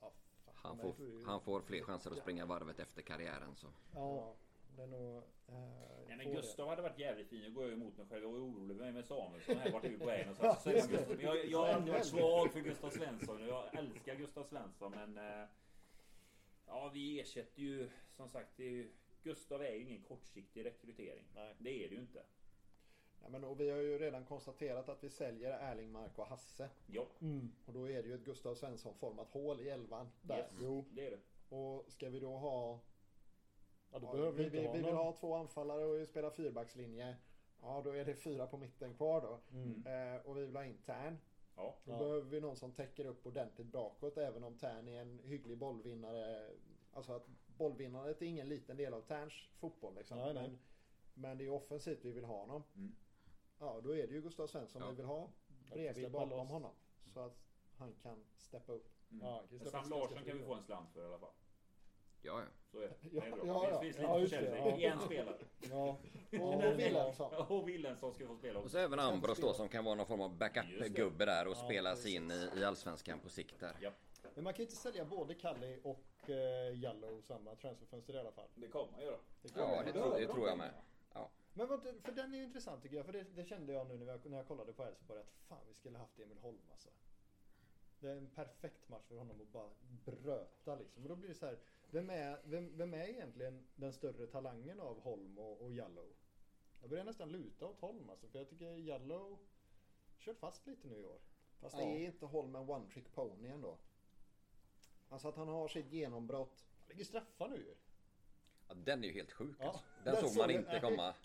[0.01, 0.11] Ja,
[0.53, 3.67] han får, han får fler chanser att springa varvet efter karriären så.
[3.93, 4.33] Ja,
[4.75, 5.17] det är nog...
[5.47, 5.53] Eh,
[6.07, 7.41] Nej, men Gustav hade varit jävligt fin.
[7.41, 8.23] Nu går jag emot mig själv.
[8.23, 10.63] Jag var orolig med med Samuelsson här vart är vi på väg någonstans.
[10.89, 11.21] Gustav.
[11.21, 13.47] Jag, jag har alltid varit svag för Gustav Svensson.
[13.47, 15.17] Jag älskar Gustav Svensson men...
[15.17, 15.47] eh,
[16.67, 18.49] Ja vi ersätter ju som sagt.
[18.57, 18.91] Det är ju,
[19.23, 21.25] Gustav är ju ingen kortsiktig rekrytering.
[21.35, 21.55] Nej.
[21.59, 22.23] Det är det ju inte.
[23.21, 26.69] Ja, men, och vi har ju redan konstaterat att vi säljer Erlingmark och Hasse.
[26.87, 27.51] Ja, Mm.
[27.65, 30.09] Och då är det ju ett Gustav Svensson-format hål i elvan.
[30.21, 30.37] Där.
[30.37, 30.85] yes, Jo.
[30.91, 31.55] det är det.
[31.55, 32.79] Och ska vi då ha...
[33.93, 37.15] Ja, då Ja, behöver vi, vi vi, vill ha två anfallare och vi spelar fyrbackslinje.
[37.61, 39.39] Ja, då är det fyra på mitten kvar då.
[39.57, 39.87] Mm.
[40.15, 41.17] Eh, och vi vill ha in Tern.
[41.55, 41.75] Ja.
[41.85, 41.97] Då Ja.
[41.97, 46.49] behöver vi någon som täcker upp ordentligt bakåt även om Tern är en hygglig bollvinnare.
[46.93, 47.27] Alltså att
[47.57, 50.17] bollvinnandet är ingen liten del av Terns fotboll liksom.
[50.17, 50.49] Nej, nej.
[50.49, 50.59] Men,
[51.13, 52.63] men det är offensivt vi vill ha honom.
[52.75, 52.95] Mm.
[53.59, 54.89] Ja, då är det ju Gustav Svensson Ja.
[54.89, 55.29] vi vill ha
[55.69, 56.71] bredvid bakom honom.
[57.13, 57.37] Så att
[57.77, 58.89] han kan steppa upp.
[59.11, 59.25] Mm.
[59.25, 61.33] Ja, Sam Larsson kan vi få en slant för i alla fall.
[62.25, 62.45] Ja, ja.
[62.71, 62.95] Så är det.
[63.11, 63.45] Ja, det är bra.
[63.45, 63.79] ja, ja.
[63.81, 64.81] Finns, lite försäljning.
[64.81, 64.91] ja.
[64.91, 65.37] En spelare.
[65.71, 65.97] Ja.
[66.41, 67.33] Och Wilhelmsson.
[67.49, 68.77] Och Wilhelmsson ska få spela Och också.
[68.77, 71.95] så även Ambros då som kan vara någon form av backup-gubbe där och Ja, spela
[71.95, 73.75] sig in i, i Allsvenskan på sikt där.
[73.79, 73.91] Ja,
[74.35, 78.47] Men man kan inte sälja både Kalle och eh, Jallow samma transferfönster i alla fall.
[78.55, 79.17] det kommer man göra.
[79.41, 80.71] Det kommer Ja, det tror, det tror jag med.
[81.13, 81.29] Ja.
[81.53, 83.05] Men vad, för den är ju intressant tycker jag.
[83.05, 85.59] För det, det kände jag nu när jag, när jag kollade på Elfsborg att fan
[85.67, 86.89] vi skulle haft Emil Holm alltså.
[87.99, 89.69] Det är en perfekt match för honom att bara
[90.05, 91.03] bröta liksom.
[91.03, 91.57] Och då blir det så här.
[91.93, 96.07] Vem är, vem, vem är egentligen den större talangen av Holm och, och Jallow?
[96.81, 98.27] Jag börjar nästan luta åt Holm alltså.
[98.27, 99.39] För jag tycker Jallow
[100.19, 101.19] kört fast lite nu i år.
[101.59, 101.85] Fast Ja.
[101.85, 103.77] det är inte Holm en one trick pony ändå.
[105.09, 106.65] Alltså att han har sitt genombrott.
[106.79, 107.75] Han ligger straffar nu ju.
[108.67, 109.83] Ja, den är ju helt sjuk Ja, alltså.
[110.03, 110.81] Den den såg man inte Nej.
[110.81, 111.15] komma.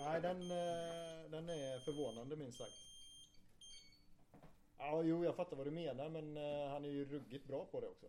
[0.00, 2.72] Nej, den, eh, den är förvånande minst sagt.
[4.78, 7.80] Ja, jo, jag fattar vad du menar, men eh, han är ju ruggigt bra på
[7.80, 8.06] det också.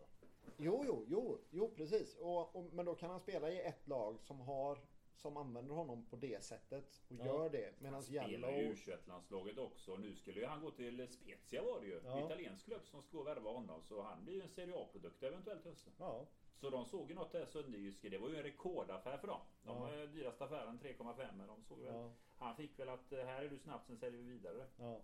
[0.56, 2.16] Jo, jo, jo, jo precis.
[2.16, 4.78] Och, och, men då kan han spela i ett lag som har
[5.14, 7.26] som använder honom på det sättet och Ja.
[7.26, 7.74] gör det.
[7.80, 8.50] Medan Spelar ju Jallow...
[8.74, 9.96] U21-landslaget också.
[9.96, 12.00] Nu skulle ju han gå till Spezia var det ju.
[12.04, 12.24] Ja.
[12.26, 13.82] Italiensk klubb som och värva honom.
[13.82, 15.92] Så han blir ju en Serie A-produkt eventuellt hösten.
[15.98, 16.26] Ja,
[16.60, 18.08] Så de såg ju något där Sunderjyske.
[18.08, 19.40] Det var ju en rekordaffär för dem.
[19.62, 19.80] De Ja.
[19.80, 22.10] var ju dyraste affären 3,5 men de såg väl.
[22.36, 24.66] Han fick väl att eh, här är du snabbt sen säljer vi vidare.
[24.78, 25.00] ja.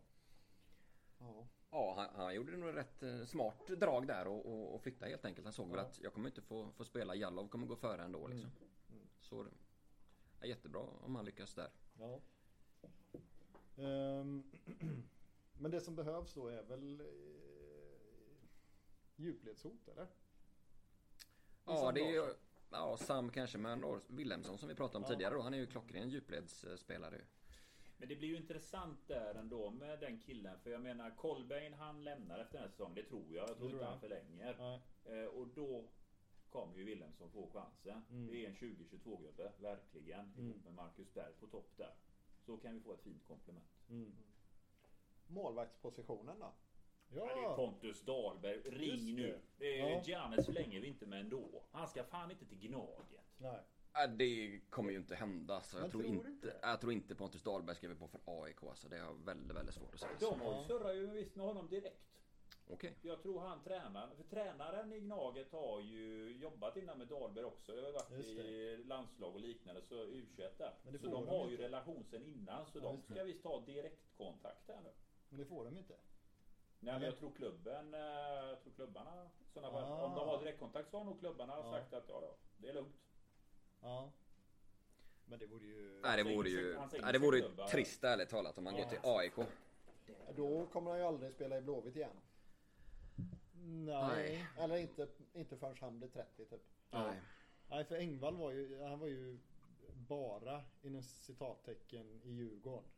[1.19, 1.47] Ja.
[1.71, 5.25] Ja, han, han gjorde nog rätt eh, smart drag där och, och, och flytta helt
[5.25, 5.45] enkelt.
[5.45, 5.83] Han såg väl Ja.
[5.85, 7.15] att jag kommer inte få, få spela.
[7.15, 8.51] Jallov kommer gå före ändå liksom.
[8.91, 9.07] Mm.
[9.21, 9.47] Så
[10.41, 11.71] ja, jättebra om han lyckas där.
[11.99, 12.21] ja.
[13.77, 14.43] Ehm,
[15.59, 17.07] men det som behövs då är väl eh,
[19.17, 20.07] djupledshot, eller?
[21.65, 22.35] Ja, Sam det är ju...
[22.71, 25.09] Ja, Sam kanske, men Wilhelmsson som vi pratade om Ja.
[25.09, 25.41] tidigare då.
[25.41, 27.21] Han är ju klockren djupledsspelare.
[27.99, 30.59] Men det blir ju intressant där ändå med den killen.
[30.61, 32.95] För jag menar Kolbein han lämnar efter den här säsongen.
[32.95, 33.49] Det tror jag.
[33.49, 34.57] Jag tror inte han förlänger.
[34.59, 34.81] Nej.
[35.19, 35.89] Eh, och då
[36.49, 38.05] kommer ju Wilhelmsson få chansen.
[38.11, 38.27] Mm.
[38.27, 40.21] Det är en 2022 gubbe, verkligen.
[40.21, 40.47] Mm.
[40.47, 41.95] Ihop med Marcus Berg på topp där.
[42.41, 43.71] Så kan vi få ett fint komplement.
[43.89, 44.13] Mm.
[45.27, 46.53] Målvaktspositionen då?
[47.09, 47.25] Ja.
[47.27, 48.61] Det är Pontus Dahlberg.
[48.65, 49.27] Ring nu.
[49.27, 49.41] det.
[49.59, 50.03] Det är Ja.
[50.07, 51.65] Giannis förlänger vi inte med ändå.
[51.71, 53.37] Han ska fan inte till Gnaget.
[53.39, 53.61] nej.
[53.97, 55.61] Ja, det kommer ju inte hända.
[55.61, 58.63] Så jag tror, tror inte, inte jag tror inte Pontus Dahlberg skriver på för AIK.
[58.63, 60.13] Alltså, det jag väldigt, väldigt svårt att säga.
[60.21, 62.03] De surrar ju visst med honom direkt.
[62.69, 62.99] Okej.
[63.03, 64.11] Jag tror han tränar.
[64.17, 67.75] För tränaren i Gnaget har ju jobbat innan med Dahlberg också.
[67.77, 69.83] Jag har varit i landslag och liknande.
[69.83, 70.75] Så U21 där.
[70.83, 71.65] Så de de har ju inte.
[71.65, 72.67] relation sen innan.
[72.67, 74.91] Så Ja, de ska visst ha direktkontakt här nu.
[75.29, 75.95] Men det får de inte.
[76.81, 80.05] Nej, men jag tror klubben, eh, jag tror klubbarna, fall, Ah.
[80.05, 81.71] om de har direktkontakt så har nog klubbarna Ja.
[81.71, 82.97] sagt att ja, ja, det är lugnt.
[83.83, 84.13] Ja.
[85.25, 86.01] Men det vore ju...
[86.03, 88.83] Nej, det vore ju, nej, det vore ju trist ärligt talat om han Ja.
[88.83, 89.49] går till AIK.
[90.37, 92.17] Då kommer han ju aldrig spela i Blåvitt igen.
[93.87, 94.47] Nej.
[94.59, 96.61] Eller inte, inte förrän han blir 30 typ.
[96.91, 97.21] Nej.
[97.69, 99.39] Nej, för Engvall var ju, han var ju
[100.09, 102.91] bara inom citattecken i Djurgården.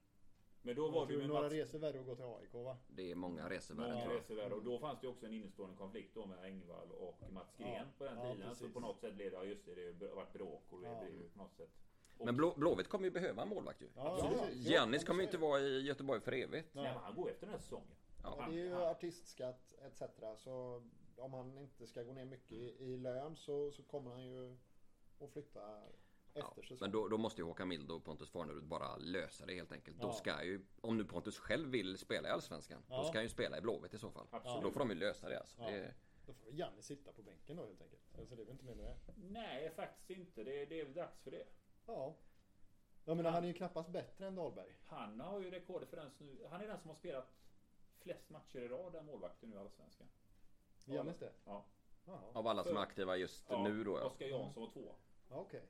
[0.68, 2.76] Men då var det ju några Mats resor värre att gå till AIK va?
[2.88, 4.16] Det är många resor värre jag.
[4.16, 7.22] Resor där, och då fanns det ju också en innestående konflikt då med Engvall och
[7.32, 8.54] Mats Gren Ja, på den ja, tiden.
[8.54, 8.74] Så precis.
[8.74, 11.00] på något sätt blev det, ja just det, det har varit bråk och det Ja.
[11.00, 11.70] blev ju på något sätt.
[12.18, 13.88] Men Blå, Blåvitt kommer ju behöva en målvakt ju.
[13.96, 14.46] Ja.
[14.52, 16.74] Giannis kommer ju så inte vara i Göteborg för evigt.
[16.74, 17.96] Nej, men han går efter den här säsongen.
[18.22, 18.30] Ja.
[18.30, 20.02] Och det är ju artistskatt etc.
[20.36, 20.82] Så
[21.16, 24.56] om han inte ska gå ner mycket i, i lön så, så kommer han ju
[25.20, 25.60] att flytta
[26.38, 26.78] efter säsongen.
[26.80, 30.00] men då, då måste ju Håkan Mild och Pontus Farnerud bara lösa det helt enkelt.
[30.00, 30.12] Då Ja.
[30.12, 32.96] ska ju, om nu Pontus själv vill spela i Allsvenskan, Ja.
[32.96, 34.26] då ska han ju spela i Blåvitt i så fall.
[34.30, 34.62] Absolut.
[34.62, 35.62] Då får de ju lösa det alltså.
[35.62, 35.70] Ja.
[35.70, 35.94] Det,
[36.26, 38.02] Då får Janne sitta på bänken då helt enkelt.
[38.18, 39.12] Alltså det är väl inte mer med det.
[39.16, 40.44] Nej, faktiskt inte.
[40.44, 41.44] Det, det är väl dags för det.
[41.86, 42.14] Ja.
[43.04, 44.76] Jag menar han är ju knappast bättre än Dahlberg.
[44.84, 47.34] Han har ju rekordet för den som, Han är den som har spelat
[47.98, 50.08] flest matcher i rad, den målvakten nu i Allsvenskan.
[50.84, 51.32] Jannis det?
[51.44, 51.64] Ja.
[52.06, 52.20] Jaha.
[52.32, 54.04] av alla som är aktiva just ja nu då ja.
[54.04, 54.94] Oskar Jansson var två.
[55.28, 55.62] Ja, Okej.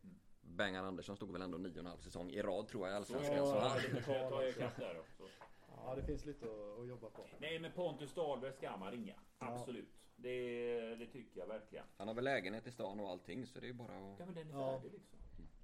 [0.56, 2.96] Bengan Andersson stod väl ändå nio och en halv säsong i rad tror jag i
[2.96, 3.46] Allsvenskan.
[3.46, 5.22] Så Ja, han, Så också.
[5.76, 7.26] Ja det finns lite att, jobba på.
[7.40, 9.14] Nej men Pontus Dahlberg ska man ringa.
[9.38, 9.46] Ja.
[9.54, 9.88] Absolut.
[10.16, 11.84] Det, det tycker jag verkligen.
[11.96, 14.18] han har väl lägenhet i stan och allting så det är ju bara att...
[14.18, 14.72] Ja men den är Ja.
[14.72, 15.18] färdig liksom.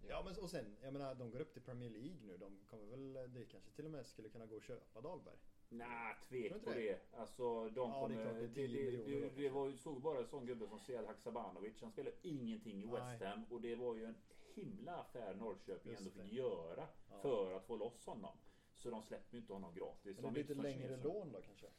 [0.08, 2.36] Ja men och sen, jag menar de går upp till Premier League nu.
[2.36, 5.36] De kommer väl, det kanske till och med skulle kunna gå och köpa Dahlberg.
[5.68, 6.74] Nej, tvek på det?
[6.80, 7.00] det.
[7.16, 8.22] Alltså de Ja, kommer...
[8.22, 10.78] klart, det är det, 10 det, det, var ju, såg bara en sån gubbe som
[10.78, 11.82] Sead Haksabanovic.
[11.82, 12.86] Han spelade ingenting i.
[12.86, 14.14] West Ham och det var ju en
[14.54, 16.22] himla affär Norrköping Just ändå det.
[16.24, 17.18] fick göra Ja.
[17.22, 18.36] för att få loss honom.
[18.74, 20.04] Så de släpper ju inte honom gratis.
[20.04, 21.04] Men det De blir lite längre kineser.
[21.08, 21.66] lån då kanske?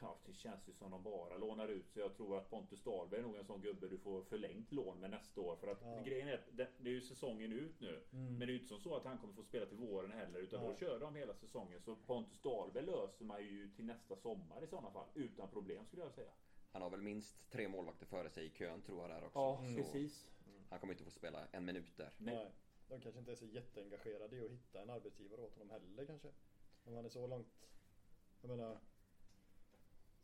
[0.00, 1.90] Ja, det känns ju som de bara lånar ut.
[1.90, 5.00] Så jag tror att Pontus Dahlberg är nog en sån gubbe du får förlängt lån
[5.00, 5.56] med nästa år.
[5.56, 6.02] För att Ja.
[6.02, 8.02] grejen är att det, det är ju säsongen ut nu.
[8.12, 8.26] Mm.
[8.26, 10.38] Men det är ju inte som så att han kommer få spela till våren heller.
[10.38, 10.76] Utan då Nej.
[10.76, 11.80] kör de hela säsongen.
[11.80, 15.06] Så Pontus Dahlberg löser man ju till nästa sommar i sådana fall.
[15.14, 16.30] Utan problem skulle jag säga.
[16.72, 19.38] Han har väl minst tre målvakter före sig i kön tror jag där också.
[19.38, 20.26] Ja, Så precis.
[20.74, 22.12] Han kommer inte få spela en minut där.
[22.18, 22.34] Nej.
[22.34, 22.52] Nej.
[22.88, 26.28] De kanske inte är så jätteengagerade i att hitta en arbetsgivare åt honom heller kanske.
[26.84, 27.68] Om han är så långt.
[28.40, 28.78] Jag menar.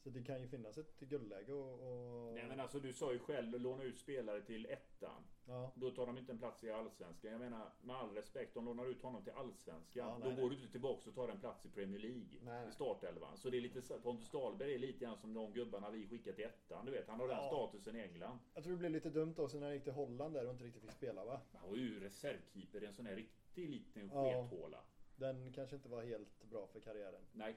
[0.03, 1.73] Så det kan ju finnas ett guldläge och...
[1.73, 2.35] och...
[2.35, 5.23] Nej men alltså du sa ju själv att låna ut spelare till ettan.
[5.47, 5.73] Ja.
[5.75, 7.33] Då tar de inte en plats i Allsvenskan.
[7.33, 10.09] Jag menar med all respekt, de lånar ut honom till Allsvenskan.
[10.09, 10.49] Ja, då går nej.
[10.49, 12.39] du inte tillbaka och tar en plats i Premier League.
[12.43, 12.69] Nej.
[12.69, 13.37] I startelvan.
[13.37, 16.45] Så det är lite Pontus Dahlberg är lite grann som de gubbarna vi skickar till
[16.45, 16.85] ettan.
[16.87, 17.47] Du vet, han har den Ja.
[17.47, 18.39] statusen i England.
[18.55, 20.65] Jag tror det blev lite dumt också när han gick till Holland där och inte
[20.65, 21.41] riktigt fick spela va?
[21.53, 24.49] Han var ju reservkeeper i en sån här riktig liten Ja.
[24.49, 24.79] skethåla.
[25.17, 27.23] Den kanske inte var helt bra för karriären.
[27.33, 27.57] Nej,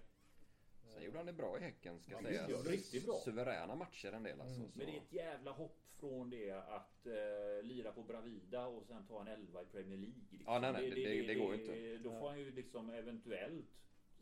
[0.87, 2.49] Sen gjorde han det bra i Häcken ska Ja, sägas.
[2.49, 3.15] visst, ja, riktigt bra.
[3.25, 4.55] Suveräna matcher en del alltså.
[4.59, 4.71] Mm.
[4.71, 4.77] Så.
[4.77, 9.07] men det är ett jävla hopp från det att eh, lira på Bravida och sen
[9.07, 10.21] ta en elva i Premier League.
[10.31, 10.53] Liksom.
[10.53, 11.97] Ja, nej, nej, det- det går ju inte.
[11.97, 13.65] Då får han ju liksom eventuellt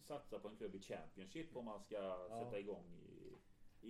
[0.02, 3.38] satsa på en klubb i Championship om man ska sätta igång i,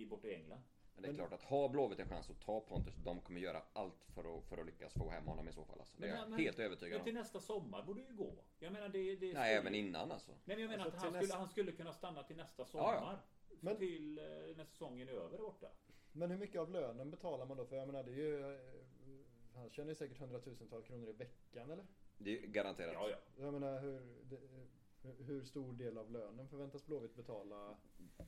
[0.02, 0.60] i borta i England.
[0.94, 3.62] Men det är klart att har Blåvitt en chans att ta Pontus, de kommer göra
[3.72, 5.80] allt för att, för att lyckas få hem honom i så fall.
[5.80, 5.94] Alltså.
[5.98, 7.20] Det är jag Men- helt men- övertygad Men till om.
[7.20, 8.32] nästa sommar borde ju gå.
[8.58, 9.16] Jag menar det...
[9.16, 10.30] det Nej, även innan alltså.
[10.30, 12.62] Nej men jag menar Alltså, att han skulle, nästa- han skulle kunna stanna till nästa
[12.62, 13.18] Ja, sommar.
[13.60, 14.24] Men- Till eh,
[14.56, 15.66] när säsongen är över borta.
[16.12, 17.64] Men hur mycket av lönen betalar man då?
[17.64, 18.54] För jag menar det är ju...
[18.54, 18.60] eh,
[19.54, 21.86] Han tjänar ju säkert hundratusentals kronor i veckan eller?
[22.18, 22.92] Det är garanterat.
[22.94, 23.16] Ja, ja.
[23.44, 24.00] Jag menar hur...
[24.24, 24.36] Det,
[25.02, 27.76] hur- stor del av lönen förväntas Blåvitt betala?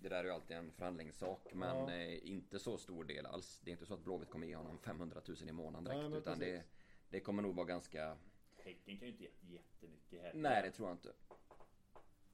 [0.01, 1.93] Det där är ju alltid en förhandlingssak men Ja.
[1.95, 3.61] eh, inte så stor del alls.
[3.64, 5.99] Det är inte så att Blåvitt kommer ge honom 500 000 i månaden direkt.
[6.01, 6.64] Nej, men utan det,
[7.11, 8.16] det kommer nog vara ganska...
[8.57, 10.41] Häcken kan ju inte ge jättemycket heller.
[10.43, 11.12] Nej, det tror jag inte.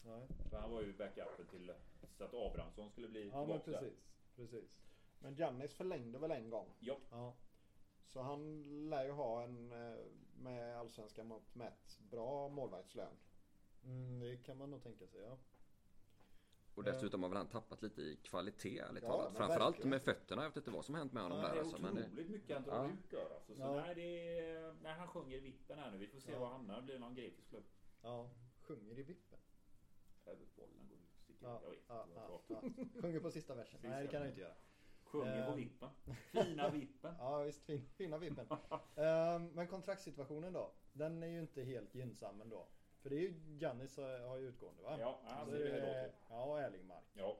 [0.04, 0.26] Nej.
[0.50, 1.72] För han var ju backupen till
[2.18, 3.78] så att Abrahamsson skulle bli Ja men tillbaka där.
[3.90, 4.04] precis.
[4.36, 4.78] Precis.
[5.18, 6.66] Men Giannis förlängde väl en gång?
[6.80, 6.96] Ja.
[7.10, 7.34] Ja.
[8.06, 9.98] Så han lär ju ha en eh,
[10.38, 13.12] med allsvenska mått mätt bra målvaktslön.
[13.84, 15.38] Mm, det kan man nog tänka sig ja.
[16.74, 19.36] Och dessutom har väl han tappat lite i kvalitet ärligt Ja, talat.
[19.36, 19.90] Framförallt verkligen.
[19.90, 20.42] med fötterna.
[20.42, 21.78] Jag vet inte vad som har hänt med honom Det där är alltså.
[21.82, 22.90] Men det, otroligt mycket han drar Ja.
[22.90, 23.54] ut där alltså.
[23.54, 23.74] Så Ja.
[23.74, 25.98] nej, det är, nej, han sjunger i vippen här nu.
[25.98, 26.38] Vi får se Ja.
[26.38, 26.76] var han hamnar.
[26.76, 27.64] Det blir någon grekisk klubb.
[28.02, 28.30] Ja.
[28.62, 29.38] Sjunger i vippen.
[30.24, 31.16] Bollen går ut.
[31.24, 31.46] Sticker.
[31.46, 32.40] Ja, Jag vet ja, inte ja,
[32.94, 33.00] ja.
[33.02, 33.78] Sjunger på sista versen.
[33.80, 34.54] Sista Nej det kan han inte göra.
[35.04, 35.56] Sjunger på Ehm.
[35.56, 35.88] vippen.
[36.32, 37.14] Fina vippen.
[37.18, 38.46] Ja visst, fin, fina vippen.
[38.96, 40.72] Ehm, men kontraktssituationen då?
[40.92, 42.68] Den är ju inte helt gynnsam ändå.
[43.02, 44.96] För det är ju Giannis har ju utgående va?
[45.00, 46.12] Ja, han Så ser det är.
[46.28, 47.04] Ja, och Erlingmark.
[47.14, 47.36] Ja.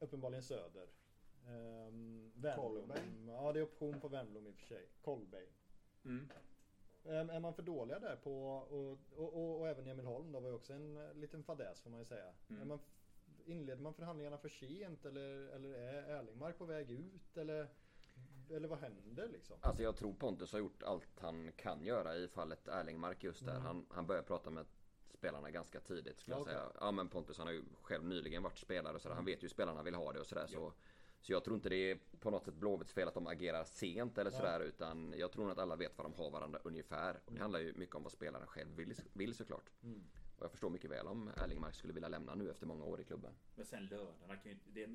[0.00, 0.88] Uppenbarligen Söder.
[1.48, 2.88] Um, Wernbloom.
[2.88, 3.28] Colbain.
[3.28, 4.88] Ja det är option på Wernbloom i och för sig.
[5.02, 5.48] Colbain.
[6.04, 6.28] Mm.
[7.08, 10.40] Ehm, är man för dåliga där på, och, och, och, och även Emil Holm då
[10.40, 12.32] var ju också en eh, liten fadäs får man ju säga.
[12.48, 12.62] Mm.
[12.62, 12.78] Är man,
[13.44, 17.68] inleder man förhandlingarna för sent eller, eller är Erlingmark på väg ut eller,
[18.50, 19.56] eller vad händer liksom?
[19.60, 23.52] Alltså jag tror Pontus har gjort allt han kan göra i fallet Erlingmark just där.
[23.52, 23.62] Mm.
[23.62, 24.66] Han, han börjar prata med
[25.14, 26.70] spelarna ganska tidigt skulle Ja, jag säga.
[26.80, 29.14] Ja men Pontus han har ju själv nyligen varit spelare och sådär.
[29.16, 30.46] Han vet ju hur spelarna vill ha det och sådär.
[30.46, 30.72] Så,
[31.20, 34.18] så jag tror inte det är på något sätt Blåvitts fel att de agerar sent
[34.18, 34.36] eller Ja.
[34.36, 34.60] sådär.
[34.60, 37.20] Utan jag tror att alla vet vad de har varandra ungefär.
[37.24, 39.70] Och det handlar ju mycket om vad spelaren själv vill, vill såklart.
[39.82, 40.02] Mm.
[40.36, 43.04] Och jag förstår mycket väl om Erlingmark skulle vilja lämna nu efter många år i
[43.04, 43.32] klubben.
[43.54, 44.58] Men sen lönerna kan ju.
[44.66, 44.86] Det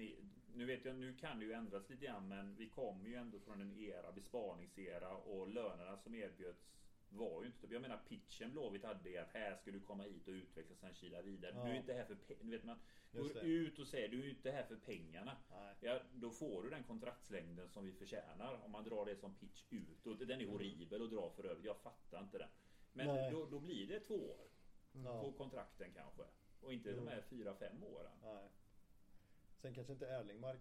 [0.54, 3.40] nu vet jag, nu kan det ju ändras lite grann men vi kommer ju ändå
[3.40, 6.72] från en era, bespaningsera och lönerna som erbjöds
[7.12, 7.68] var ju inte...
[7.74, 10.94] Jag menar pitchen Blåvitt hade är att här ska du komma hit och utvecklas sen
[10.94, 11.54] kila vidare.
[11.56, 11.64] Ja.
[11.66, 12.80] Du är inte här för pe- Nu vet man.
[13.12, 13.48] Just Går det.
[13.48, 15.38] ut och säger du är inte här för pengarna.
[15.52, 15.76] Nej.
[15.80, 19.64] Ja, då får du den kontraktslängden som vi förtjänar om man drar det som pitch
[19.70, 20.20] utåt.
[20.28, 21.66] Den är horribel att dra för övrigt.
[21.66, 22.50] Jag fattar inte den.
[22.94, 24.48] Men då, då blir det två år
[25.06, 25.22] Ja.
[25.22, 26.24] på kontrakten kanske.
[26.62, 27.10] Och inte de Jo.
[27.10, 28.12] här fyra, fem åren.
[28.24, 28.50] Nej.
[29.58, 30.60] Sen kanske inte Erlingmark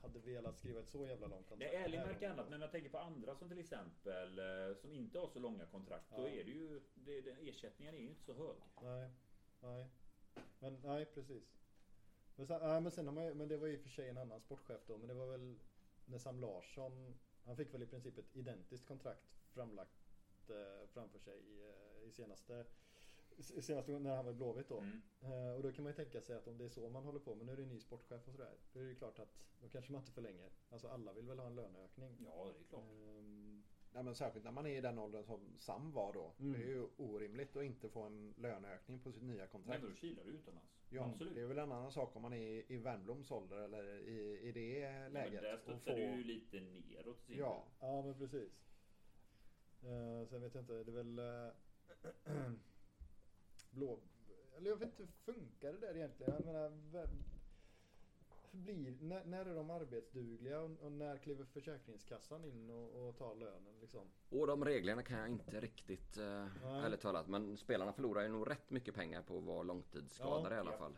[0.00, 1.72] hade velat skriva ett så jävla långt kontrakt.
[1.72, 2.32] Det är ärlig här mark gången.
[2.32, 5.38] annat, men om jag tänker på andra som till exempel eh, som inte har så
[5.38, 6.10] långa kontrakt.
[6.16, 6.28] Då Ja.
[6.28, 8.56] är det ju, det, den, ersättningen är ju inte så hög.
[8.82, 9.10] Nej,
[9.60, 9.88] nej.
[10.58, 11.44] Men nej, precis.
[12.36, 14.08] Men sen, nej, men sen har man men det var ju i och för sig
[14.08, 14.98] en annan sportchef då.
[14.98, 15.58] Men det var väl
[16.06, 21.62] när Sam Larsson, han fick väl i princip ett identiskt kontrakt framlagt eh, framför sig
[21.68, 22.64] eh, i senaste, i senaste
[23.86, 24.78] gången när han var i Blåvitt då.
[24.78, 25.02] Mm.
[25.20, 27.20] Eh, och då kan man ju tänka sig att om det är så man håller
[27.20, 28.54] på, men nu är det en ny sportchef och sådär.
[28.72, 30.50] Då är det ju klart att då kanske man inte förlänger.
[30.70, 32.16] Alltså alla vill väl ha en löneökning.
[32.24, 32.82] Ja, det är klart.
[32.82, 36.34] Ehm, Nej, men särskilt när man är i den åldern som Sam var då.
[36.38, 36.52] Mm.
[36.52, 39.82] Det är ju orimligt att inte få en löneökning på sitt nya Nej, kontrakt.
[39.82, 40.72] men då kilar du utomlands.
[40.90, 41.34] Ja, Absolut.
[41.34, 44.52] det är väl en annan sak om man är i Wernbloms ålder eller i, i
[44.52, 45.42] det Ja, men läget.
[45.42, 47.22] där och studsar du ju lite neråt.
[47.26, 48.52] Ja, Ja men precis.
[49.84, 51.18] Uh, sen vet jag inte, det är väl...
[51.18, 51.52] eh,
[53.78, 53.98] blå...
[54.56, 56.32] Eller jag vet inte, funkar det där egentligen?
[56.32, 57.08] Jag menar, vem,
[58.52, 63.34] blir, när, när är de arbetsdugliga och, och när kliver Försäkringskassan in och, och tar
[63.34, 64.00] lönen liksom?
[64.28, 66.84] Och de reglerna kan jag inte riktigt eh, Nej.
[66.84, 67.28] ärligt talat.
[67.28, 70.72] Men spelarna förlorar ju nog rätt mycket pengar på att vara långtidsskadade Ja, i alla
[70.72, 70.78] ja.
[70.78, 70.96] fall.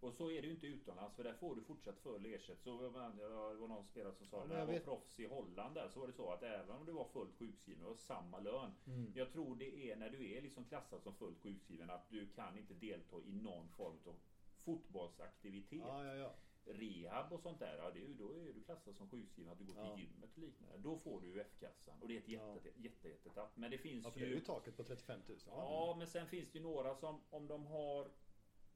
[0.00, 2.76] Och så är det ju inte utomlands för där får du fortsatt full ersättning.
[2.78, 5.74] Så det var någon spelare som sa Ja, När jag var vet- proffs i Holland
[5.74, 8.70] där så var det så att även om du var fullt sjukskriven och samma lön.
[8.86, 9.12] Mm.
[9.14, 12.58] Jag tror det är när du är liksom klassad som fullt sjukskriven att du kan
[12.58, 14.16] inte delta i någon form av
[14.64, 15.78] fotbollsaktivitet.
[15.86, 16.34] Ja, ja, ja.
[16.64, 17.76] rehab och sånt där.
[17.78, 20.30] Ja, det är ju, då är du klassad som sjukskriven att du går till gymmet
[20.32, 20.78] och liknande.
[20.78, 22.54] Då får du F-kassan och det är ett Ja.
[22.76, 23.48] jätte, jätte.
[23.54, 24.34] Men det finns Ja, för det är ju...
[24.34, 25.38] ju taket på 35 000.
[25.46, 28.08] Ja, men sen finns det ju några som om de har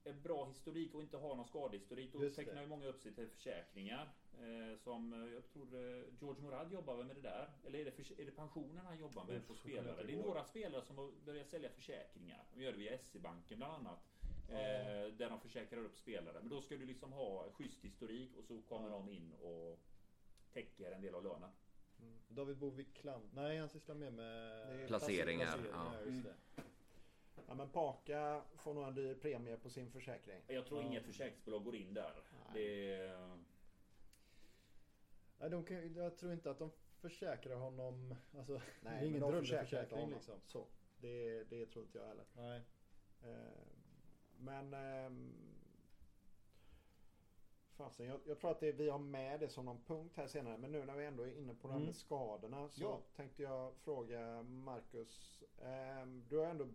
[0.05, 2.13] en bra historik och inte har någon skadehistorik.
[2.13, 4.13] Då tecknar ju många upp sig till försäkringar.
[4.41, 7.51] Eh, som eh, jag tror eh, George Morad jobbar med det där.
[7.65, 10.03] Eller är det, förs- är det pensionen han jobbar med Uff, på spelare?
[10.07, 12.45] Det är några spelare som har börjat sälja försäkringar.
[12.55, 13.99] De gör det via SE-banken bland annat.
[14.51, 14.55] Ja.
[14.59, 16.37] Eh, där de försäkrar upp spelare.
[16.41, 18.95] Men då ska du liksom ha schysst historik och så kommer Ja.
[18.95, 19.79] de in och
[20.53, 21.51] täcker en del av lönen.
[22.29, 23.31] David Bovik Klam.
[23.35, 26.63] Nej, han sysslar mer med Placeringar, placeringar, ja.
[27.53, 30.43] Ja men Paka får nog en dyr premie på sin försäkring.
[30.47, 32.13] Jag tror inget försäkringsbolag går in där.
[32.55, 32.65] Nej.
[32.65, 33.17] Det
[35.39, 36.71] Nej, de kan, jag tror inte att de
[37.01, 38.15] försäkrar honom.
[38.39, 39.27] Alltså, det är Nej, ingen de
[39.91, 40.11] honom.
[40.11, 40.41] liksom.
[40.47, 40.67] Så.
[41.01, 42.25] Det, det tror inte jag heller.
[42.37, 42.63] Nej.
[43.23, 43.63] Eh,
[44.37, 44.75] Men...
[44.75, 45.33] ehm,
[47.77, 50.59] Fasen, jag, jag tror att det, vi har med det som någon punkt här senare.
[50.59, 51.87] Men nu när vi ändå är inne på det här Mm.
[51.87, 53.01] med skadorna så Ja.
[53.17, 55.43] tänkte jag fråga Marcus.
[55.63, 56.69] ehm, du har ändå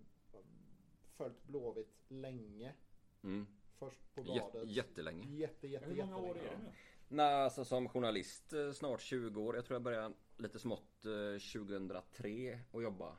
[1.18, 2.74] följt Blåvitt länge.
[3.24, 3.48] Mm.
[3.80, 4.70] Först på bladet.
[4.70, 5.28] jättelänge.
[5.38, 6.72] Jätte, jätte, hur många år är det nu?
[7.08, 9.56] Nej, alltså som journalist eh, snart 20 år.
[9.56, 13.18] Jag tror jag började lite smått eh, 2003 och jobba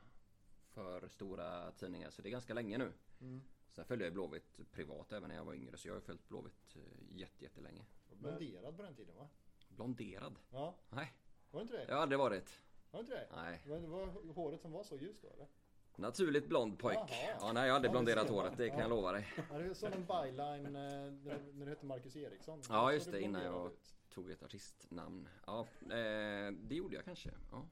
[0.69, 2.09] för stora tidningar.
[2.09, 2.91] Så det är ganska länge nu.
[3.21, 3.41] Mm.
[3.71, 5.77] Sen följde jag Blåvitt privat även när jag var yngre.
[5.77, 7.85] Så jag har följt Blåvitt eh, jätte, jättelänge.
[8.13, 9.27] Blonderad på den tiden va?
[9.69, 10.35] Blonderad?
[10.51, 11.13] Ja, Nej,
[11.51, 11.85] var det inte det?
[11.87, 12.59] jag har aldrig varit.
[12.91, 13.27] Var det inte det?
[13.35, 13.61] Nej.
[13.65, 15.47] Men det var håret som var så ljust då eller?
[15.99, 16.97] Naturligt blond pojk.
[16.97, 17.07] Jaha.
[17.39, 18.57] Ja, nej, jag har aldrig Ja, blonderat det håret.
[18.57, 18.83] Det kan Ja.
[18.83, 19.27] jag lova dig.
[19.51, 22.61] Ja, det är som en byline eh, när, när du hette Marcus Eriksson.
[22.69, 23.93] Ja, just såg det, innan jag- ut.
[24.13, 25.29] Tog ett artistnamn.
[25.45, 27.29] Ja, eh, det gjorde jag kanske.
[27.51, 27.65] Ja.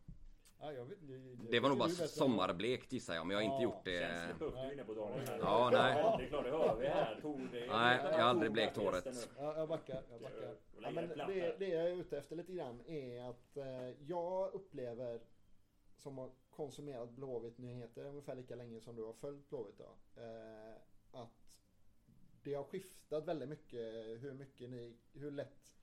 [0.60, 1.18] Ja, jag vet, det,
[1.52, 3.28] Det var nog bara sommarblekt gissar jag.
[3.28, 4.00] Men jag har inte Ja, gjort det.
[4.00, 5.28] Känslig du är inne på Daniel.
[5.28, 5.38] här.
[5.40, 5.94] Ja, nej.
[6.18, 7.20] Det är klart, det hör vi här.
[7.22, 9.30] Tor, det Nej, jag har aldrig blekt håret.
[9.38, 10.02] Ja, jag backar.
[10.12, 10.56] Jag backar.
[10.82, 15.20] Ja, men det, det jag är ute efter lite grann är att eh, jag upplever
[15.98, 20.22] som har konsumerat Blåvitt-nyheter ungefär lika länge som du har följt Blåvitt då.
[20.22, 20.76] Eh,
[21.12, 21.48] att
[22.44, 23.80] det har skiftat väldigt mycket
[24.24, 25.76] hur mycket ni, hur lätt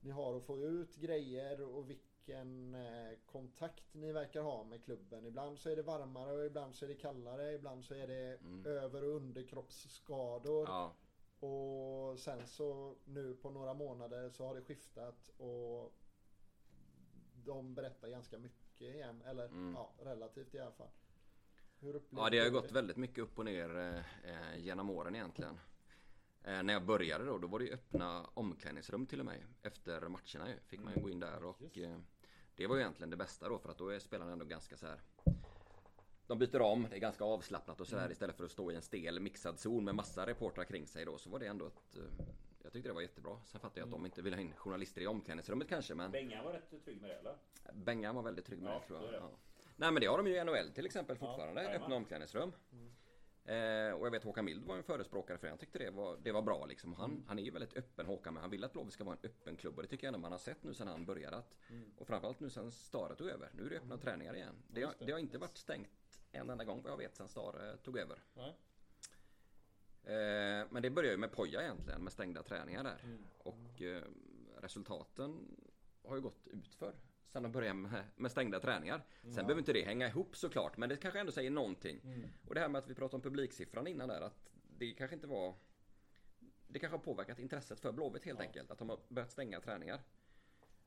[0.00, 5.26] ni har att få ut grejer och vilken eh, kontakt ni verkar ha med klubben.
[5.26, 7.52] Ibland så är det varmare och ibland så är det kallare.
[7.54, 8.66] Ibland så är det Mm.
[8.66, 10.66] över och underkroppsskador.
[10.68, 10.92] Ja,
[11.48, 15.92] Och sen så nu på några månader så har det skiftat och
[17.44, 19.22] de berättar ganska mycket igen.
[19.26, 19.74] Eller Mm.
[19.74, 20.88] ja, relativt i alla fall.
[22.10, 23.76] Ja det har ju gått väldigt mycket upp och ner
[24.24, 25.58] eh, genom åren egentligen.
[26.44, 29.44] Eh, när jag började då, då var det ju öppna omklädningsrum till och med.
[29.62, 30.60] Efter matcherna ju.
[30.66, 31.98] Fick man ju gå in där och eh,
[32.56, 34.86] det var ju egentligen det bästa då för att då är spelarna ändå ganska så
[34.86, 35.00] här.
[36.26, 38.82] De byter om, det är ganska avslappnat och sådär istället för att stå i en
[38.82, 42.02] stel mixad zon med massa reportrar kring sig då så var det ändå ett eh,
[42.68, 43.40] Jag tyckte det var jättebra.
[43.44, 46.44] Sen fattar jag att de inte vill ha in journalister i omklädningsrummet kanske men Bengan
[46.44, 47.36] var rätt trygg med det eller?
[47.72, 49.12] Bengan var väldigt trygg med Ja, det tror jag.
[49.12, 49.16] det.
[49.16, 49.30] Ja.
[49.76, 51.62] Nej men det har de ju i NHL till exempel fortfarande.
[51.62, 51.82] jajamän.
[51.82, 52.52] öppna omklädningsrum.
[53.44, 55.50] Eh, och jag vet Håkan Mild var en förespråkare för det.
[55.50, 56.94] Han tyckte det var, det var bra liksom.
[56.94, 59.30] Han, han är ju väldigt öppen Håkan men han vill att Blåvitt ska vara en
[59.30, 59.76] öppen klubb.
[59.76, 61.36] Och det tycker jag ändå man har sett nu sedan han började.
[61.36, 61.56] Att,
[61.98, 63.50] Och framförallt nu sedan Stare tog över.
[63.52, 64.54] Nu är det öppna träningar igen.
[64.68, 65.04] Det, har- det.
[65.04, 68.18] det har inte varit stängt en enda gång vad jag vet sedan Stare tog över.
[68.34, 68.54] Nej.
[70.04, 73.18] Eh, men det börjar ju med Poja egentligen med stängda träningar där.
[73.38, 74.02] Och eh,
[74.60, 75.56] resultaten
[76.04, 76.94] har ju gått utför.
[77.32, 79.02] Sen de började med, med stängda träningar.
[79.22, 80.76] Sen behöver inte det hänga ihop såklart.
[80.76, 82.00] Men det kanske ändå säger någonting.
[82.48, 84.20] Och det här med att vi pratade om publiksiffran innan där.
[84.20, 85.54] Att det kanske inte var...
[86.68, 88.70] Det kanske har påverkat intresset för Blåvitt helt enkelt.
[88.70, 90.00] Att de har börjat stänga träningar.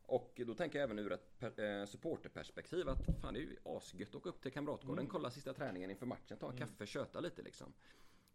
[0.03, 3.57] Och då tänker jag även ur ett per, eh, supporterperspektiv att fan det är ju
[3.65, 7.19] asgött att åka upp till Kamratgården, kolla sista träningen inför matchen, ta en kaffe, köta
[7.19, 7.73] lite liksom.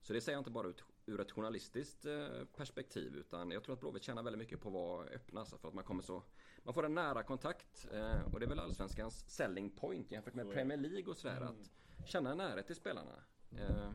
[0.06, 3.74] Så det säger jag inte bara ut, ur ett journalistiskt eh, perspektiv utan jag tror
[3.74, 5.40] att Blåvitt tjänar väldigt mycket på att vara öppna.
[5.40, 6.22] Alltså för att man kommer så...
[6.62, 10.52] Man får en nära kontakt eh, och det är väl Allsvenskans selling point jämfört med.
[10.52, 11.40] Premier League och sådär.
[11.40, 13.22] Att känna närhet till spelarna.
[13.50, 13.90] Eh,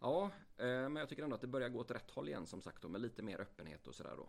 [0.00, 2.82] ja, men jag tycker ändå att det börjar gå åt rätt håll igen som sagt
[2.82, 4.28] då med lite mer öppenhet och sådär då.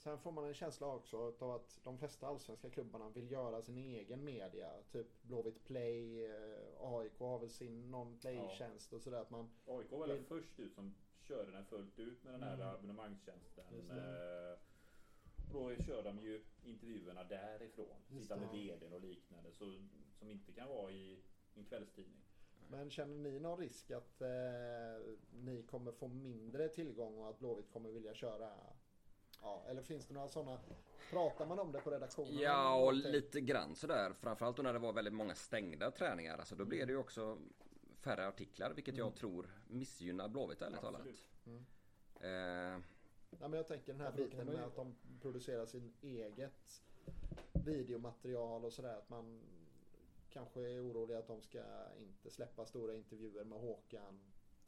[0.00, 3.76] Sen får man en känsla också av att de flesta allsvenska klubbarna vill göra sin
[3.78, 4.70] egen media.
[4.92, 9.18] Typ Blåvitt Play, eh, AIK har väl sin non-play-tjänst och sådär.
[9.20, 12.54] Att man, AIK var väl först ut som körde den fullt ut med den här
[12.54, 12.68] Mm.
[12.68, 13.64] abonnemangstjänsten.
[13.90, 14.58] Eh,
[15.52, 17.96] Då kör de ju intervjuerna därifrån.
[18.08, 18.48] Just Sitta med.
[18.52, 19.52] VDn och liknande.
[19.52, 19.64] Så,
[20.18, 21.22] som inte kan vara i
[21.54, 22.22] en kvällstidning.
[22.70, 24.28] men känner ni någon risk att eh,
[25.32, 28.50] ni kommer få mindre tillgång och att Blåvitt kommer vilja köra?
[29.42, 30.58] Ja, eller finns det några sådana?
[31.10, 32.38] Pratar man om det på redaktionen?
[32.38, 33.12] Ja, och Någonting?
[33.12, 34.12] lite grann sådär.
[34.12, 36.38] Framförallt när det var väldigt många stängda träningar.
[36.38, 37.38] Alltså då blev det ju också
[38.00, 41.00] färre artiklar, vilket jag tror missgynnar Blåvitt ärligt talat.
[41.00, 41.28] Absolut.
[42.20, 42.78] Eh,
[43.40, 46.82] Ja, men jag tänker den här biten med att de producerar sin eget
[47.52, 48.96] videomaterial och sådär.
[48.96, 49.40] Att man
[50.30, 51.62] kanske är orolig att de ska
[51.98, 54.20] inte släppa stora intervjuer med Håkan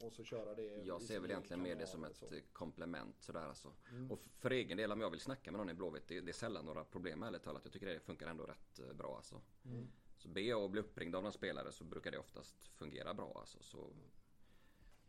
[0.03, 2.25] och så köra det jag ser väl egen egentligen mer det som ett så.
[2.53, 3.73] komplement sådär alltså.
[3.89, 4.11] Mm.
[4.11, 6.33] Och för egen del om jag vill snacka med någon i Blåvitt, det, det är
[6.33, 7.61] sällan några problem ärligt talat.
[7.63, 9.41] Jag tycker det funkar ändå rätt eh, bra alltså.
[9.65, 9.87] Mm.
[10.17, 13.37] Så ber jag att bli uppringd av någon spelare så brukar det oftast fungera bra
[13.39, 13.63] alltså.
[13.63, 13.93] Så...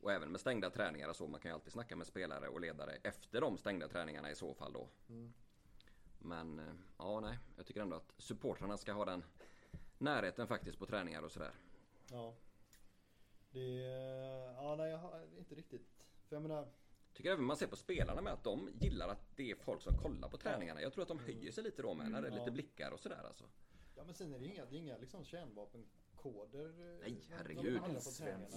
[0.00, 1.28] Och även med stängda träningar och så.
[1.28, 4.54] Man kan ju alltid snacka med spelare och ledare efter de stängda träningarna i så
[4.54, 4.88] fall då.
[5.08, 5.32] Mm.
[6.18, 7.38] Men eh, ja, nej.
[7.56, 9.24] Jag tycker ändå att supportrarna ska ha den
[9.98, 11.52] närheten faktiskt på träningar och sådär.
[12.10, 12.34] Ja.
[13.54, 13.82] Det...
[14.56, 15.88] Ja, nej jag har inte riktigt...
[16.28, 16.68] För jag menar...
[17.12, 19.98] Tycker även man ser på spelarna med att de gillar att det är folk som
[19.98, 20.82] kollar på träningarna.
[20.82, 22.90] Jag tror att de höjer sig lite då med när det är Mm, lite blickar
[22.90, 23.44] och sådär alltså.
[23.94, 26.03] Ja men sen är det inga, det är inga liksom kärnvapenkoder.
[26.28, 27.80] Eh, Nej, herregud.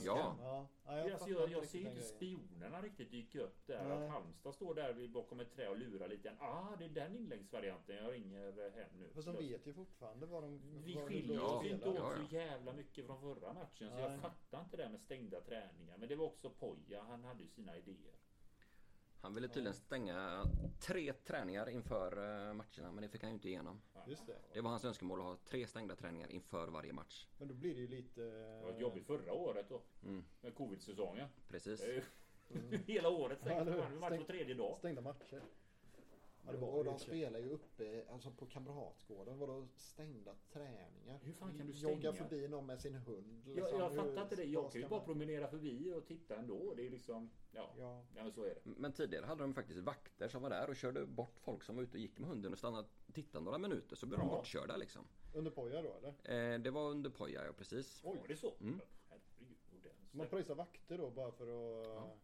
[0.05, 0.35] Ja.
[0.41, 0.67] ja.
[0.85, 3.83] ja Jag, alltså, jag, jag ser ju inte spionerna riktigt dyka upp där.
[3.83, 3.91] Nej.
[3.91, 6.35] Att Halmstad står där bakom ett trä och lurar lite.
[6.39, 7.95] Ah, det är den inläggsvarianten.
[7.95, 9.09] Jag ringer eh, hem nu.
[9.13, 10.61] Fast de vet ju fortfarande vad de...
[10.83, 12.27] Vi skiljer oss ju inte åt ja, ja.
[12.27, 13.89] så jävla mycket från förra matchen.
[13.89, 14.03] Så Nej.
[14.03, 15.97] jag fattar inte det där med stängda träningar.
[15.97, 17.03] Men det var också Poja.
[17.03, 18.15] Han hade ju sina idéer.
[19.27, 20.45] Han ville tydligen stänga
[20.79, 23.81] tre träningar inför eh, matcherna men det fick han ju inte igenom.
[24.07, 24.35] Just det.
[24.53, 27.27] Det var hans önskemål att ha tre stängda träningar inför varje match.
[27.37, 28.21] Men då blir det ju lite...
[28.21, 29.81] Det var jobbigt förra året då.
[30.03, 31.29] Mm, Med covid-säsongen.
[31.47, 31.83] precis.
[31.85, 32.03] Ju-
[32.85, 33.99] Hela året Ja, det- man.
[33.99, 34.77] Match var tredje dag.
[34.79, 35.41] Stängda matcher.
[36.47, 37.19] Ja, det var och det de i och för sig.
[37.21, 39.39] spelar ju uppe alltså på Kamratgården.
[39.39, 41.19] Vadå stängda träningar?
[41.23, 42.13] Hur fan kan du Jogga stänga?
[42.29, 43.41] förbi någon med sin hund.
[43.45, 43.79] Jag, liksom.
[43.79, 44.43] jag Hur- fattar inte det.
[44.43, 46.73] Jag kan ju bara man- promenera förbi och titta ändå.
[46.73, 47.29] Det är liksom...
[47.51, 48.03] Ja, Ja.
[48.15, 48.61] ja men så är det.
[48.63, 51.83] Men tidigare hade de faktiskt vakter som var där och körde bort folk som var
[51.83, 54.35] ute och gick med hunden och stannade och tittade några minuter så blev de Ja.
[54.35, 55.07] bortkörda liksom.
[55.33, 56.53] Under Poja då eller?
[56.53, 58.01] Eh, det var under Poja ja, precis.
[58.03, 58.17] Oj.
[58.21, 58.53] Var det så?
[58.61, 58.79] Mm.
[59.09, 59.91] Herregud.
[60.11, 61.87] man pröjsar vakter då bara för att...
[61.87, 62.15] Ja.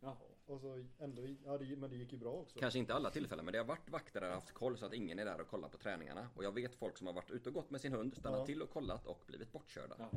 [0.00, 0.16] Jaha.
[0.46, 1.22] Och så ändå...
[1.44, 2.58] Ja, det, men det gick ju bra också.
[2.58, 4.94] Kanske inte alla tillfällen men det har varit vakter där har haft koll så att
[4.94, 6.28] ingen är där och kollar på träningarna.
[6.36, 8.46] Och jag vet folk som har varit ute och gått med sin hund, stannat Ja.
[8.46, 9.94] till och kollat och blivit bortkörda.
[9.98, 10.08] Jaha.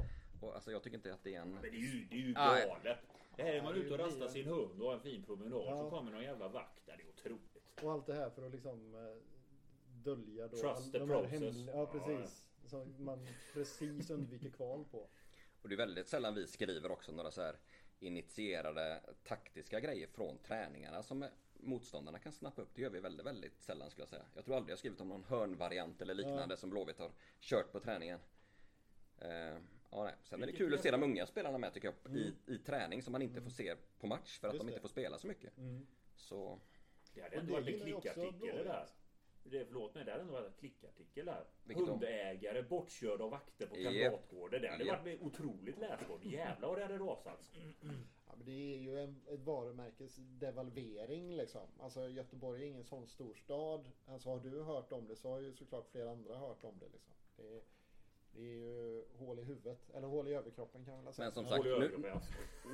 [0.41, 1.53] Och alltså jag tycker inte att det är en...
[1.53, 2.68] Men det är ju, det är ju Nej.
[2.68, 2.97] galet.
[3.35, 5.61] Det här är man Ja, ute och rastar sin hund och har en fin promenad.
[5.65, 5.84] Ja.
[5.84, 6.97] Så kommer någon jävla vakt där.
[6.97, 7.57] Det är otroligt.
[7.84, 9.22] Och allt det här för att liksom eh,
[10.03, 10.57] dölja då...
[10.57, 11.31] Trust the process.
[11.31, 12.45] hemliga- Ja, precis.
[12.65, 15.10] Så man precis undviker kval på.
[15.61, 17.55] Och det är väldigt sällan vi skriver också några så här
[18.03, 22.69] initierade taktiska grejer från träningarna som motståndarna kan snappa upp.
[22.75, 24.25] Det gör vi väldigt, väldigt sällan skulle jag säga.
[24.35, 27.80] Jag tror aldrig jag skrivit om någon hörnvariant eller liknande som Blåvitt har kört på
[27.80, 28.19] träningen.
[29.19, 29.30] Eh,
[29.91, 30.13] ja, nej.
[30.23, 33.01] Sen är det kul att se de unga spelarna med tycker jag i, i träning
[33.01, 34.81] som man inte får se på match för att Just de inte det.
[34.81, 35.57] får spela så mycket.
[35.57, 35.88] Mm.
[36.15, 36.59] Så
[37.13, 38.88] Det hade ändå varit en klickartikel det där.
[39.44, 41.45] Det, förlåt mig, det hade ändå varit en klickartikel där.
[41.64, 41.88] Vilket?
[41.88, 43.76] Hundägare bortkörda av vakter på.
[43.76, 44.61] Kamratgården.
[44.61, 46.26] Det hade varit otroligt läsbart.
[46.26, 47.52] Jävlar vad det hade rasats.
[48.28, 51.68] Ja, men det är ju en, ett varumärkes devalvering liksom.
[51.80, 53.91] Alltså Göteborg är ingen sån stor stad.
[54.06, 56.90] Alltså har du hört om det så har ju såklart flera andra hört om det
[56.90, 57.14] liksom.
[57.36, 57.61] Det är,
[58.32, 59.90] det är ju hål i huvudet.
[59.94, 61.26] Eller hål i överkroppen kan man väl säga.
[61.26, 62.14] Men som sagt, nu,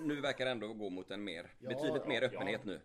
[0.06, 2.72] nu verkar det ändå gå mot en mer, Ja, betydligt mer öppenhet ja.
[2.72, 2.82] nu.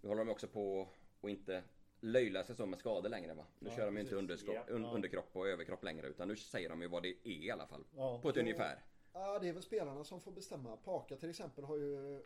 [0.00, 0.88] Nu håller de också på
[1.20, 1.62] att inte
[2.00, 3.46] löjla sig så med skador längre va?
[3.58, 4.74] Nu Ja, kör de ju inte underskropp, Ja.
[4.74, 7.66] un, underkropp och överkropp längre utan nu säger de ju vad det är i alla
[7.66, 7.84] fall.
[7.96, 8.18] Ja.
[8.22, 8.84] På ett ungefär.
[9.12, 10.76] Ja, det är väl spelarna som får bestämma.
[10.76, 12.22] Paka till exempel har ju...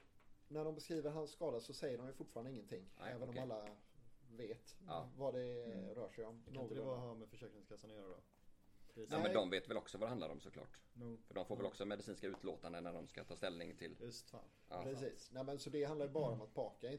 [0.50, 2.84] När de beskriver hans skada så säger de ju fortfarande ingenting.
[3.00, 3.42] Nej, även okej.
[3.42, 3.68] om alla
[4.30, 5.08] vet Ja.
[5.16, 5.64] vad det
[5.94, 6.42] rör sig om.
[6.52, 8.16] Kan inte det ha med Försäkringskassan att göra då?
[8.94, 10.78] Det Ja, men de vet väl också vad det handlar om såklart.
[10.94, 11.18] No.
[11.26, 13.96] För de får väl också medicinska utlåtanden när de ska ta ställning till...
[14.00, 14.40] Just fan.
[14.68, 14.82] Ja.
[14.82, 15.30] Precis.
[15.32, 16.92] Nej, men så det handlar ju bara om att Paka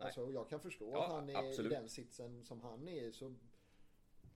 [0.00, 0.04] är...
[0.06, 1.72] Alltså, och jag kan förstå Ja, att han är absolut.
[1.72, 3.12] i den sitsen som han är i.
[3.12, 3.34] Så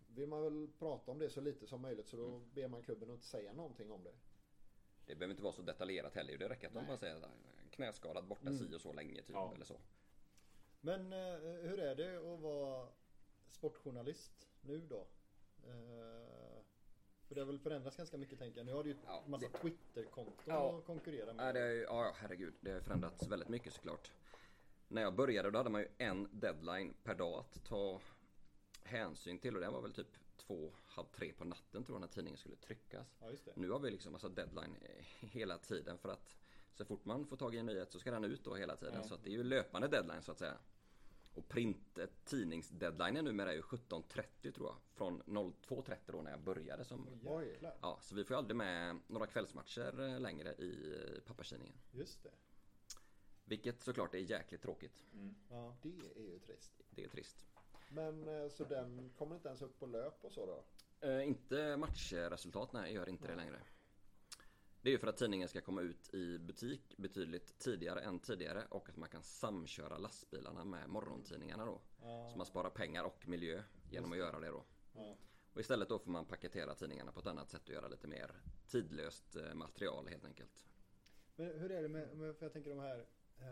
[0.08, 2.08] vill man väl prata om det så lite som möjligt.
[2.08, 2.50] Så då Mm.
[2.54, 4.12] ber man klubben att inte säga någonting om det.
[5.06, 6.38] Det behöver inte vara så detaljerat heller.
[6.38, 6.88] Det räcker att de Nej.
[6.88, 7.28] bara säger
[7.70, 9.52] knäskadad borta si och så länge typ Ja.
[9.54, 9.76] eller så.
[10.80, 12.88] Men eh, hur är det att vara
[13.50, 15.06] sportjournalist nu då?
[15.66, 16.62] Eh,
[17.28, 18.66] för det har väl förändrats ganska mycket tänker jag.
[18.66, 20.78] Nu har du ju Ja, en massa det- Twitterkonton Ja.
[20.78, 21.54] att konkurrera Ja, med.
[21.54, 22.54] det är, ja, herregud.
[22.60, 24.12] Det har förändrats väldigt mycket såklart.
[24.88, 28.00] När jag började då hade man ju en deadline per dag att ta
[28.84, 32.08] hänsyn till och det var väl typ två, halv tre på natten tror jag när
[32.08, 33.06] tidningen skulle tryckas.
[33.20, 33.52] Ja.
[33.54, 34.76] Nu har vi liksom alltså deadline
[35.20, 36.36] hela tiden för att
[36.74, 38.94] så fort man får tag i en nyhet så ska den ut då hela tiden.
[38.94, 39.02] Ja.
[39.02, 40.58] Så att det är ju löpande deadline så att säga.
[41.34, 44.76] Och print, eh, tidningsdeadlinen numera är ju 17.30 tror jag.
[44.92, 47.08] Från 02.30 då när jag började som...
[47.24, 47.58] Oj.
[47.80, 51.74] Ja, så vi får ju aldrig med några kvällsmatcher eh, längre i eh, papperstidningen.
[51.92, 52.30] Just det.
[53.44, 55.04] Vilket såklart är jäkligt tråkigt.
[55.50, 55.76] Ja.
[55.82, 56.82] Det är ju trist.
[56.90, 57.46] Det är trist.
[57.88, 60.64] Men eh, så den kommer inte ens upp på löp och så då?
[61.08, 63.60] Eh, inte matchresultat, nej, gör inte det längre.
[64.82, 68.66] Det är ju för att tidningen ska komma ut i butik betydligt tidigare än tidigare
[68.70, 71.80] och att man kan samköra lastbilarna med morgontidningarna då.
[72.02, 72.28] Ja.
[72.30, 74.64] Så man sparar pengar och miljö genom att göra det då.
[74.94, 75.16] Ja.
[75.52, 78.30] Och istället då får man paketera tidningarna på ett annat sätt och göra lite mer
[78.66, 80.66] tidlöst eh, material helt enkelt.
[81.36, 83.06] Men hur är det med, för jag tänker de här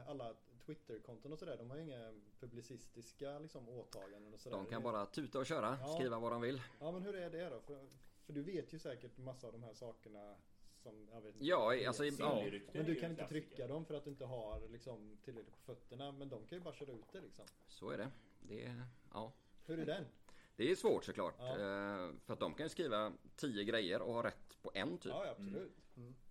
[0.06, 0.34] alla
[0.66, 4.56] Twitterkonton och sådär, de har ju inga publicistiska liksom, åtaganden och sådär.
[4.56, 5.94] De kan bara tuta och köra, Ja.
[5.94, 6.62] skriva vad de vill.
[6.80, 7.60] Ja men hur är det då?
[7.60, 7.86] För,
[8.26, 10.36] för du vet ju säkert massa av de här sakerna
[10.74, 11.46] som, jag vet inte.
[11.46, 12.44] Ja, alltså, ja.
[12.72, 16.12] Men du kan inte trycka dem för att du inte har liksom, tillräckligt på fötterna.
[16.12, 17.44] Men de kan ju bara köra ut det liksom.
[17.68, 18.10] Så är det.
[18.40, 18.82] Det är,
[19.12, 19.32] ja.
[19.66, 20.04] Hur är den?
[20.56, 21.34] det är svårt såklart.
[21.38, 21.50] Ja.
[21.50, 25.12] Eh, För att de kan ju skriva tio grejer och ha rätt på en typ.
[25.12, 25.76] Ja, absolut.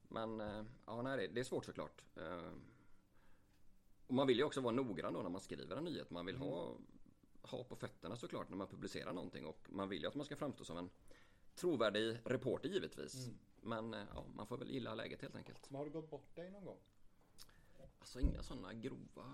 [0.08, 2.02] Men eh, ja, nej, det är svårt såklart.
[4.12, 6.10] Och man vill ju också vara noggrann då när man skriver en nyhet.
[6.10, 6.78] Man vill ha,
[7.42, 9.46] ha på fötterna såklart när man publicerar någonting.
[9.46, 10.90] Och man vill ju att man ska framstå som en
[11.56, 13.30] trovärdig reporter givetvis.
[13.62, 15.70] Men eh, ja, man får väl gilla läget helt enkelt.
[15.70, 16.78] Men har du gått bort dig någon gång?
[18.00, 19.26] Alltså inga sådana grova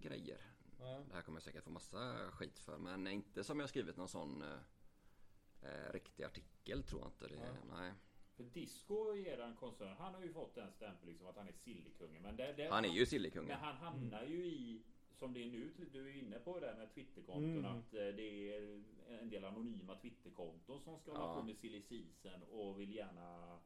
[0.00, 0.40] grejer.
[0.78, 1.04] Ja.
[1.08, 2.78] Det här kommer jag säkert få massa skit för.
[2.78, 7.28] Men inte som jag skrivit någon sån eh, eh, riktig artikel tror jag inte.
[7.28, 7.92] Det, nej.
[8.36, 11.52] För Disco i eran koncern, han har ju fått den stämpeln liksom att han är
[11.52, 12.22] sillykungen.
[12.22, 13.48] Men det, det, Han är ju sillykungen.
[13.48, 14.82] Men han hamnar ju i,
[15.18, 17.64] som det är nu, du är inne på det där med Twitterkonton, Mm.
[17.64, 18.82] att eh, det är
[19.20, 21.34] en del anonyma Twitterkonton som ska hålla Ja.
[21.40, 23.58] på med silly season och vill gärna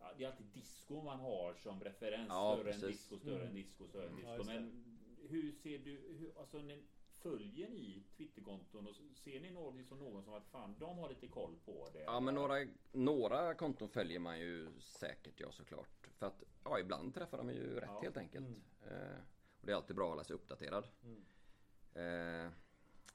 [0.00, 2.28] Ja, det är alltid disco man har som referens.
[2.28, 2.98] Ja, större än precis.
[3.00, 3.48] disco, större Mm.
[3.48, 4.52] än disco, större än Ja, disco.
[4.52, 4.60] det.
[4.60, 4.84] Men
[5.28, 6.82] hur ser du, hur, alltså ni,
[7.22, 11.28] följer ni Twitterkonton och ser ni någon som någon som att fan, de har lite
[11.28, 12.02] koll på det?
[12.02, 12.54] Ja men några,
[12.92, 16.08] några konton följer man ju säkert ja såklart.
[16.18, 18.00] För att ja, ibland träffar de ju rätt Ja.
[18.02, 18.46] helt enkelt.
[18.82, 19.18] Eh,
[19.60, 20.88] och det är alltid bra att hålla sig uppdaterad.
[21.02, 21.24] Mm.
[21.94, 22.52] Eh,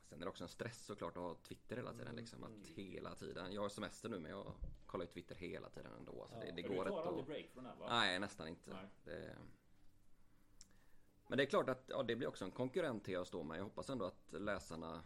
[0.09, 2.15] sen är det också en stress såklart att ha Twitter hela tiden.
[2.15, 3.53] Liksom, att hela tiden.
[3.53, 4.53] Jag har semester nu men jag
[4.85, 6.21] kollar ju Twitter hela tiden ändå.
[6.21, 7.87] Alltså, det, det För du går tar aldrig break från den va?
[7.89, 8.73] Nej nästan inte.
[8.73, 8.87] Nej.
[9.03, 9.37] Det...
[11.27, 13.57] Men det är klart att ja, det blir också en konkurrent till att stå med.
[13.57, 15.03] Jag hoppas ändå att läsarna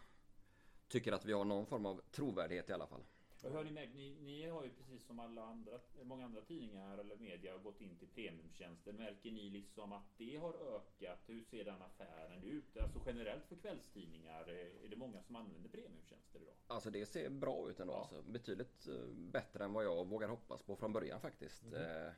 [0.88, 3.02] tycker att vi har någon form av trovärdighet i alla fall.
[3.42, 5.72] Och hör ni, med, ni, ni har ju precis som alla andra,
[6.02, 8.92] många andra tidningar eller media gått in till premiumtjänster.
[8.92, 11.18] Märker ni liksom att det har ökat?
[11.26, 12.76] Hur ser den affären ut?
[12.76, 16.54] Alltså generellt för kvällstidningar, eh, är det många som använder premiumtjänster idag?
[16.66, 17.92] Alltså det ser bra ut ändå.
[17.92, 17.98] Ja.
[17.98, 21.72] Alltså, betydligt eh, bättre än vad jag vågar hoppas på från början faktiskt.
[21.72, 22.12] Eh,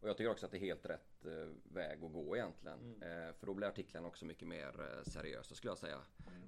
[0.00, 3.02] och jag tycker också att det är helt rätt eh, väg att gå egentligen.
[3.02, 6.00] Eh, för då blir artiklarna också mycket mer eh, seriösa skulle jag säga.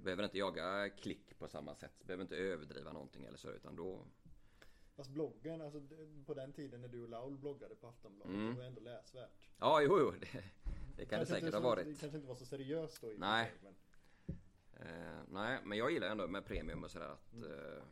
[0.05, 2.05] Behöver inte jaga klick på samma sätt.
[2.05, 3.51] Behöver inte överdriva någonting eller så.
[3.51, 4.05] Utan då...
[4.97, 5.83] Fast bloggen, alltså
[6.27, 8.55] på den tiden när du och Laul bloggade på Aftonbladet, Mm.
[8.55, 9.49] det var ändå läsvärt.
[9.59, 10.11] Ja, jo, jo.
[10.11, 10.45] Det, det kan
[10.97, 11.87] det Kanske säkert inte ha varit.
[11.87, 13.53] Det kanske inte var så seriöst då i Nej.
[13.63, 13.75] men-
[14.81, 17.83] Eh, nej, men jag gillar ändå med premium och sådär att, eh,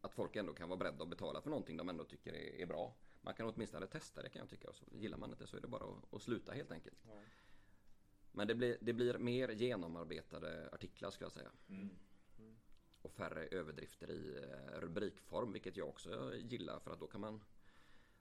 [0.00, 2.66] att folk ändå kan vara beredda att betala för någonting de ändå tycker är, är
[2.66, 2.94] bra.
[3.20, 4.68] Man kan åtminstone testa det kan jag tycka.
[4.68, 6.98] Och så gillar man inte så är det bara att, att sluta helt enkelt.
[7.06, 7.20] Ja.
[8.32, 11.50] Men det blir, det blir mer genomarbetade artiklar skulle jag säga.
[11.68, 11.90] Mm.
[13.02, 17.40] Och färre överdrifter i eh, rubrikform, vilket jag också gillar för att då kan man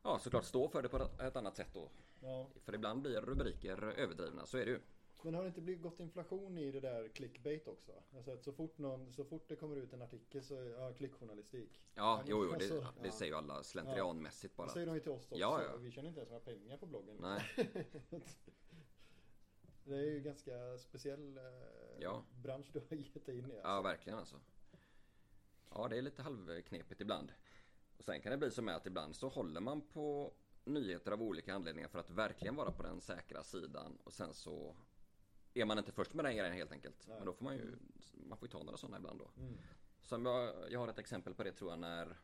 [0.03, 1.89] Ja såklart stå för det på ett annat sätt då.
[2.19, 2.49] Ja.
[2.65, 4.79] För ibland blir rubriker överdrivna, så är det ju.
[5.21, 7.91] Men har det inte blivit gått inflation i det där clickbait också?
[8.15, 10.93] Alltså att så fort, någon, så fort det kommer ut en artikel så är ja,
[10.93, 11.81] klickjournalistik.
[11.95, 13.11] Ja, jo, jo, det, Alltså, det ja.
[13.11, 14.67] säger ju alla slentrianmässigt bara.
[14.67, 15.35] Det säger de ju till oss också.
[15.35, 15.77] Ja, ja.
[15.77, 17.17] Vi tjänar inte ens några pengar på bloggen.
[17.19, 17.43] Nej,
[19.83, 21.43] Det är ju ganska speciell eh,
[21.99, 22.23] Ja.
[22.43, 23.55] bransch du har gett dig in i.
[23.55, 23.87] ja Alltså.
[23.89, 24.39] verkligen alltså.
[25.69, 27.31] Ja, det är lite halvknepigt ibland.
[27.97, 30.33] Och sen kan det bli som är att ibland så håller man på
[30.63, 33.97] nyheter av olika anledningar för att verkligen vara på den säkra sidan.
[34.03, 34.75] Och sen så
[35.61, 37.05] är man inte först med den grejen helt enkelt.
[37.07, 37.17] Nej.
[37.17, 37.75] Men då får man ju,
[38.13, 39.31] man får ju ta några sådana ibland då.
[39.41, 39.57] Mm.
[40.01, 42.17] Som jag, jag har ett exempel på det tror jag när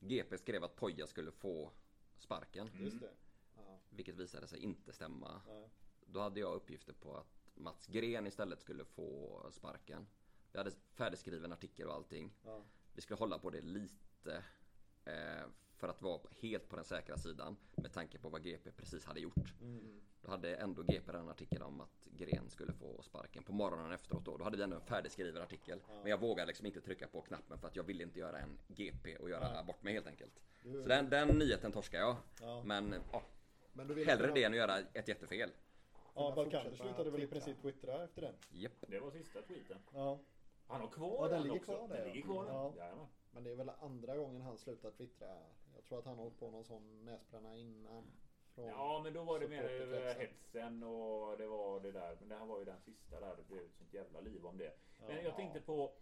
[0.00, 1.72] GP skrev att Poja skulle få
[2.18, 2.70] sparken.
[2.78, 3.10] Just det.
[3.56, 3.78] Ja.
[3.90, 5.42] Vilket visade sig inte stämma.
[5.46, 5.68] Ja.
[6.06, 10.06] Då hade jag uppgifter på att Mats Gren istället skulle få sparken.
[10.52, 12.32] Vi hade färdigskriven artikel och allting.
[12.44, 12.62] Ja.
[12.94, 14.44] Vi skulle hålla på det lite.
[15.04, 15.46] Eh,
[15.78, 17.56] för att vara helt på den säkra sidan.
[17.76, 19.52] Med tanke på vad GP precis hade gjort.
[19.62, 20.00] Mm.
[20.22, 24.24] Då hade ändå GP en artikel om att Gren skulle få sparken på morgonen efteråt
[24.24, 24.36] då.
[24.36, 25.80] Då hade vi ändå en färdigskriven artikel.
[26.02, 28.58] Men jag vågade liksom inte trycka på knappen för att jag ville inte göra en
[28.68, 30.40] GP och göra bort mig helt enkelt.
[30.62, 32.16] Du- Så den, den nyheten torskar jag.
[32.40, 32.62] Ja.
[32.64, 33.22] Men ja,
[33.72, 35.50] Men hellre kunna- det än att göra ett jättefel.
[36.14, 38.34] Ja, Balkander slutade väl i princip twittra efter den.
[38.50, 38.72] Japp.
[38.88, 39.78] Det var sista tweeten.
[39.94, 40.18] Ja.
[40.66, 41.76] Han har kvar Ja, den ligger också.
[41.76, 42.12] kvar där, Den ja.
[42.14, 42.72] ligger kvar Ja.
[42.76, 42.82] ja.
[42.84, 43.06] Jajamän.
[43.30, 45.26] Men det är väl andra gången han slutar twittra.
[45.78, 48.04] Jag tror att han har hållit på någon sån näsbränna innan.
[48.54, 52.16] Från Ja men då var det mer hetsen och det var det där.
[52.20, 53.36] Men det här var ju den sista där.
[53.36, 54.72] Det blev ett sånt jävla liv om det.
[54.98, 55.22] Men Ja.
[55.22, 55.92] jag tänkte på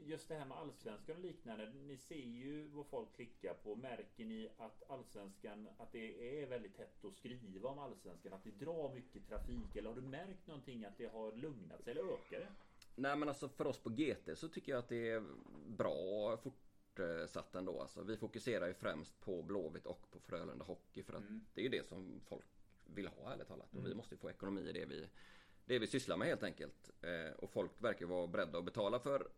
[0.00, 1.70] just det här med allsvenskan och liknande.
[1.70, 3.76] Ni ser ju vad folk klickar på.
[3.76, 8.32] Märker ni att allsvenskan, att det är väldigt hett att skriva om allsvenskan?
[8.32, 9.76] Att det drar mycket trafik?
[9.76, 11.90] Eller har du märkt någonting att det har lugnat sig?
[11.90, 12.52] Eller ökar det?
[12.94, 15.24] Nej men alltså för oss på GT så tycker jag att det är
[15.68, 16.36] bra
[16.96, 17.80] fortsatt ändå.
[17.80, 21.44] Alltså, vi fokuserar ju främst på Blåvitt och på Frölunda Hockey för att Mm.
[21.54, 22.46] det är ju det som folk
[22.84, 23.74] vill ha ärligt talat.
[23.74, 25.08] Och vi måste ju få ekonomi i det vi,
[25.64, 26.90] det vi sysslar med helt enkelt.
[27.02, 29.28] Eh, och folk verkar vara beredda att betala för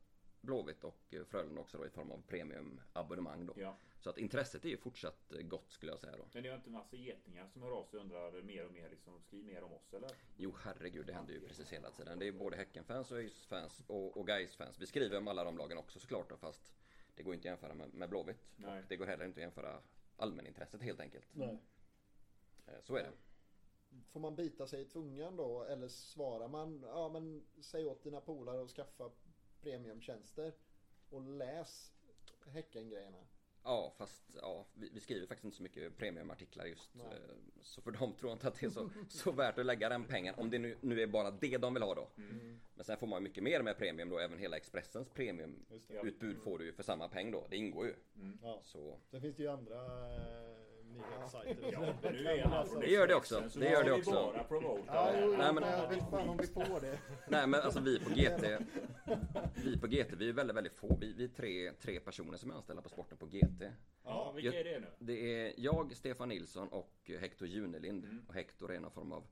[0.41, 3.55] Blåvitt och eh, Frölunda också då i form av premiumabonnemang då.
[3.57, 3.77] Ja.
[4.01, 6.27] Så att intresset är ju fortsatt eh, gott skulle jag säga då.
[6.33, 8.91] Men det är inte massa getingar som hör av sig och undrar mer och mer
[8.91, 10.11] liksom, skriv mer om oss eller?
[10.37, 12.19] Jo herregud, det händer ju precis hela tiden.
[12.19, 14.79] Det är både Häcken-fans och ÖIS-fans och, och Gais-fans.
[14.81, 16.73] Vi skriver om alla de lagen också såklart då, fast
[17.15, 18.47] det går inte att jämföra med, med Blåvitt.
[18.57, 18.79] Nej.
[18.79, 19.83] Och det går heller inte att jämföra
[20.17, 21.27] allmänintresset helt enkelt.
[21.33, 21.59] Nej.
[22.67, 23.13] Eh, Så är det.
[24.13, 28.21] Får man bita sig i tungan då eller svarar man ja men säg åt dina
[28.21, 29.11] polare att skaffa
[29.61, 30.53] premiumtjänster
[31.11, 31.91] och läs
[32.47, 33.27] Häcken-grejerna.
[33.65, 36.95] Ja, fast ja, vi, vi skriver faktiskt inte så mycket premiumartiklar just.
[36.95, 37.07] Nej.
[37.07, 39.89] eh, Så för dem tror jag inte att det är så, så värt att lägga
[39.89, 40.35] den pengen.
[40.35, 42.09] Om det nu, nu är bara det de vill ha då.
[42.17, 42.61] Mm.
[42.75, 44.19] Men sen får man ju mycket mer med premium då.
[44.19, 46.41] Även hela Expressens premiumutbud det.
[46.45, 47.47] får du ju för samma peng då.
[47.51, 47.95] Det ingår ju.
[48.43, 48.61] Ja.
[48.65, 49.81] Så Sen finns det ju andra
[50.97, 51.73] eh, nyhetssajter.
[51.73, 53.43] Ja, men nu är han från Det gör det också.
[53.55, 54.11] Det gör det också.
[54.11, 55.39] bara promota Ja, jo, här.
[55.39, 56.99] Nej, men- men jag vet fan om vi får det.
[57.29, 58.59] Nej men alltså vi på GT
[59.65, 60.97] Vi på GT, vi är väldigt väldigt få.
[61.01, 63.63] Vi, vi är tre, tre personer som är anställda på sporten på GT.
[64.05, 64.87] Ja, vilka är det nu?
[64.99, 68.05] Det är jag, Stefan Nilsson och Hector Junelind.
[68.05, 68.25] Mm.
[68.29, 69.25] Och Hector är någon form av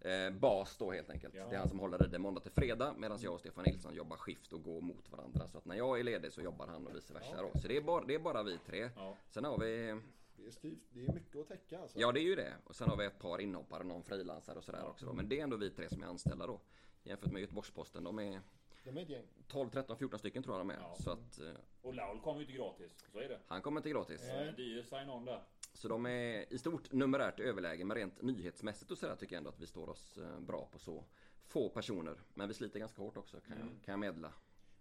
[0.00, 1.34] eh, bas då helt enkelt.
[1.34, 1.46] Ja.
[1.48, 4.16] Det är han som håller det måndag till fredag medan jag och Stefan Nilsson jobbar
[4.16, 5.48] skift och går mot varandra.
[5.48, 7.58] Så att när jag är ledig så jobbar han och vice versa då.
[7.60, 8.90] Så det är bara, det är bara vi tre.
[8.96, 9.16] Ja.
[9.30, 10.00] Sen har vi
[10.38, 11.98] Det är, styvt, det är mycket att täcka alltså.
[12.00, 12.54] Ja det är ju det.
[12.64, 15.12] Och sen har vi ett par inhoppare, någon frilansare och sådär också då.
[15.12, 16.60] Men det är ändå vi tre som är anställda då.
[17.02, 18.40] Jämfört med Göteborgs-Posten, de är
[18.84, 19.24] De är ett gäng.
[19.48, 20.78] 12, 13, 14 stycken tror jag de är.
[20.80, 20.96] Ja.
[21.00, 21.50] Så att eh,
[21.82, 23.04] Och Laul kommer ju inte gratis.
[23.12, 23.40] Så är det.
[23.46, 24.20] han kommer inte gratis.
[24.26, 24.48] Nej.
[24.48, 25.42] En dyr sign-on där.
[25.74, 27.84] Så de är i stort numerärt överläge.
[27.84, 30.78] Men rent nyhetsmässigt och sådär tycker jag ändå att vi står oss eh, bra på
[30.78, 31.04] så
[31.46, 32.20] få personer.
[32.34, 33.68] Men vi sliter ganska hårt också kan, Mm.
[33.68, 34.32] jag, kan jag meddela.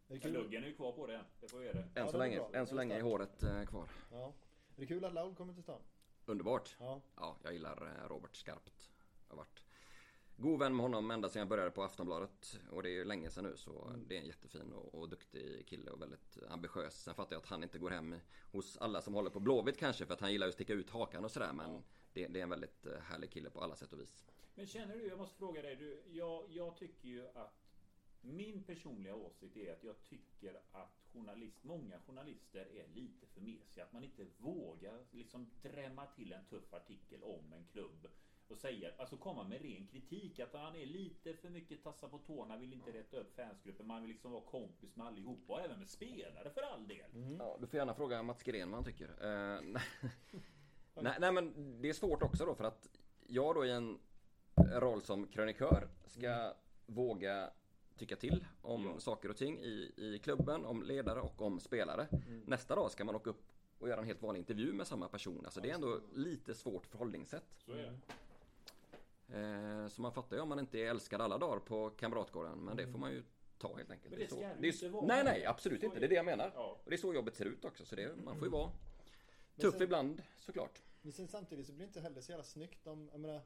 [0.07, 1.21] Det är luggen är ju kvar på det.
[1.41, 1.79] Det får ge det.
[1.79, 3.89] Än Ja, så det är länge, än så Det är länge är håret eh, kvar.
[4.11, 4.33] Ja.
[4.77, 5.81] Det är kul att Laul kommer till stan.
[6.25, 6.75] Underbart.
[6.79, 7.01] Ja.
[7.15, 8.89] Ja, jag gillar eh, Robert skarpt.
[9.27, 9.63] Jag har varit
[10.35, 12.59] god vän med honom ända sedan jag började på Aftonbladet.
[12.71, 14.07] Och det är ju länge sedan nu så Mm.
[14.07, 17.03] det är en jättefin och, och duktig kille och väldigt ambitiös.
[17.03, 18.15] Sen fattar jag att han inte går hem
[18.51, 20.89] hos alla som håller på Blåvitt kanske för att han gillar ju att sticka ut
[20.89, 21.53] hakan och sådär.
[21.53, 21.83] Men
[22.13, 24.25] det, det är en väldigt eh, härlig kille på alla sätt och vis.
[24.55, 25.75] Men känner du, jag måste fråga dig.
[25.75, 27.66] Du, jag, jag tycker ju att
[28.27, 33.83] min personliga åsikt är att jag tycker att journalist, många journalister är lite för mesiga.
[33.83, 38.07] Att man inte vågar liksom drämma till en tuff artikel om en klubb.
[38.47, 40.39] Och säga, alltså komma med ren kritik.
[40.39, 43.87] Att han är lite för mycket tassa på tårna, vill inte rätta upp fansgruppen.
[43.87, 45.53] Man vill liksom vara kompis med allihopa.
[45.53, 47.37] Och även med spelare för all del.
[47.39, 49.09] Ja, du får gärna fråga Mats Gren vad han tycker.
[49.09, 49.61] Eh,
[51.01, 52.89] nej, nej, men det är svårt också då för att
[53.27, 53.99] jag då i en
[54.55, 56.53] roll som krönikör ska
[56.85, 57.51] våga
[57.97, 58.99] tycka till om Ja.
[58.99, 62.07] saker och ting i, i klubben, om ledare och om spelare.
[62.45, 63.43] Nästa dag ska man åka upp
[63.79, 65.41] och göra en helt vanlig intervju med samma person.
[65.45, 67.43] Alltså det är ändå lite svårt förhållningssätt.
[67.65, 67.99] Så är det.
[69.39, 72.59] Eh, så man fattar ju om man inte är älskad alla dagar på Kamratgården.
[72.59, 73.23] Men det får man ju
[73.57, 74.09] ta helt enkelt.
[74.09, 74.35] Men det är så.
[74.35, 75.05] ska det det inte vara.
[75.05, 75.99] Nej, nej, absolut inte.
[75.99, 76.51] Det är det jag menar.
[76.55, 76.79] Ja.
[76.83, 77.85] Och det är så jobbet ser ut också.
[77.85, 78.71] Så det, man får ju vara
[79.61, 80.81] tuff sen- ibland såklart.
[81.01, 83.41] Men sen samtidigt så blir det inte heller så jävla snyggt om, jag menar,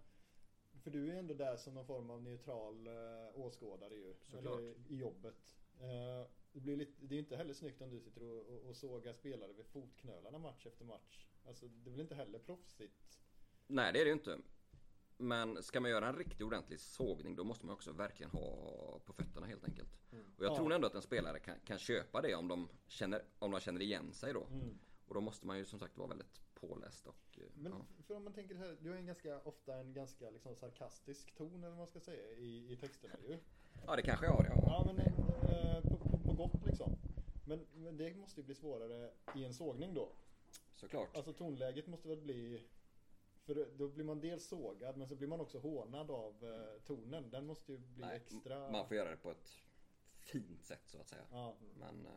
[0.81, 4.15] för du är ändå där som någon form av neutral uh, åskådare ju.
[4.21, 4.59] Såklart.
[4.59, 5.55] Eller i jobbet.
[5.79, 8.69] Eh, det, blir lite, det är ju inte heller snyggt om du sitter och, och,
[8.69, 11.27] och sågar spelare vid fotknölarna match efter match.
[11.47, 13.19] Alltså det väl inte heller proffsigt.
[13.67, 14.37] Nej, det är det ju inte.
[15.17, 19.13] Men ska man göra en riktigt ordentlig sågning då måste man också verkligen ha på
[19.13, 20.01] fötterna helt enkelt.
[20.37, 20.55] Och jag Ja.
[20.55, 23.81] tror ändå att en spelare kan, kan köpa det om de, känner, om de känner
[23.81, 24.43] igen sig då.
[24.51, 24.79] Mm.
[25.05, 27.38] Och då måste man ju som sagt vara väldigt påläst och...
[27.38, 27.85] eh, Men ja.
[28.07, 31.55] för om man tänker här, du har en ganska, ofta en ganska liksom sarkastisk ton
[31.55, 33.38] eller vad man ska säga i, i texterna ju.
[33.88, 34.55] ja, det kanske jag har ja.
[34.65, 36.95] Ja men eh, på, på, på gott liksom.
[37.47, 40.09] Men, men det måste ju bli svårare i en sågning då.
[40.75, 41.15] Såklart.
[41.17, 42.67] Alltså tonläget måste väl bli
[43.45, 47.29] för då blir man dels sågad men så blir man också hånad av eh, tonen.
[47.29, 48.71] Den måste ju bli Nej, extra...
[48.71, 49.49] Man får göra det på ett
[50.19, 51.23] fint sätt så att säga.
[51.31, 52.05] Ja, Men...
[52.05, 52.11] eh,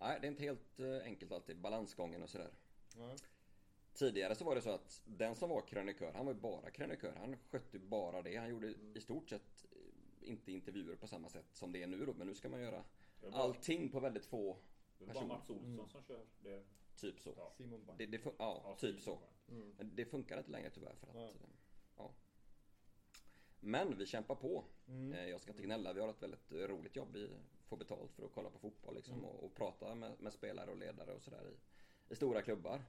[0.00, 1.60] Nej, det är inte helt eh, enkelt alltid.
[1.60, 2.50] Balansgången och sådär.
[2.96, 3.16] ja.
[3.96, 7.14] Tidigare så var det så att den som var krönikör, han var ju bara krönikör.
[7.16, 8.36] Han skötte bara det.
[8.36, 12.06] Han gjorde i stort sett eh, inte intervjuer på samma sätt som det är nu
[12.06, 12.12] då.
[12.14, 12.84] Men nu ska man göra
[13.22, 14.56] bara- allting på väldigt få,
[14.98, 15.34] Det är bara personer.
[15.34, 16.26] Mats Olsson som kör.
[16.42, 16.62] Det,
[16.96, 17.34] typ så.
[17.36, 17.52] Ja.
[17.56, 17.98] Simon Bank.
[17.98, 19.18] Det, det fun- ja, ja, typ så.
[19.48, 19.74] Mm.
[19.78, 21.14] Men det funkar inte längre tyvärr för att...
[21.14, 21.28] Nej.
[21.28, 21.50] eh,
[21.96, 22.10] Ja.
[23.60, 24.64] Men vi kämpar på.
[24.88, 25.12] Mm.
[25.12, 27.08] Eh, Jag ska inte gnälla, vi har ett väldigt roligt jobb.
[27.12, 27.30] Vi
[27.68, 29.24] får betalt för att kolla på fotboll liksom, Mm.
[29.24, 31.56] och, och prata med, med spelare och ledare och sådär i,
[32.12, 32.82] i stora klubbar.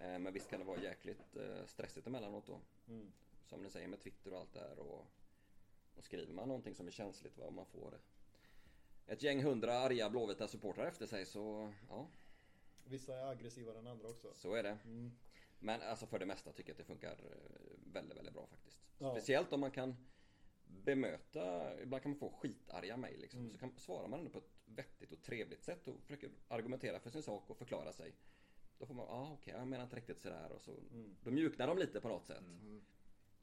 [0.00, 2.60] Eh, Men visst kan det vara jäkligt eh, stressigt emellanåt då.
[2.88, 3.12] Mm.
[3.44, 4.78] Som ni säger med Twitter och allt det här.
[4.78, 5.06] Och,
[5.94, 7.98] och skriver man någonting som är känsligt och man får
[9.06, 12.06] ett gäng hundra arga blåvita supportrar efter sig så ja,
[12.84, 14.32] Vissa är aggressivare än andra också.
[14.36, 14.78] så är det.
[14.84, 15.12] Mm.
[15.58, 18.78] Men alltså för det mesta tycker jag att det funkar eh, väldigt, väldigt bra faktiskt.
[18.98, 19.10] Ja.
[19.10, 19.96] Speciellt om man kan
[20.66, 23.40] bemöta, ibland kan man få skitarga mejl liksom.
[23.40, 23.52] Mm.
[23.52, 27.10] Så kan, svarar man ändå på ett vettigt och trevligt sätt och försöker argumentera för
[27.10, 28.14] sin sak och förklara sig.
[28.78, 30.70] Då får man, ja ah, okej, jag menar inte riktigt sådär och så.
[30.92, 31.16] Mm.
[31.24, 32.38] Då mjuknar de lite på något sätt.
[32.40, 32.84] Mm.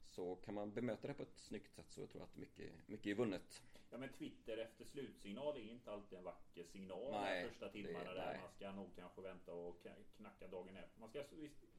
[0.06, 3.06] Så kan man bemöta det på ett snyggt sätt så tror jag att mycket, mycket
[3.06, 3.62] är vunnet.
[3.90, 7.98] Ja men Twitter efter slutsignal är inte alltid en vacker signal Nej, de första timmarna
[8.12, 8.40] det- där nej.
[8.40, 11.00] man ska nog kanske vänta och kna- knacka dagen efter.
[11.00, 11.24] Man ska,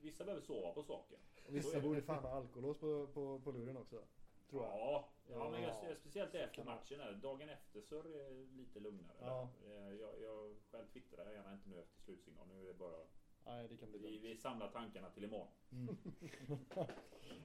[0.01, 1.19] vissa behöver sova på saken.
[1.45, 4.03] Och vissa borde fan ha alkolås på, på, på luren också.
[4.49, 4.71] Tror jag.
[4.77, 5.95] Ja, ja, men jag, Ja.
[5.95, 6.99] speciellt efter matchen.
[6.99, 7.13] Här.
[7.13, 9.17] Dagen efter så är det lite lugnare.
[9.21, 9.49] Ja.
[9.65, 12.47] Eh, Jag, jag själv twittrar gärna inte nu efter slutsignal.
[12.47, 12.97] Nu är det bara
[13.45, 15.47] Nej, det kan bli vi, vi samlar tankarna till imorgon.
[15.71, 15.87] Mm.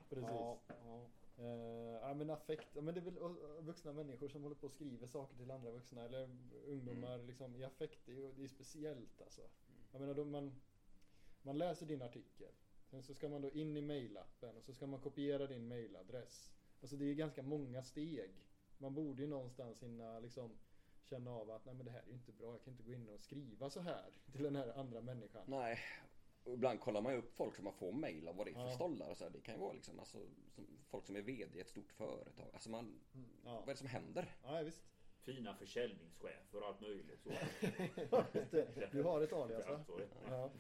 [0.09, 0.29] Precis.
[0.31, 1.09] Ja, ja.
[2.03, 3.19] Ja men affekt, men det är väl
[3.61, 6.31] vuxna människor som håller på och skriver saker till andra vuxna eller
[6.67, 7.27] ungdomar Mm.
[7.27, 7.99] liksom i affekt.
[8.07, 9.43] Det är, det är speciellt alltså.
[9.93, 10.61] Jag menar då man,
[11.43, 12.53] man läser din artikel.
[12.91, 16.53] Sen så ska man då in i mailappen och så ska man kopiera din mailadress.
[16.81, 18.31] Alltså det är ganska många steg.
[18.79, 20.59] Man borde ju någonstans hinna liksom
[21.11, 22.53] känna av att nej men det här är ju inte bra.
[22.53, 25.43] Jag kan inte gå in och skriva så här till den här andra människan.
[25.47, 25.79] Nej.
[26.45, 28.55] Och ibland kollar man ju upp folk som man får mail av vad det är
[28.55, 28.71] för Ja.
[28.75, 29.31] stollar och så här.
[29.31, 30.19] Det kan ju vara liksom alltså,
[30.51, 32.47] som, folk som är VD i ett stort företag.
[32.53, 33.01] Alltså man,
[33.45, 34.35] Ja, vad är det som händer?
[34.43, 34.83] ja visst.
[35.21, 37.23] Fina försäljningschefer och allt möjligt.
[37.23, 37.31] Så.
[38.93, 39.85] Du har ett alias va?
[39.87, 40.09] Så är det.
[40.31, 40.51] Ja.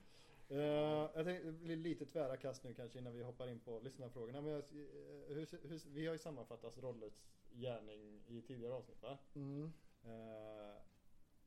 [0.51, 3.81] Eh, jag tänkte, det blir lite tvära kast nu kanske innan vi hoppar in på
[3.81, 4.41] lyssnarfrågorna.
[4.41, 4.65] Men jag, eh,
[5.29, 9.19] hur, hur, vi har ju sammanfattat Rollets gärning i tidigare avsnitt va?
[9.35, 9.73] Mm.
[10.09, 10.83] Eh,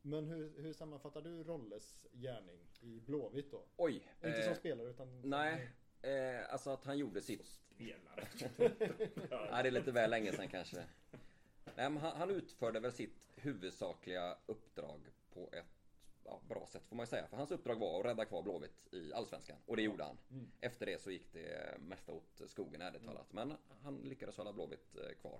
[0.01, 3.65] men hur, hur sammanfattar du Rolles gärning i Blåvitt då?
[3.77, 3.93] Oj!
[4.15, 5.21] Inte eh, som spelare utan...
[5.21, 5.69] som- Nej,
[6.01, 8.27] eh, alltså att han gjorde sitt Spelare.
[9.51, 10.77] Nej, det är lite väl länge sedan kanske.
[11.65, 14.99] Nej, men han, han utförde väl sitt huvudsakliga uppdrag
[15.33, 15.65] på ett
[16.23, 17.27] ja, bra sätt får man ju säga.
[17.27, 19.57] För hans uppdrag var att rädda kvar Blåvitt i Allsvenskan.
[19.65, 20.17] Och det gjorde han.
[20.31, 20.51] Mm.
[20.61, 23.33] Efter det så gick det mesta åt skogen ärligt talat.
[23.33, 25.39] Men han lyckades hålla Blåvitt eh, kvar.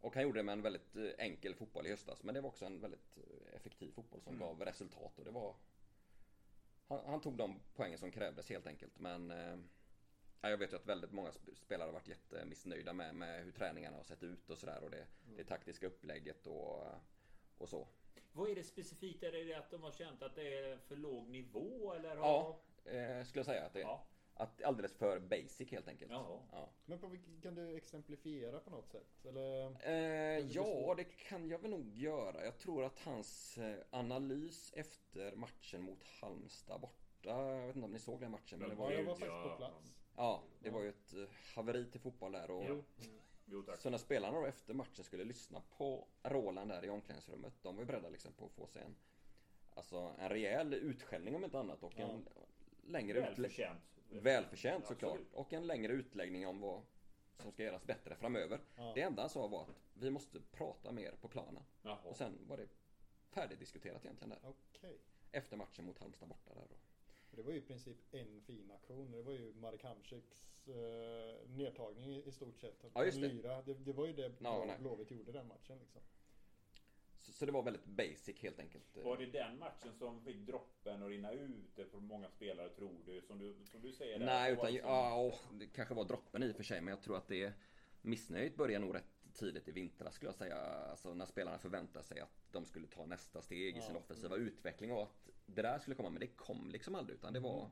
[0.00, 2.22] Och han gjorde det med en väldigt eh, enkel fotboll i höstas.
[2.22, 4.46] Men det var också en väldigt eh, effektiv fotboll som Mm.
[4.48, 5.18] gav resultat.
[5.18, 5.54] Och det var...
[6.88, 8.98] Han, han tog de poängen som krävdes helt enkelt.
[8.98, 9.30] Men...
[9.30, 9.58] Eh,
[10.40, 13.52] Ja, jag vet ju att väldigt många sp- spelare har varit jättemissnöjda med, med hur
[13.52, 15.06] träningarna har sett ut och sådär och det,
[15.36, 16.84] det taktiska upplägget och,
[17.58, 17.88] och så.
[18.32, 19.22] Vad är det specifikt?
[19.22, 22.16] Är det att de har känt att det är för låg nivå eller?
[22.16, 23.82] har- Ja, eh, skulle jag säga att det är.
[23.84, 24.06] Ja.
[24.40, 26.10] Att alldeles för basic helt enkelt.
[26.12, 26.40] Jaha.
[26.52, 29.24] Ja, Men på, kan du exemplifiera på något sätt?
[29.26, 29.76] Eller?
[29.88, 32.44] eh, ja det kan jag väl nog göra.
[32.44, 37.30] Jag tror att hans eh, analys efter matchen mot Halmstad borta.
[37.58, 38.58] Jag vet inte om ni såg den matchen.
[38.58, 39.48] Men det var Ja, jag var faktiskt ja.
[39.50, 39.98] på plats.
[40.16, 41.24] ja, det var ju ett eh,
[41.54, 42.50] haveri till fotboll där.
[42.50, 42.76] Och, Ja.
[43.50, 43.80] Jo tack.
[43.80, 47.52] Så när spelarna då efter matchen skulle lyssna på Roland där i omklädningsrummet.
[47.62, 48.96] De var ju beredda liksom på att få sig en,
[49.74, 51.82] alltså en rejäl utskällning om inte annat.
[51.82, 52.28] Och en
[52.86, 53.68] längre utläggning.
[54.08, 54.86] Välförtjänt.
[54.86, 55.10] Såklart.
[55.12, 55.34] Absolut.
[55.34, 56.82] Och en längre utläggning om vad
[57.38, 58.60] som ska göras bättre framöver.
[58.76, 58.92] Ja.
[58.94, 61.62] Det enda han sa var att vi måste prata mer på planen.
[61.82, 61.98] Jaha.
[62.04, 62.68] Och sen var det
[63.30, 64.54] färdigdiskuterat egentligen där.
[64.72, 64.98] Okej.
[65.32, 66.76] Efter matchen mot Halmstad borta där då.
[67.30, 69.10] Det var ju i princip en fin aktion.
[69.10, 72.84] Det var ju Marek Hamsiks eh, nedtagning i, stort sett.
[72.94, 73.28] Ja, just det.
[73.28, 73.62] Lyra.
[73.62, 74.76] Det, det var ju det nej.
[74.78, 76.02] Blåvitt gjorde den matchen liksom.
[77.28, 78.96] Så, så det var väldigt basic helt enkelt.
[78.96, 83.20] Var det den matchen som fick droppen att rinna ut för många spelare tror du?
[83.20, 86.42] Som du, som du säger där, Nej, utan liksom- ja, åh, det kanske var droppen
[86.42, 86.80] i och för sig.
[86.80, 87.52] Men jag tror att det
[88.02, 90.56] missnöjet började nog rätt tidigt i vintras skulle jag säga.
[90.56, 93.98] Alltså när spelarna förväntade sig att de skulle ta nästa steg i sin Ja.
[94.00, 96.10] offensiva utveckling och att det där skulle komma.
[96.10, 97.70] Men det kom liksom aldrig utan det var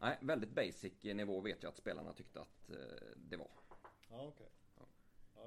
[0.00, 2.76] Nej, väldigt basic nivå vet jag att spelarna tyckte att eh,
[3.16, 3.50] det var.
[4.10, 4.48] Ja, okej.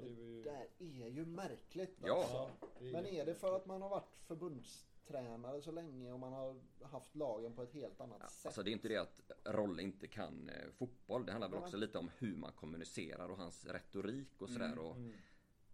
[0.00, 0.42] Ja, det ju...
[0.42, 0.66] Det där
[1.04, 2.20] är ju märkligt Ja.
[2.20, 2.50] alltså.
[2.60, 6.32] Ja, det Men är det för att man har varit förbundstränare så länge och man
[6.32, 8.46] har haft lagen på ett helt annat sätt?
[8.46, 11.26] Alltså det är inte det att Rolle inte kan eh, fotboll.
[11.26, 11.64] Det handlar väl Nej.
[11.64, 14.78] också lite om hur man kommunicerar och hans retorik och sådär.
[14.78, 15.12] och Mm.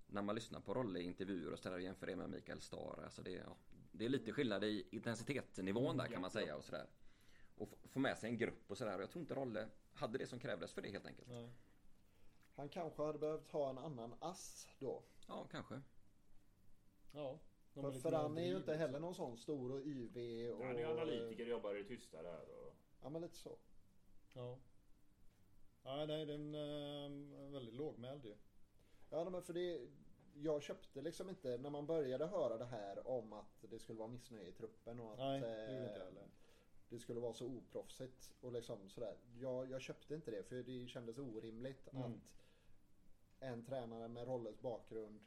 [0.06, 3.04] när man lyssnar på Rolle i intervjuer och sådär och jämför det med Mikael Stare.
[3.04, 3.56] Alltså det, ja,
[3.92, 6.86] det är lite skillnad i intensitetsnivån där kan man säga och sådär.
[7.56, 8.96] Och få med sig en grupp och sådär.
[8.96, 11.28] Och jag tror inte Rolle hade det som krävdes för det helt enkelt.
[11.28, 11.50] Nej.
[12.60, 15.02] Han kanske hade behövt ha en annan ass då.
[15.28, 15.80] Ja, kanske.
[17.12, 17.38] Ja.
[17.74, 20.64] För, för han är ju inte heller någon sån stor och yvig och...
[20.64, 22.40] Han är ju analytiker och jobbar i det tysta där.
[22.40, 22.74] Och...
[23.02, 23.58] Ja men lite så.
[24.32, 24.58] Ja.
[25.82, 28.36] Ja, nej, den är väldigt lågmäld ju.
[29.10, 29.88] Ja men för det
[30.34, 34.08] jag köpte liksom inte när man började höra det här om att det skulle vara
[34.08, 36.28] missnöje i truppen och att Nej, det gjorde inte eh, heller.
[36.88, 39.16] det skulle vara så oproffsigt och liksom sådär.
[39.38, 42.02] Jag, jag köpte inte det för det kändes orimligt Mm.
[42.04, 42.39] att
[43.40, 45.20] en tränare med Rolles bakgrund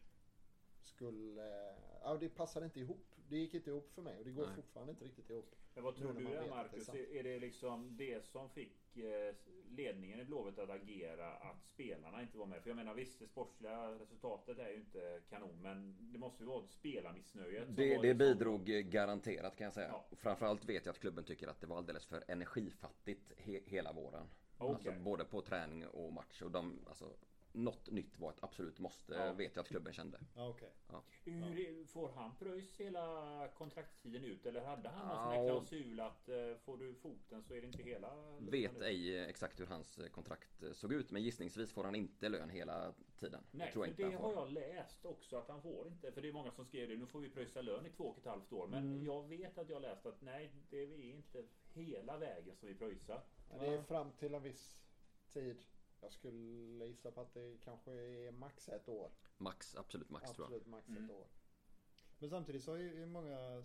[0.84, 1.76] skulle...
[2.04, 3.16] Ja, det passade inte ihop.
[3.30, 4.56] Det gick inte ihop för mig och det går Nej.
[4.56, 5.56] fortfarande inte riktigt ihop.
[5.74, 6.90] Men vad tror du där att det är Marcus?
[6.90, 9.36] Är är det liksom det som fick eh,
[9.70, 12.62] ledningen i Blåvitt att agera att spelarna inte var med?
[12.62, 16.50] För jag menar visst, det sportsliga resultatet är ju inte kanon, men det måste ju
[16.50, 17.68] vara spelarmissnöjet.
[17.68, 19.88] Det, det liksom- bidrog eh, garanterat kan jag säga.
[19.88, 20.06] Ja.
[20.10, 23.94] Och framförallt vet jag att klubben tycker att det var alldeles för energifattigt he, hela
[23.94, 24.28] våren.
[24.58, 24.76] Okej.
[24.76, 26.42] Alltså både på träning och match.
[26.42, 27.06] Och de, alltså,
[27.56, 29.34] något nytt var ett absolut måste, Ja.
[29.34, 30.20] vet jag att klubben kände.
[30.36, 30.72] Ja, okej.
[31.26, 34.46] Hur är- Får han pröjs hela kontraktstiden ut?
[34.46, 35.50] Eller hade han någon sån här Ja.
[35.50, 38.38] klausul att eh, får du foten så är det inte hela...
[38.40, 41.12] Vet ej exakt hur hans eh, kontrakt eh, såg ut.
[41.12, 43.44] Men gissningsvis får han inte lön hela tiden.
[43.52, 46.12] Nej, tror jag inte det har jag läst också att han får inte.
[46.12, 46.96] För det är många som skrev det.
[46.98, 48.68] Nu får vi pröjsa lön i två och ett halvt år.
[48.68, 49.06] Men Mm.
[49.06, 51.44] jag vet att jag läst att nej, det är inte
[51.74, 53.22] hela vägen som vi pröjsar.
[53.60, 54.78] Det är fram till en viss
[55.34, 55.64] tid.
[56.04, 59.12] Jag skulle gissa på att det kanske är max ett år.
[59.38, 60.46] Max, absolut max tror jag.
[60.46, 61.04] Absolut max Mm.
[61.06, 61.28] ett år.
[62.20, 63.64] Men samtidigt så har ju många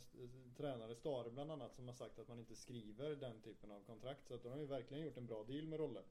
[0.57, 4.27] tränare, Stare bland annat, som har sagt att man inte skriver den typen av kontrakt.
[4.29, 6.03] Så att de har ju verkligen gjort en bra deal med Rolle.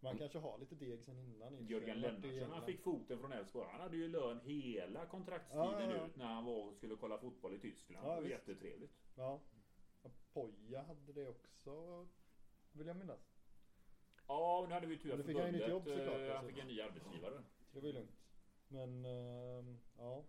[0.00, 0.18] Man Mm.
[0.18, 1.66] kanske har lite deg sen innan.
[1.66, 3.68] Jörgen Lennartsson, han fick foten från Elfsborg.
[3.70, 6.06] Han hade ju lön hela kontraktstiden Ja, ja, ja.
[6.06, 8.06] ut när han var och skulle kolla fotboll i Tyskland.
[8.06, 8.30] Ja, det var visst.
[8.48, 8.92] jättetrevligt.
[9.14, 9.40] Ja.
[10.32, 12.06] Poja hade det också,
[12.72, 13.35] vill jag minnas.
[14.28, 16.26] Ja, men nu hade vi tur att fick han ju nytt förbundet, jobb såklart, eh,
[16.26, 16.46] Han alltså.
[16.52, 17.42] fick en ny arbetsgivare.
[17.72, 18.16] Det var ju lugnt.
[18.68, 20.24] Men, ehm, ja.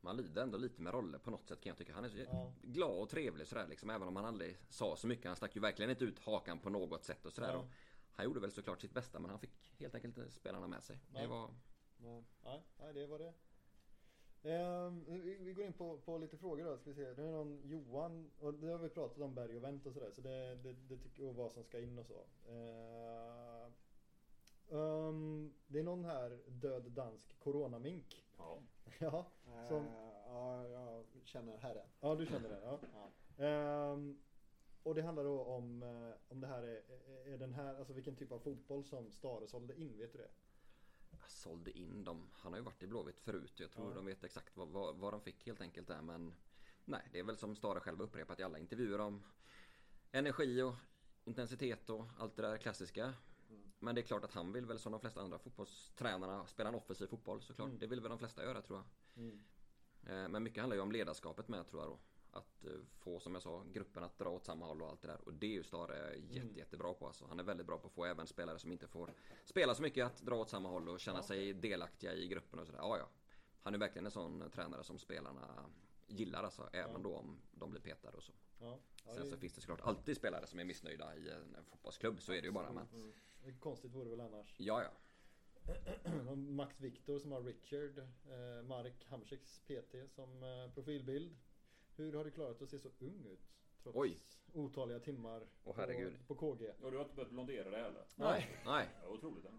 [0.00, 1.94] Man lider ändå lite med Rolle på något sätt kan jag tycka.
[1.94, 2.52] Han är så Ja.
[2.62, 3.90] glad och trevlig sådär liksom.
[3.90, 5.26] Även om han aldrig sa så mycket.
[5.26, 7.52] Han stack ju verkligen inte ut hakan på något sätt och sådär.
[7.52, 7.58] Ja.
[7.58, 7.66] Och
[8.12, 10.98] han gjorde väl såklart sitt bästa men han fick helt enkelt inte spelarna med sig.
[11.12, 11.22] Nej.
[11.22, 11.50] Det var...
[11.98, 13.32] Nej, nej, det var det.
[14.46, 15.04] Ehm,
[15.40, 16.78] vi, går in på, på lite frågor då.
[16.78, 17.12] Ska vi se.
[17.14, 18.30] Det är någon Johan.
[18.38, 20.10] Och det har vi pratat om berg och vänt och sådär.
[20.10, 22.24] Så det, det, det tycker jag vad som ska in och så.
[24.70, 28.26] Ehm, det är någon här död dansk coronamink.
[28.38, 28.62] Ja.
[28.98, 29.26] ja,
[29.68, 29.92] Som- eh,
[30.26, 31.86] ja, jag känner herren.
[32.00, 32.60] ja, du känner det.
[32.62, 32.78] Ja.
[33.38, 33.44] Ja.
[33.44, 34.18] Ehm,
[34.82, 37.92] och det handlar då om, eh, om det här är, är- är den här, alltså
[37.92, 40.28] vilken typ av fotboll som Stare sålde in, vet du det?
[41.28, 42.30] Sålde in dem.
[42.32, 43.52] Han har ju varit i Blåvitt förut.
[43.60, 43.94] Jag tror Ja.
[43.94, 46.02] de vet exakt vad, vad, vad de fick helt enkelt där.
[46.02, 46.34] Men
[46.84, 49.22] nej, det är väl som Stare själv upprepat i alla intervjuer om
[50.12, 50.74] energi och
[51.24, 53.04] intensitet och allt det där klassiska.
[53.50, 53.62] Mm.
[53.78, 56.74] Men det är klart att han vill väl som de flesta andra fotbollstränarna spela en
[56.74, 57.68] offensiv fotboll såklart.
[57.68, 57.78] Mm.
[57.78, 58.82] Det vill väl de flesta göra tror
[59.14, 59.24] jag.
[60.02, 61.98] Eh, Men mycket handlar ju om ledarskapet med tror jag då.
[62.36, 65.08] Att eh, få, som jag sa, gruppen att dra åt samma håll och allt det
[65.08, 65.20] där.
[65.24, 66.56] Och det är ju Stare jätte, Mm.
[66.56, 67.26] jättebra på alltså.
[67.26, 69.10] Han är väldigt bra på att få även spelare som inte får
[69.44, 71.22] spela så mycket att dra åt samma håll och känna Ja.
[71.22, 72.78] sig delaktiga i gruppen och sådär.
[72.80, 73.08] Ja, ja.
[73.62, 75.70] Han är verkligen en sån tränare som spelarna
[76.06, 76.68] gillar alltså.
[76.72, 76.98] Även Ja.
[77.02, 78.32] då om de blir petade och så.
[78.60, 78.78] Ja.
[79.06, 82.20] Ja, Sen det- så finns det såklart alltid spelare som är missnöjda i en fotbollsklubb.
[82.22, 82.72] Så är det ju bara.
[82.72, 83.58] Men Mm.
[83.60, 84.54] Konstigt vore det väl annars.
[84.58, 84.90] ja, ja.
[86.36, 91.36] Max Victor som har Richard, eh, Mark Hamsiks PT som eh, profilbild.
[91.96, 93.40] Hur har du klarat att se så ung ut?
[93.82, 94.20] Trots Oj.
[94.52, 96.18] otaliga timmar Åh, herregud.
[96.26, 96.72] på, på KG.
[96.82, 98.04] Och du har inte börjat blondera det heller?
[98.14, 98.56] Nej.
[98.66, 98.88] Nej.
[99.02, 99.44] Ja, otroligt.
[99.44, 99.50] Ja.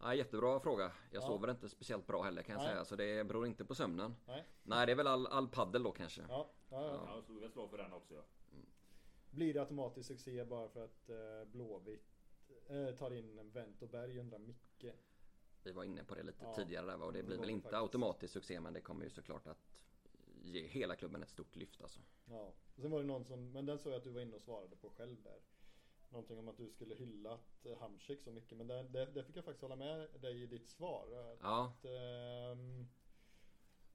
[0.00, 0.92] Ja, jättebra fråga.
[1.10, 1.26] Jag Ja.
[1.26, 2.72] sover inte speciellt bra heller kan jag Nej.
[2.72, 2.84] säga.
[2.84, 4.14] Så det beror inte på sömnen.
[4.26, 4.44] Nej.
[4.62, 6.22] Nej, det är väl all, all paddel då kanske.
[6.28, 7.02] Ja, ja, ja.
[7.06, 8.14] Ja, jag slog ett slag för den också.
[8.14, 8.22] Ja.
[9.30, 11.16] Blir det automatiskt succé bara för att eh,
[11.52, 12.06] Blåvitt
[12.68, 14.84] eh, tar in Wendt och Berg undrar Micke.
[15.62, 17.06] Vi var inne på det lite Ja, tidigare där va?
[17.06, 17.82] och det blir väl inte faktiskt.
[17.82, 19.68] automatiskt succé men det kommer ju såklart att
[20.44, 22.00] ge hela klubben ett stort lyft alltså.
[22.24, 22.54] Ja.
[22.76, 24.42] Och sen var det någon som, men den såg jag att du var inne och
[24.42, 25.40] svarade på själv där.
[26.10, 28.58] Någonting om att du skulle hyllat eh, Hamsik så mycket.
[28.58, 31.32] Men det, det, det fick jag faktiskt hålla med dig i ditt svar.
[31.32, 32.88] Att, Ja, ehm,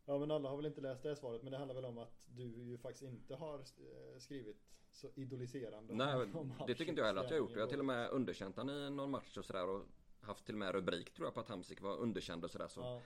[0.05, 1.43] ja men alla har väl inte läst det svaret.
[1.43, 4.57] Men det handlar väl om att du ju faktiskt inte har eh, skrivit
[4.91, 5.93] så idoliserande.
[5.93, 7.51] nej om det tycker inte jag heller att jag har gjort.
[7.55, 9.85] Jag har till och med underkänt han i någon match och sådär och
[10.19, 12.67] haft till och med rubrik tror jag på att Hamsik var underkänd och sådär.
[12.67, 13.01] Så Ja,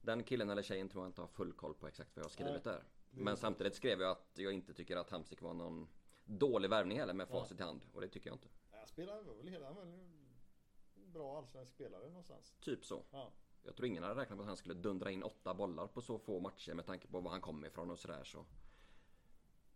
[0.00, 2.30] den killen eller tjejen tror jag inte har full koll på exakt vad jag har
[2.30, 2.84] skrivit där.
[3.10, 5.88] Men samtidigt skrev jag att jag inte tycker att Hamsik var någon
[6.24, 7.86] dålig värvning heller med facit i hand.
[7.92, 8.48] Och det tycker jag inte.
[8.72, 12.54] Jag spelade var väl hela, han var väl en bra allsvensk spelare någonstans.
[12.60, 13.04] Typ så.
[13.10, 13.32] Ja.
[13.62, 16.18] Jag tror ingen hade räknat med att han skulle dundra in åtta bollar på så
[16.18, 18.44] få matcher med tanke på var han kommer ifrån och sådär så.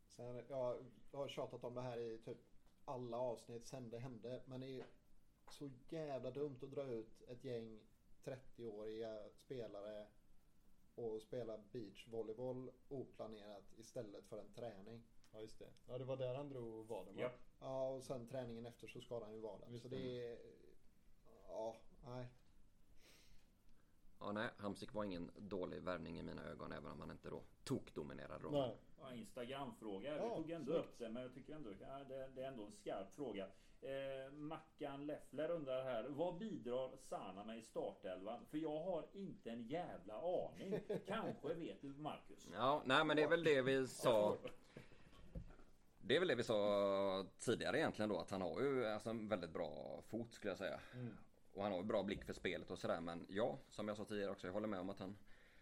[0.07, 2.39] Sen, jag har tjatat om det här i typ
[2.85, 4.43] alla avsnitt sen det hände.
[4.47, 4.87] Men det är
[5.51, 7.81] så jävla dumt att dra ut ett gäng
[8.25, 10.07] 30-åriga spelare
[10.95, 15.03] och spela beachvolleyboll oplanerat istället för en träning.
[15.33, 15.71] ja, just det.
[15.87, 17.23] Ja, det var där han drog vaden va?
[17.23, 17.31] Ja.
[17.61, 19.73] Ja, och sen träningen efter så skadade han ju vaden.
[19.73, 19.83] Visst.
[19.83, 20.39] Så det är...
[21.49, 22.29] Ja, nej.
[24.19, 27.43] Ja, nej, Hamsik var ingen dålig värvning i mina ögon även om han inte då
[27.65, 28.77] tokdominerade rollen.
[29.01, 30.17] Ja, Instagram-fråga.
[30.17, 30.87] Ja, vi tog ändå snyggt.
[30.87, 33.49] upp det men jag tycker ändå ja, det, det är ändå en skarp fråga.
[33.85, 36.05] Eh, Mackan Leffler undrar här.
[36.09, 38.47] Vad bidrar Sana med i startelvan?
[38.51, 40.81] För jag har inte en jävla aning.
[41.07, 42.49] Kanske vet du Marcus?
[42.53, 44.37] Ja, nej men det är väl det vi sa.
[45.99, 49.29] Det är väl det vi sa tidigare egentligen då att han har ju alltså en
[49.29, 50.81] väldigt bra fot skulle jag säga.
[50.95, 51.17] Mm.
[51.53, 54.05] Och han har ju bra blick för spelet och sådär men ja, som jag sa
[54.05, 55.17] tidigare också, jag håller med om att han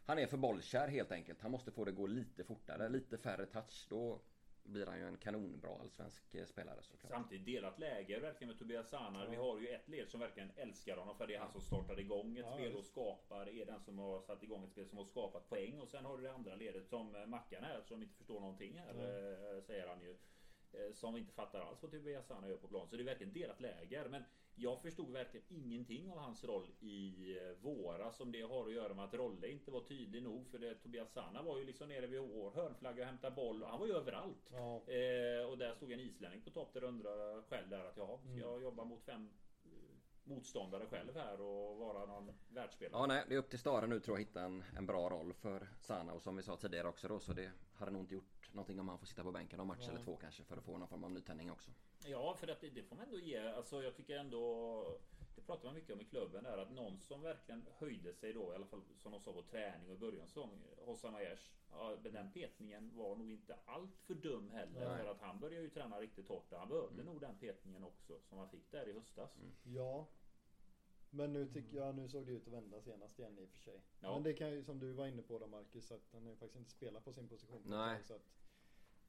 [0.05, 1.41] Han är för bollkär helt enkelt.
[1.41, 3.87] Han måste få det gå lite fortare, lite färre touch.
[3.89, 4.21] Då
[4.65, 7.11] blir han ju en kanonbra allsvensk eh, spelare såklart.
[7.13, 9.27] Samtidigt delat läge verkligen med Tobias Sana.
[9.31, 12.01] Vi har ju ett led som verkligen älskar honom för det är han som startar
[12.01, 13.49] igång ett Ja, spel och skapar.
[13.49, 15.81] Är den som har satt igång ett spel som har skapat poäng.
[15.81, 18.79] Och sen har du det andra ledet som eh, Mackan här som inte förstår någonting
[18.79, 20.17] här eh, säger han ju.
[20.93, 22.89] Som inte fattar alls vad Tobias Sana gör på plan.
[22.89, 24.09] Så det är verkligen delat läger.
[24.09, 28.17] Men jag förstod verkligen ingenting av hans roll i eh, våras.
[28.17, 30.49] Som det har att göra med att Rolle inte var tydlig nog.
[30.49, 33.63] För det, Tobias Sana var ju liksom nere vid vår hörnflagga och hämtade boll.
[33.63, 34.51] Och han var ju överallt.
[34.53, 34.75] Ja.
[34.93, 38.29] Eh, och där stod en islänning på topp där undrar själv där att jaha, ska
[38.29, 38.39] Mm.
[38.41, 39.31] jag jobba mot fem
[39.65, 39.71] eh,
[40.25, 43.01] motståndare själv här och vara någon världsspelare?
[43.03, 45.09] Ja, nej, det är upp till Stare nu tror jag att hitta en, en bra
[45.11, 48.15] roll för Sana och som vi sa tidigare också då så det hade nog inte
[48.15, 49.89] gjort någonting om han får sitta på bänken någon match Nej.
[49.89, 51.71] eller två kanske för att få någon form av nytändning också.
[52.07, 53.39] Ja, för att det, det får man ändå ge.
[53.39, 54.85] Alltså jag tycker ändå
[55.35, 58.53] det pratar man mycket om i klubben där att någon som verkligen höjde sig då
[58.53, 61.43] i alla fall som de sa på träning och i början av säsongen Hossam Aiesh.
[61.71, 64.99] Ja, men den petningen var nog inte allt för dum heller Nej.
[64.99, 68.21] för att han började ju träna riktigt hårt och han behövde nog den petningen också
[68.23, 69.39] som han fick där i höstas.
[69.63, 70.07] Ja.
[71.11, 73.59] Men nu tycker jag, nu såg det ut att vända senast igen i och för
[73.59, 73.81] sig.
[74.01, 74.15] Ja.
[74.15, 76.37] Men det kan ju som du var inne på då Marcus, att han har ju
[76.37, 77.63] faktiskt inte spelat på sin position.
[77.67, 78.03] Nej.
[78.03, 78.23] Så att,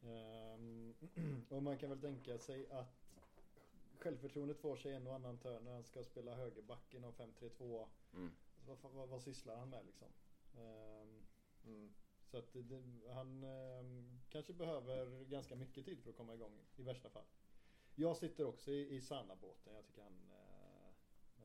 [1.49, 3.03] och man kan väl tänka sig att
[3.97, 7.88] självförtroendet får sig en och annan törn när han ska spela högerback i någon 5-3-2.
[8.13, 8.31] Mm.
[8.67, 10.07] Vad, fan- vad, vad sysslar han med liksom?
[10.57, 11.23] Ehm,
[11.65, 11.93] Mm.
[12.25, 16.84] så att det, han ehm, kanske behöver ganska mycket tid för att komma igång i
[16.84, 17.25] värsta fall.
[17.95, 19.73] Jag sitter också i, i Sanna-båten.
[19.73, 20.88] Jag tycker han eh,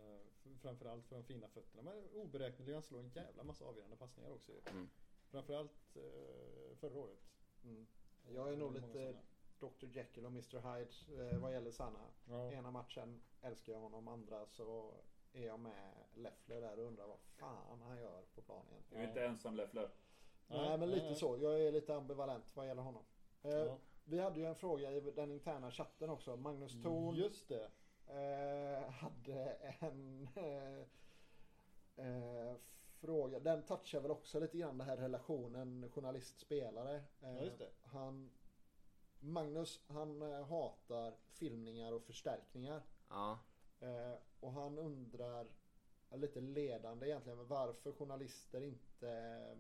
[0.05, 0.21] eh,
[0.61, 1.83] Framförallt för de fina fötterna.
[1.83, 2.73] Men oberäknelig.
[2.73, 4.53] Han slår en jävla massa avgörande passningar också.
[4.71, 4.89] Mm.
[5.31, 7.19] Framförallt eh, förra året.
[7.65, 7.87] Mm.
[8.35, 9.15] Jag är nog lite.
[9.61, 11.99] Dr Jekyll och Mr Hyde eh, vad gäller Sanna.
[12.29, 12.53] Ja.
[12.53, 14.93] Ena matchen älskar jag honom, andra så
[15.33, 19.05] är jag med Leffler där och undrar vad fan han gör på plan Du egentligen.
[19.05, 19.91] är inte ensam Leffler.
[20.49, 21.15] Nej, men lite nej.
[21.15, 21.39] så.
[21.39, 23.03] Jag är lite ambivalent vad gäller honom.
[23.43, 23.79] Eh, Ja.
[24.05, 26.37] Vi hade ju en fråga i den interna chatten också.
[26.37, 27.71] Magnus Thorn Just det.
[28.07, 29.45] eh, hade
[29.81, 30.79] en eh,
[32.07, 32.55] eh,
[33.01, 33.41] fråga.
[33.41, 36.97] Den touchar väl också lite grann det här relationen journalist-spelare.
[36.97, 37.71] Eh, Ja, just det.
[37.83, 38.31] Han,
[39.21, 42.83] Magnus han eh, hatar filmningar och förstärkningar.
[43.09, 43.39] Ja,
[43.81, 45.47] Eh, och han undrar
[46.11, 49.59] eh, lite ledande egentligen varför journalister inte eh,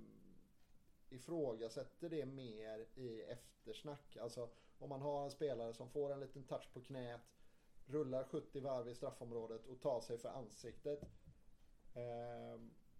[1.08, 4.16] ifrågasätter det mer i eftersnack.
[4.16, 4.48] Alltså
[4.78, 7.20] om man har en spelare som får en liten touch på knät,
[7.86, 11.00] rullar 70 varv i straffområdet och tar sig för ansiktet.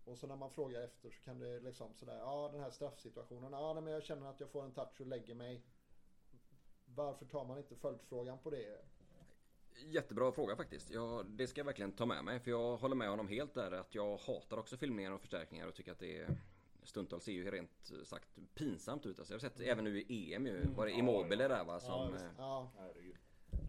[0.08, 3.52] Och så när man frågar efter så kan det liksom sådär, ja den här straffsituationen,
[3.52, 5.62] ja nej, men jag känner att jag får en touch och lägger mig.
[6.84, 8.84] Varför tar man inte följdfrågan på det?
[9.86, 10.90] jättebra fråga faktiskt.
[10.90, 13.72] Ja, det ska jag verkligen ta med mig för jag håller med honom helt där
[13.72, 16.36] att jag hatar också filmningar och förstärkningar och tycker att det är
[16.82, 19.18] Stundtals ser ju rent sagt pinsamt ut.
[19.18, 20.66] Alltså jag har sett även nu i EM ju.
[20.76, 21.48] Var det Ja, Immobile ja.
[21.48, 21.80] där va?
[21.80, 23.16] Som, eh, Ja, Herregud.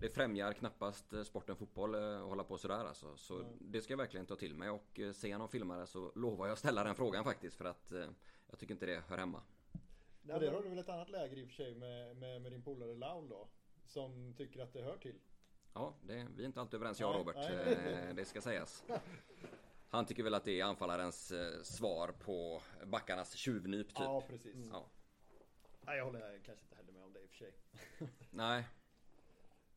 [0.02, 3.18] Det främjar knappast eh, sporten fotboll eh, att hålla på sådär alltså.
[3.18, 3.52] Så Nej.
[3.60, 6.48] det ska jag verkligen ta till mig och eh, ser jag någon filmare så lovar
[6.48, 7.94] jag ställa den frågan faktiskt för att
[8.50, 9.42] jag tycker inte det hör hemma.
[10.34, 12.52] Och där har du väl ett annat läger i och för sig med, med, med
[12.52, 13.48] din polare Laul då.
[13.86, 15.20] Som tycker att det hör till.
[15.74, 17.36] Ja, det, vi är inte alltid överens jag och Robert.
[17.36, 18.14] nej.
[18.16, 18.84] Det ska sägas.
[19.90, 24.00] Han tycker väl att det är anfallarens svar på backarnas tjuvnyp typ.
[24.00, 24.68] Ja, precis.
[24.72, 24.86] Ja.
[25.82, 27.54] Nej, jag håller kanske inte heller med om det i och för sig.
[28.30, 28.66] Nej,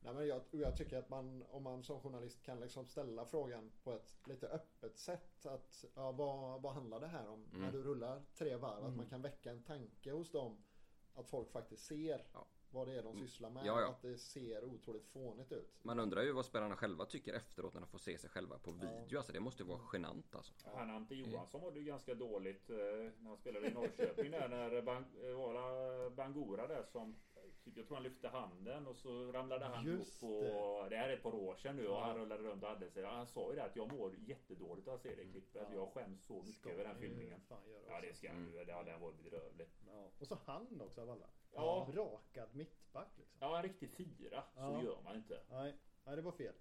[0.05, 3.73] Nej, men jag, jag tycker att man, om man som journalist kan liksom ställa frågan
[3.85, 5.47] på ett lite öppet sätt.
[5.47, 7.45] Att, ja, vad, vad handlar det här om?
[7.51, 7.61] Mm.
[7.62, 8.79] När du rullar tre varv.
[8.79, 8.97] Att Mm.
[8.97, 10.57] man kan väcka en tanke hos dem.
[11.15, 12.47] Att folk faktiskt ser Ja.
[12.70, 13.66] vad det är de sysslar med.
[13.66, 13.89] Ja, ja.
[13.89, 15.79] Att det ser otroligt fånigt ut.
[15.83, 18.70] man undrar ju vad spelarna själva tycker efteråt när de får se sig själva på
[18.70, 18.74] Ja.
[19.03, 19.16] video.
[19.19, 20.53] Alltså det måste ju vara genant alltså.
[20.74, 24.83] Han Ante Johansson mådde ju ganska dåligt eh, när han spelade i Norrköping där när
[24.83, 27.16] Bang, eh, Bangura där som
[27.65, 31.13] jag tror han lyfte handen och så ramlade han Just ihop och det här är
[31.17, 33.05] ett par år sedan nu och han rullade runt och hade sig.
[33.05, 35.67] Han sa ju det att jag mår jättedåligt av att se det klippet.
[35.71, 35.75] Ja.
[35.75, 37.41] Jag skäms så mycket Ska över den filmningen.
[37.89, 38.67] Ja det ska han Mm.
[38.67, 39.83] Det hade han varit bedrövligt.
[39.87, 40.11] Ja.
[40.19, 41.27] Och så han också av alla.
[41.53, 41.89] Ja.
[41.93, 43.39] Rakad mittback liksom.
[43.41, 44.43] Ja en riktig fyra.
[44.55, 44.83] Så Ja.
[44.83, 45.41] gör man inte.
[45.51, 45.75] Nej,
[46.05, 46.55] nej det var fel.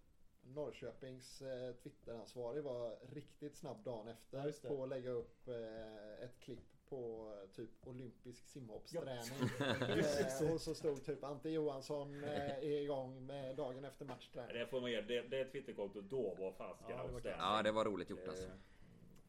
[0.44, 4.68] Norrköpings eh, Twitteransvarig var riktigt snabb dagen efter det.
[4.68, 9.50] på att lägga upp eh, ett klipp på eh, typ olympisk simhoppsträning.
[9.80, 10.42] Precis.
[10.42, 14.54] eh, så stod typ Ante Johansson eh, är igång med dagen efter matchträning.
[14.58, 15.02] Det får man ge.
[15.02, 17.22] Det, det Twitterkontot då var fasiken Ja, det var.
[17.38, 18.50] Ja, det var roligt gjort alltså.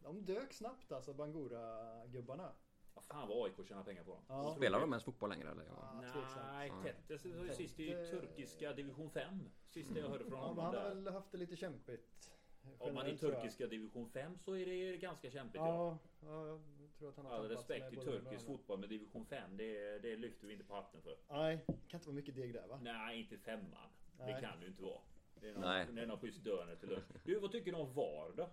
[0.02, 2.52] De dök snabbt alltså, Bangura-gubbarna.
[2.94, 4.22] Vad fan vad AIK tjänar pengar på dem.
[4.28, 4.54] Ja.
[4.56, 5.64] Spelar de ens fotboll längre eller?
[5.64, 6.02] Ja.
[6.14, 6.24] Ja.
[6.52, 6.82] Nej, Ja.
[6.82, 9.50] Tettes var ju sist i turkiska division 5.
[9.68, 12.30] Sista jag hörde från Ja, honom han har väl haft det lite kämpigt.
[12.78, 13.40] Om man i tror jag.
[13.40, 15.60] turkiska division 5 så är det ganska kämpigt.
[15.60, 15.98] Ja.
[16.20, 16.60] Ja, ja,
[17.02, 19.56] tror att han har All respekt med till det turkisk det fotboll men division 5
[19.56, 21.16] det, det lyfter vi inte på hatten för.
[21.28, 22.80] Nej, det kan inte vara mycket deg där va?
[22.82, 23.88] Nej, inte femman.
[24.18, 24.40] Det Nej.
[24.42, 25.00] kan det ju inte vara.
[25.34, 25.86] Det är Nej.
[25.86, 27.04] någon, det är någon schysst dörner till lunch.
[27.24, 28.48] Du, vad tycker du om VAR då?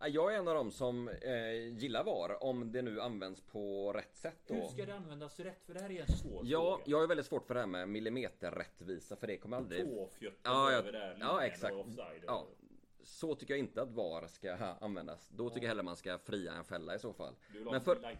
[0.00, 3.92] Ja, Jag är en av dem som eh, gillar VAR om det nu används på
[3.92, 4.38] rätt sätt.
[4.46, 4.54] Då.
[4.54, 5.64] Hur ska det användas rätt?
[5.66, 6.82] För det här är en svår Ja, fråga.
[6.86, 9.84] jag är väldigt svårt för det här med millimeterrättvisa för det kommer aldrig...
[9.84, 11.16] Tåfjötter Ja, jag- över där.
[11.20, 11.74] ja, exakt.
[11.74, 12.22] och offside.
[12.26, 12.46] Ja.
[13.08, 15.28] Så tycker jag inte att VAR ska användas.
[15.28, 17.34] Då tycker jag hellre man ska fria en fälla i så fall.
[17.52, 18.16] Du Men för,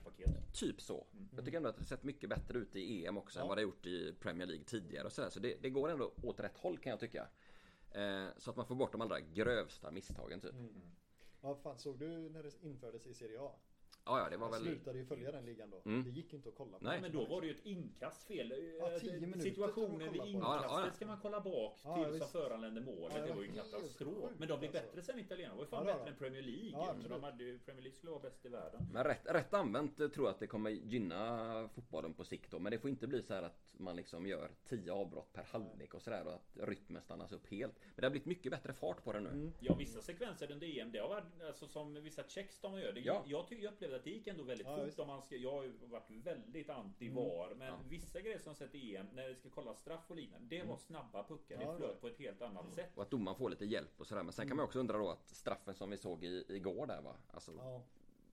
[0.53, 1.07] typ så.
[1.37, 3.49] Jag tycker ändå att det sett mycket bättre ut i EM också än Ja.
[3.49, 5.31] vad det har gjort i Premier League tidigare och sådär.
[5.31, 7.29] Så det, det går ändå åt rätt håll kan jag tycka.
[7.91, 10.55] Eh, så att man får bort de allra grövsta misstagen typ.
[11.41, 13.51] Ja, fan, såg du när det infördes i Serie A?
[14.09, 14.63] Ja, ja, det var Jag väl...
[14.63, 15.91] slutade ju följa den ligan då.
[15.91, 16.05] Mm.
[16.05, 16.85] Det gick inte att kolla på.
[16.85, 17.01] Nej.
[17.01, 18.55] Men då var det ju ett inkast fel.
[18.81, 20.71] Ja, tio Situationen vid inkastet.
[20.71, 20.93] Ja, ja.
[20.93, 23.13] ska man kolla bak Ja, till ja, som föranledde målet.
[23.15, 24.31] Ja, det det var ju katastrof.
[24.39, 24.87] Men de blev alltså.
[24.87, 25.55] bättre sen italienarna.
[25.55, 26.91] De var ju fan bättre än Premier League.
[26.91, 27.11] Absolut.
[27.11, 28.87] de hade ju, Premier League skulle vara bäst i världen.
[28.93, 32.59] Men rätt, rätt använt eh, tror jag att det kommer gynna fotbollen på sikt då.
[32.59, 35.95] Men det får inte bli så här att man liksom gör 10 avbrott per halvlek
[35.95, 37.75] och sådär och att rytmen stannas upp helt.
[37.79, 39.29] Men det har blivit mycket bättre fart på det nu.
[39.29, 39.53] Mm.
[39.61, 42.93] Ja, vissa sekvenser under EM, det har varit alltså, som vissa checks de gör.
[42.93, 43.25] Det, Ja.
[43.27, 44.99] Jag, tycker, jag upplevde att det gick ändå väldigt Ja, fort.
[44.99, 47.17] Om man ska, jag har ju varit väldigt anti Mm.
[47.25, 47.79] VAR, men Ja.
[47.89, 51.25] vissa grejer som sett EM, när det ska kolla straff och liknande, det var snabba
[51.25, 51.55] puckar.
[51.57, 51.67] Mm.
[51.67, 52.91] Ja, det flöt på ett helt annat sätt.
[52.95, 54.23] Och att domaren får lite hjälp och sådär.
[54.23, 57.03] Men sen kan man också undra då att straffen som vi såg i, igår där
[57.03, 57.15] va.
[57.31, 57.83] Alltså Ja,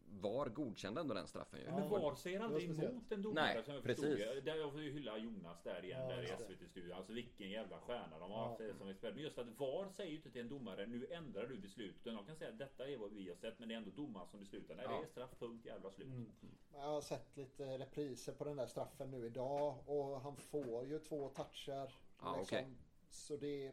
[0.08, 1.66] VAR godkände ändå den straffen ju.
[1.66, 1.76] Ja.
[1.80, 4.18] Men VAR säger aldrig emot en domare Nej, som jag precis.
[4.44, 6.28] Där jag får ju hylla Jonas där igen Ja, där i.
[6.28, 6.92] SVT-studion.
[6.98, 8.58] Alltså vilken jävla stjärna de har Ja.
[8.68, 9.14] haft som expert.
[9.14, 12.16] Men just att VAR säger ju inte till en domare nu ändrar du besluten.
[12.16, 14.28] De kan säga att detta är vad vi har sett men det är ändå domaren
[14.28, 14.76] som beslutar.
[14.76, 14.98] Nej Ja.
[14.98, 16.08] det är straff, punkt, jävla slut.
[16.08, 16.32] mm.
[16.74, 21.00] Jag har sett lite repriser på den där straffen nu idag och han får ju
[21.00, 21.94] två toucher.
[22.22, 22.68] Ja, okej.
[23.10, 23.72] Så det,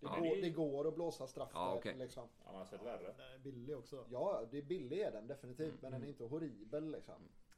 [0.00, 0.20] det, Ja.
[0.20, 1.94] går, det går att blåsa straff Ja, där, okej.
[1.98, 2.28] liksom.
[2.44, 3.14] Ja, man har sett värre.
[3.16, 4.04] Den är billig också.
[4.10, 5.78] Ja, det är billig är den definitivt Mm.
[5.80, 7.14] men den är inte horribel liksom.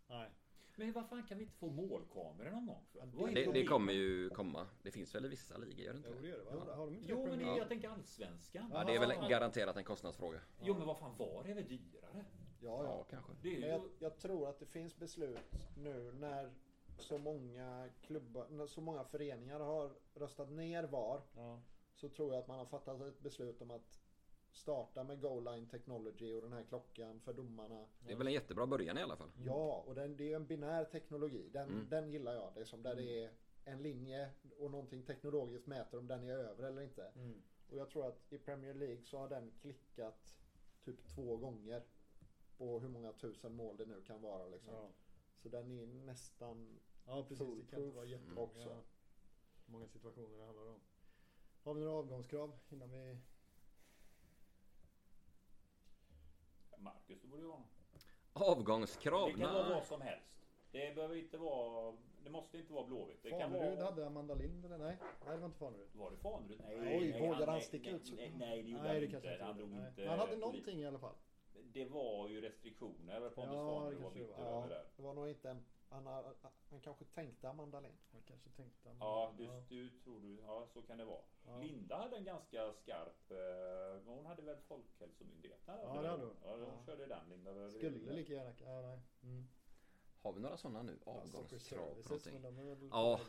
[0.08, 0.30] Nej.
[0.78, 2.84] Men vad fan kan vi inte få målkameror någon gång?
[2.92, 3.34] För?
[3.34, 4.66] Det, det kommer ju komma.
[4.82, 6.62] Det finns väl i vissa ligor, gör det inte Jo, det gör det va?
[6.66, 6.74] Ja.
[6.74, 8.70] Har de inte Jo det men det, jag tänker allsvenskan.
[8.74, 10.40] Ja, det är väl garanterat en kostnadsfråga.
[10.62, 12.10] Jo men vad fan VAR är väl dyrare?
[12.12, 12.22] Ja,
[12.60, 13.04] Ja, ja.
[13.10, 13.32] kanske.
[13.42, 13.60] Det är ju...
[13.60, 15.38] Men jag, jag tror att det finns beslut
[15.76, 16.50] nu när
[16.98, 21.20] så många klubbar, så många föreningar har röstat ner VAR.
[21.36, 21.60] Ja.
[21.96, 23.98] Så tror jag att man har fattat ett beslut om att
[24.52, 27.86] starta med goal line technology och den här klockan för domarna.
[28.06, 29.30] Det är väl en jättebra början i alla fall.
[29.44, 31.48] Ja, och den, det är en binär teknologi.
[31.52, 31.88] Den, Mm.
[31.88, 32.54] den gillar jag.
[32.54, 33.30] Det är som där det är
[33.64, 37.04] en linje och någonting teknologiskt mäter om den är över eller inte.
[37.14, 37.42] Mm.
[37.68, 40.34] Och jag tror att i Premier League så har den klickat
[40.84, 41.82] typ två gånger
[42.58, 44.46] på hur många tusen mål det nu kan vara.
[44.46, 44.74] Liksom.
[44.74, 44.88] Ja.
[45.42, 47.64] Så den är nästan ja, precis.
[47.64, 48.76] Det kan inte vara jättemånga också.
[49.66, 50.80] många situationer det handlar om.
[51.66, 53.16] Har vi några avgångskrav innan vi...
[56.78, 57.62] Marcus, det borde ju någon.
[58.32, 59.28] Avgångskrav?
[59.28, 60.26] Det kan vara vad som helst.
[60.72, 61.96] Det behöver inte vara...
[62.24, 63.22] Det måste inte vara Blåvitt.
[63.22, 63.90] Det kan Fanerud vara...
[63.90, 64.96] hade Amanda Lind eller nej?
[65.00, 65.88] Nej det var inte Fanerud.
[65.92, 66.60] Var det Fanerud?
[66.66, 69.04] Nej, Oj, nej, vågar han sticka ut så- Nej, nej, det gjorde Nej han det
[69.06, 69.12] inte.
[69.12, 69.70] kanske inte Han drog.
[69.70, 69.88] Nej.
[69.88, 70.08] inte...
[70.08, 71.14] Han hade någonting i alla fall.
[71.72, 73.20] Det var ju restriktioner.
[73.20, 74.58] Pontus Ja, det Fanerud var bitter var.
[74.58, 74.84] över det.
[74.96, 75.64] Det var nog inte en...
[75.88, 76.34] Han, har,
[76.70, 77.98] han kanske tänkte Amanda Lind.
[78.12, 78.96] Han kanske tänkte...
[79.00, 80.38] Ja, du, du tror du.
[80.46, 81.22] Ja, så kan det vara.
[81.46, 81.58] Ja.
[81.58, 83.30] Linda hade en ganska skarp...
[83.30, 85.74] eh, Hon hade väl Folkhälsomyndigheten?
[85.82, 86.36] Ja, det hade hon.
[86.44, 86.82] Ja, de Ja.
[86.86, 87.70] körde den Linda.
[87.70, 88.52] Skulle lika gärna...
[88.64, 89.00] Ja, nej.
[89.22, 89.46] Mm.
[90.22, 90.96] Har vi några sådana nu?
[90.98, 91.30] Stockholm
[92.42, 92.88] på någonting?
[92.92, 93.20] Ja.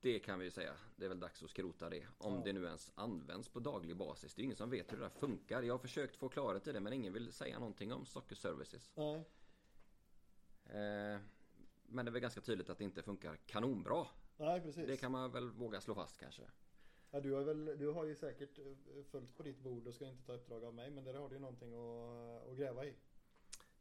[0.00, 0.74] Det kan vi ju säga.
[0.96, 2.06] Det är väl dags att skrota det.
[2.18, 2.40] Om Ja.
[2.44, 4.34] det nu ens används på daglig basis.
[4.34, 5.62] Det är ingen som vet hur det där funkar.
[5.62, 8.92] Jag har försökt få klarhet i det men ingen vill säga någonting om Soccer Services.
[8.94, 9.24] Nej.
[10.64, 11.18] Eh,
[11.92, 14.06] men det är väl ganska tydligt att det inte funkar kanonbra.
[14.36, 14.86] Nej precis.
[14.86, 16.42] Det kan man väl våga slå fast kanske.
[17.10, 18.64] Ja, du, har väl, du har ju säkert eh,
[19.10, 21.34] följt på ditt bord och ska inte ta uppdrag av mig men där har du
[21.34, 22.94] ju någonting att, att gräva i.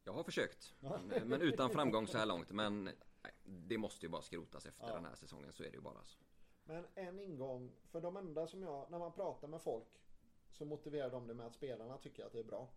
[0.04, 0.76] Jag har försökt.
[0.80, 2.52] Men- Men utan framgång så här långt.
[2.52, 4.94] Men nej, det måste ju bara skrotas efter Ja.
[4.96, 5.54] den här säsongen.
[5.54, 6.04] Så är det ju bara.
[6.04, 6.20] Så.
[6.64, 9.88] Men en ingång, för de enda som jag, när man pratar med folk
[10.52, 12.70] så motiverar de det med att spelarna tycker att det är bra.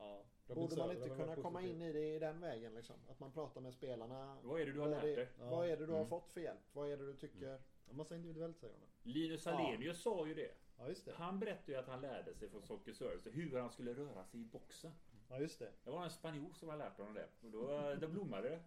[0.00, 0.24] Ja.
[0.54, 2.96] Borde man inte kunna komma in i det i den vägen liksom?
[3.08, 4.36] Att man pratar med spelarna.
[4.42, 5.28] Vad är det du har lärt dig?
[5.38, 5.50] Ja.
[5.50, 6.08] Vad är det du har Mm.
[6.08, 6.60] fått för hjälp?
[6.72, 7.58] Vad är det du tycker?
[7.90, 8.88] Massa individuellt säger hon.
[9.12, 10.50] Linus Alenius sa ju det.
[10.78, 11.12] Ja just det.
[11.14, 14.40] Han berättade ju att han lärde sig från Soccer Service hur han skulle röra sig
[14.40, 14.92] i boxen.
[15.28, 15.70] Ja just det.
[15.84, 17.28] Det var en spanjor som hade lärt honom det.
[17.42, 18.60] Och då, då blommade det.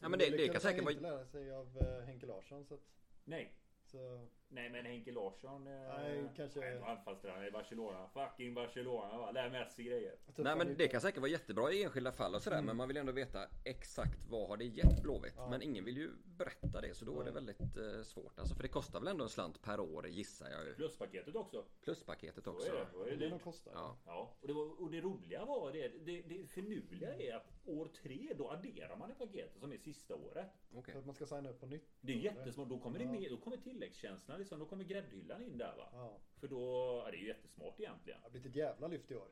[0.00, 0.92] Ja, men det, det kan säkert vara...
[0.92, 2.80] inte lära sig av eh, Henke Larsson så att...
[3.24, 3.52] Nej.
[3.84, 4.26] Så...
[4.54, 5.66] Nej men Henke Larsson.
[5.66, 8.08] eh, Nej, kanske- anfallstränare i Barcelona.
[8.08, 9.30] Fucking Barcelona va.
[9.30, 10.14] Lär Messi grejer.
[10.36, 12.96] Nej men det kan säkert vara jättebra i enskilda fall och sådär men man vill
[12.96, 15.32] ändå veta exakt vad har det gett Blåvitt.
[15.36, 15.50] Ja.
[15.50, 18.38] Men ingen vill ju berätta det så då är det väldigt eh, svårt.
[18.38, 20.74] Alltså för det kostar väl ändå en slant per år gissar jag ju.
[20.74, 21.64] Pluspaketet också.
[21.84, 22.72] Pluspaketet Så är också.
[22.72, 22.86] det.
[22.92, 23.42] Då är det Det dyrt.
[23.42, 23.72] kostar.
[23.74, 23.96] Ja.
[24.06, 27.88] Ja, och det, var, och det roliga var det, det, det finurliga är att år
[28.02, 30.46] tre då adderar man i paketet som är sista året.
[30.74, 30.92] Okej.
[30.92, 31.88] För att man ska signa upp på nytt.
[32.00, 32.68] Det är jättesmart.
[32.68, 35.88] Då kommer det med, då kommer tilläggstjänsterna liksom, då kommer gräddhyllan in där va.
[35.92, 36.18] Ja.
[36.40, 36.60] För då,
[37.04, 38.20] ja, det är ju jättesmart egentligen.
[38.20, 39.28] Det har blivit ett jävla lyft i år.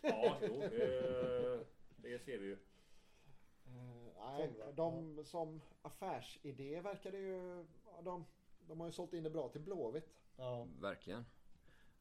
[0.00, 1.60] Ja, jo, eh,
[1.96, 2.52] det ser vi ju.
[3.66, 7.64] Eh, nej, de som affärsidé verkar det ju...
[8.02, 8.24] De,
[8.66, 10.14] de har ju sålt in det bra till Blåvitt.
[10.36, 10.68] Ja.
[10.80, 11.24] Verkligen.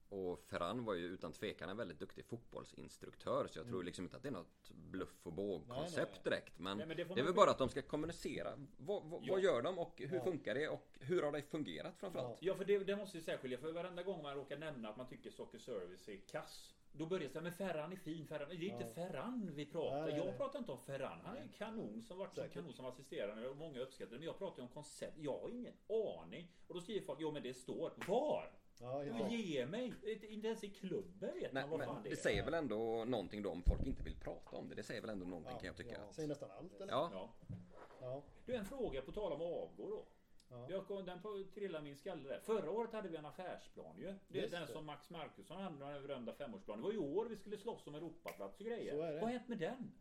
[0.10, 4.18] Och Ferran var ju utan tvekan en väldigt duktig fotbollsinstruktör så jag tror liksom inte
[4.18, 6.22] att det är något bluff och båg Nej, koncept nej.
[6.24, 6.60] direkt.
[6.60, 8.54] Men, Nej, men det det är väl bara att de ska kommunicera.
[8.78, 9.34] Vad, vad, Ja.
[9.34, 10.24] vad gör de och hur Ja.
[10.24, 12.38] funkar det och hur har det fungerat framförallt?
[12.42, 13.58] Ja, för det, det måste ju särskilja.
[13.58, 16.76] För varenda gång man råkar nämna att man tycker Socker Service är kass.
[16.92, 18.50] Då börjar det men Ferran är fin, Ferran.
[18.50, 18.94] Det är inte Ja.
[18.94, 20.02] Ferran vi pratar.
[20.02, 21.20] Nej, nej, jag pratar inte om Ferran.
[21.24, 22.54] Han är en kanon som varit som Säkert.
[22.54, 24.18] kanon som assisterande och många uppskattar det.
[24.18, 25.18] Men jag pratar ju om koncept.
[25.18, 26.52] Jag har ingen aning.
[26.68, 27.94] Och då skriver folk, jo men det står.
[28.08, 28.52] Var?
[28.82, 29.32] Ja, rätt.
[29.32, 29.94] ge mig!
[30.30, 32.18] Inte ens i klubben vet Nej, man vad fan men det det är.
[32.18, 34.76] säger väl ändå någonting då om folk inte vill prata om det.
[34.76, 35.92] Det säger väl ändå någonting Ja, kan jag tycka.
[36.08, 36.14] ja.
[36.14, 36.94] Säger nästan allt eller?
[36.94, 37.30] Ja, Ja.
[38.02, 38.24] Ja.
[38.46, 40.06] Du, en fråga på tal om avgå då.
[40.52, 40.68] Ja.
[40.70, 42.40] Jag kom, den på- trillade min skalle där.
[42.40, 44.14] Förra året hade vi en affärsplan ju.
[44.28, 44.74] Det är den det.
[44.74, 46.82] som Max Markusson hade, den berömda femårsplanen.
[46.82, 48.94] Det var i år vi skulle slåss om Europaplats och grejer.
[48.96, 49.14] Så är det.
[49.14, 49.92] Vad har hänt med den?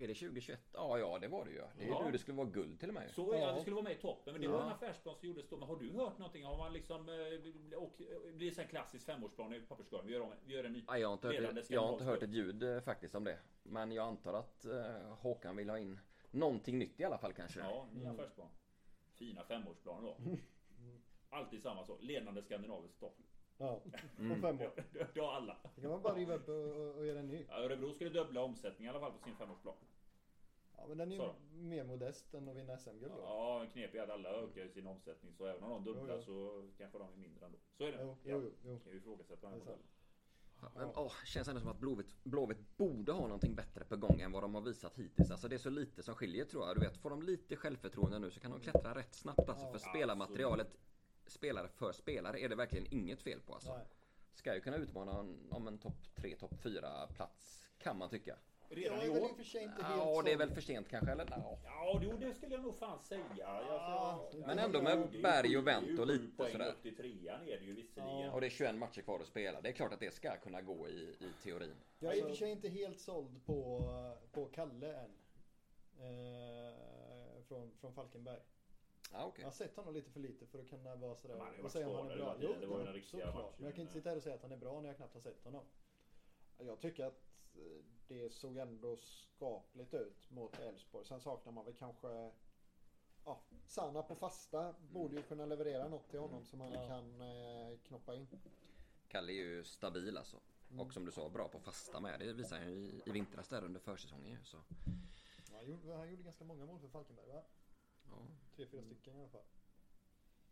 [0.00, 0.60] Är det 2021?
[0.72, 1.62] Ja, ja det var det ju.
[1.78, 2.02] Det är Ja.
[2.04, 3.10] nu det skulle vara guld till och med.
[3.10, 3.38] Så ja.
[3.38, 3.52] Ja.
[3.52, 4.32] det skulle vara med i toppen.
[4.32, 4.52] Men det Ja.
[4.52, 5.56] var en affärsplan som gjordes då.
[5.56, 6.44] Men har du hört någonting?
[6.44, 7.08] Har man liksom...
[7.08, 10.06] Eh, och, eh, blir det en klassisk femårsplan i papperskorgen?
[10.06, 10.84] Vi gör, om, vi gör en ny.
[10.88, 13.24] Nej, jag, har inte hört, ett- jag har inte hört ett ljud eh, faktiskt om
[13.24, 13.38] det.
[13.62, 16.00] Men jag antar att eh, Håkan vill ha in
[16.30, 17.60] någonting nytt i alla fall kanske.
[17.60, 18.14] Ja, ny Mm.
[18.14, 18.48] affärsplan.
[19.14, 20.16] Fina femårsplaner då.
[21.30, 21.98] Alltid samma så.
[22.00, 23.16] Ledande skandinavisk topp.
[23.58, 23.80] Ja.
[24.18, 24.40] Mm.
[24.40, 24.72] På fem år.
[24.92, 25.56] Det, det har alla.
[25.74, 27.46] Det kan man bara riva upp och, och, och göra en ny.
[27.48, 29.74] Ja, Örebro skulle dubbla omsättningen i alla fall på sin femårsplan.
[30.76, 31.34] Ja, men den är ju Så.
[31.52, 33.20] mer modest än att vinna SM-guld då.
[33.22, 35.32] Ja, knep är att alla ökar ju sin omsättning.
[35.34, 37.58] Så även om de dubblar Jo, så kanske de är mindre ändå.
[37.78, 37.98] Så är det.
[38.02, 38.16] Jo, Ja.
[38.24, 38.78] jo, jo, jo.
[38.78, 39.86] Kan vi ifrågasätta den modellen.
[40.62, 44.20] Ja, Men, åh, känns ändå som att Blåvitt, Blåvitt borde ha någonting bättre på gång
[44.20, 45.30] än vad de har visat hittills.
[45.30, 46.76] Alltså det är så lite som skiljer tror jag.
[46.76, 49.48] Du vet, får de lite självförtroende nu så kan de klättra rätt snabbt.
[49.48, 50.78] Alltså för spelarmaterialet,
[51.30, 53.72] spelare för spelare, är det verkligen inget fel på alltså.
[53.72, 53.86] Nej.
[54.34, 58.36] Ska ju kunna utmana en, om en topp 3, topp 4 plats kan man tycka.
[58.70, 59.30] Redan i år.
[59.78, 61.26] Ja, det är väl för sent kanske eller?
[61.30, 61.58] Ja.
[61.64, 63.24] Ja, jo, det skulle jag nog fan säga.
[63.38, 66.68] Ja, men ändå med berg och vänt och lite sådär.
[66.70, 68.20] upp till trean är det ju visserligen.
[68.20, 68.32] Ja.
[68.32, 69.60] Och det är 21 matcher kvar att spela.
[69.60, 71.74] Det är klart att det ska kunna gå i, i teorin.
[71.98, 73.82] Jag är i och för sig inte helt såld på,
[74.32, 75.10] på Kalle än.
[75.98, 78.40] Eh, från, från Falkenberg.
[79.12, 79.42] Ja, okej.
[79.42, 81.88] Jag har sett honom lite för lite för att kunna vara sådär ju och säga
[81.88, 82.34] om han är bra.
[82.34, 82.60] tiden.
[82.60, 83.34] Det var den jo, riktiga såklart.
[83.34, 84.96] matchen, Men jag kan inte sitta här och säga att han är bra när jag
[84.96, 85.64] knappt har sett honom.
[86.58, 87.22] Jag tycker att
[87.54, 91.06] eh, det såg ändå skapligt ut mot Elfsborg.
[91.06, 92.30] Sen saknar man väl kanske...
[93.24, 96.86] Ja, Sanna på fasta borde ju kunna leverera något till honom som han Ja.
[96.86, 98.26] kan eh, knoppa in.
[99.08, 100.36] Kalle är ju stabil alltså.
[100.70, 100.80] Mm.
[100.86, 102.20] Och som du sa, bra på fasta med.
[102.20, 104.38] Det visar han ju i, i vintras där under försäsongen.
[104.44, 104.56] Så,
[105.52, 107.42] Han gjorde, han gjorde ganska många mål för Falkenberg va?
[108.10, 108.16] Ja.
[108.56, 109.44] Tre, fyra stycken i alla fall.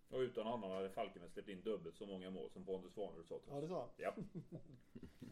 [0.08, 3.38] Och utan honom hade Falkenberg släppt in dubbelt så många mål som Pontus Svanerud sa
[3.38, 3.70] till Ja det oss.
[3.70, 3.90] sa han.
[3.96, 4.14] Ja.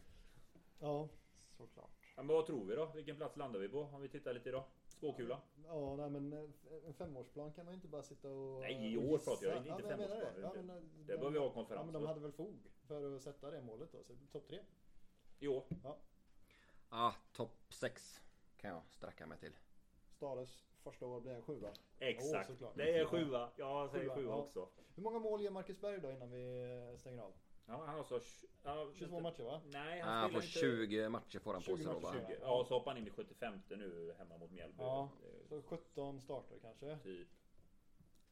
[0.79, 1.09] Ja.
[1.57, 1.91] Såklart.
[2.15, 2.85] Men vad tror vi då?
[2.85, 3.79] Vilken plats landar vi på?
[3.81, 4.63] Om vi tittar lite idag.
[4.87, 5.41] Spåkula.
[5.65, 6.49] Ja, nej men eh,
[6.87, 8.61] en femårsplan kan man inte bara sitta och...
[8.61, 10.33] Nej, i år pratar jag, inte ja, femårsplan.
[10.35, 10.41] det.
[10.41, 12.59] Ja, men, eh, Det de- bör vi ha Ja, konferens men de hade väl fog
[12.87, 14.03] för att sätta det målet då.
[14.03, 14.59] Så topp tre.
[15.39, 15.63] I år.
[16.89, 18.21] Ah, topp 6
[18.57, 19.53] kan jag sträcka mig till.
[20.09, 21.73] Stades första år blir en sjua.
[21.99, 22.47] Exakt.
[22.49, 22.75] såklart.
[22.75, 23.49] det är sjua.
[23.55, 24.35] Jag säger Sjua, sjua ja.
[24.35, 24.69] också.
[24.95, 27.33] Hur många mål gör Marcus Berg då innan vi stänger av?
[27.67, 28.19] Ja, han har så...
[28.63, 29.61] Ja, 22 matcher va?
[29.65, 30.87] Nej, Ah, han han spelar får inte...
[30.87, 32.13] 20 matcher får han på 20 sig då va?
[32.13, 32.25] matcher.
[32.27, 32.37] 20.
[32.41, 34.77] Ja, så hoppar han in i 75 nu hemma mot Mjällby.
[34.83, 35.09] Ja.
[35.49, 36.97] Så 17 starter kanske?
[37.03, 37.27] Typ.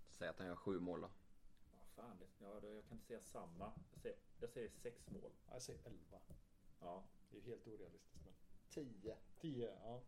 [0.10, 1.10] Säg att han gör 7 mål då.
[1.72, 3.72] Vad fan, det, ja, då- jag kan inte säga samma.
[3.94, 5.22] Jag säger, jag säger sex mål.
[5.48, 6.00] Ja, Jag säger 11.
[6.82, 7.04] Ja.
[7.32, 8.26] Det är ju helt orealistiskt.
[8.26, 8.34] Men
[8.70, 9.16] 10.
[9.42, 10.02] 10, ja.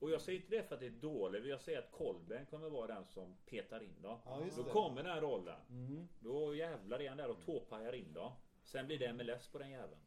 [0.00, 1.46] Och jag säger inte det för att det är dåligt.
[1.46, 4.18] Jag säger att Kolben kommer vara den som petar in dem.
[4.24, 4.70] Ja, Då det.
[4.70, 5.60] kommer den här rollen.
[5.70, 6.08] Mm.
[6.20, 8.32] Då jävlar är han där och tåpajar in dem.
[8.64, 10.00] Sen blir det MLS på den jäveln.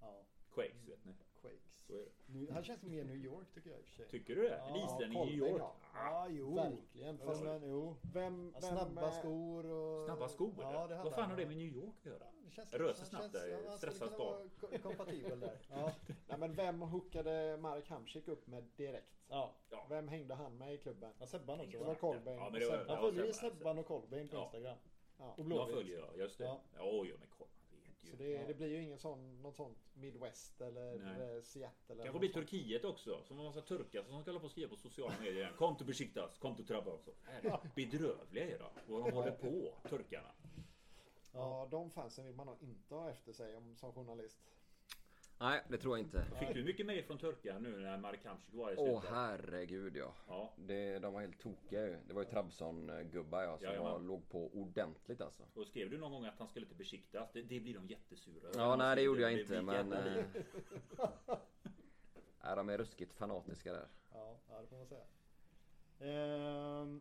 [0.00, 0.24] Ja,
[0.54, 1.12] Quakes vet ni.
[1.40, 1.84] Quakes.
[1.86, 2.23] Så är det.
[2.52, 4.08] Han känns mer New York tycker jag i och för sig.
[4.08, 4.58] Tycker du det?
[4.58, 5.60] Ja, en islänning i New York?
[5.62, 5.74] ja.
[5.94, 6.54] Ja, jo.
[6.54, 7.18] Verkligen.
[7.18, 7.96] Fast, men, jo.
[8.02, 10.04] vem, vem, Snabba skor och...
[10.04, 10.54] Snabba skor?
[10.58, 11.30] Ja, det Vad fan han.
[11.30, 12.24] har det med New York att göra?
[12.44, 14.16] Det känns, Jag rör sig snabbt där ja, han skulle stressad
[14.60, 15.58] ko- kompatibel där.
[15.70, 15.90] Ja.
[16.28, 19.10] Nej, men vem hookade Mark Hamsik upp med direkt?
[19.28, 19.54] ja.
[19.88, 21.12] Vem hängde han med i klubben?
[21.18, 21.70] ja Sebban också.
[21.70, 21.84] Det va?
[21.86, 22.36] var Colbain.
[22.36, 22.42] Ja,
[22.88, 23.78] Han följer Sebban.
[23.78, 24.42] Och Colbain på Ja.
[24.44, 24.76] Instagram.
[25.18, 25.24] Ja.
[25.32, 25.74] Och Jag Blåvitt.
[25.74, 26.44] följer jag, just det.
[26.44, 26.60] Ja.
[26.76, 27.50] Ja, oj, ja men kolla.
[27.50, 27.53] Vet ju.
[28.16, 28.46] Så det, Ja.
[28.46, 31.36] det blir ju ingen sån, något sånt Midwest eller Nej.
[31.36, 31.92] eh, Seattle.
[31.94, 32.48] Eller Kanske blir sånt.
[32.50, 33.22] Turkiet också.
[33.24, 35.52] Som en massa turkar som ska hålla på och skriva på sociala medier.
[35.58, 36.92] Kom till Besiktas, kom till Trabzon.
[36.94, 37.10] också.
[37.74, 38.68] Bedrövliga är de.
[38.92, 40.30] Vad de håller på, turkarna.
[41.32, 44.38] Ja, de fansen vill man nog inte ha efter sig om, som journalist.
[45.38, 46.24] Nej, det tror jag inte.
[46.38, 49.16] Fick du mycket mejl från turkar nu när Mark Hamsik var i Åh slutet?
[49.16, 50.14] herregud ja.
[50.28, 50.52] Ja.
[50.56, 51.96] Det, de var helt tokiga ju.
[52.08, 55.42] Det var ju Trabzon-gubbar ja, som var, låg på ordentligt alltså.
[55.54, 57.32] Och skrev du någon gång att han skulle till Besiktas?
[57.32, 58.50] Det, det blir de jättesura.
[58.54, 59.90] Ja, nej det gjorde jag inte men...
[59.90, 60.26] lik.
[62.44, 63.88] nej, de är ruskigt fanatiska där.
[64.12, 65.04] Ja, ja, det får man säga.
[66.00, 67.00] Ehm,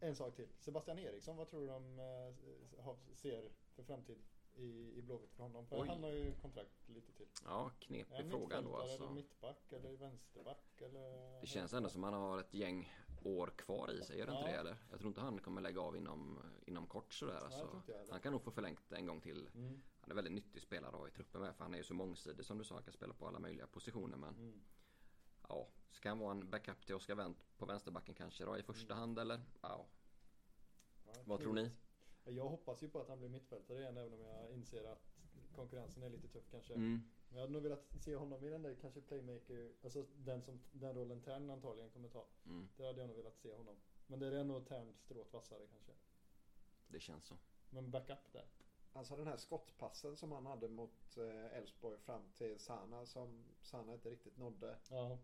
[0.00, 0.48] en sak till.
[0.58, 4.18] Sebastian Eriksson, vad tror du de eh, ser för framtid
[4.58, 5.66] i, i Blåvitt för honom?
[5.66, 5.88] För Oj.
[5.88, 7.26] han har ju kontrakt lite till.
[7.44, 8.96] Ja, knepig fråga då alltså.
[9.04, 11.40] eller mittback eller vänsterback eller?
[11.40, 12.92] Det känns ändå som han har ett gäng
[13.24, 14.52] år kvar i sig, gör det inte Ja.
[14.52, 14.76] det eller?
[14.90, 17.70] Jag tror inte han kommer lägga av inom, inom kort sådär jag alltså.
[17.76, 18.06] inte.
[18.10, 19.48] Han kan nog få förlängt en gång till.
[19.54, 19.82] Mm.
[20.00, 21.94] Han är väldigt nyttig spelare att ha i truppen med för han är ju så
[21.94, 22.74] mångsidig som du sa.
[22.74, 24.60] Han kan spela på alla möjliga positioner men Mm.
[25.48, 28.92] ja, ska han vara en backup till Oskar Wendt på vänsterbacken kanske då i första
[28.94, 28.98] Mm.
[29.00, 29.40] hand eller?
[29.60, 29.86] Ja,
[31.24, 31.70] vad tror ni?
[32.30, 35.08] Jag hoppas ju på att han blir mittfältare igen även om jag inser att
[35.54, 36.74] konkurrensen är lite tuff kanske.
[36.74, 37.02] Mm.
[37.28, 40.60] Men jag hade nog velat se honom i den där kanske playmaker, alltså den, som,
[40.72, 42.26] den rollen Tern antagligen kommer ta.
[42.46, 42.68] Mm.
[42.76, 43.76] Det hade jag nog velat se honom.
[44.06, 45.92] Men det är nog Tern strået vassare kanske.
[46.88, 47.34] Det känns så.
[47.70, 48.48] Men backup där.
[48.92, 53.94] Alltså den här skottpassen som han hade mot eh, Elfsborg fram till Sana som Sana
[53.94, 54.76] inte riktigt nådde.
[54.90, 55.18] Ja.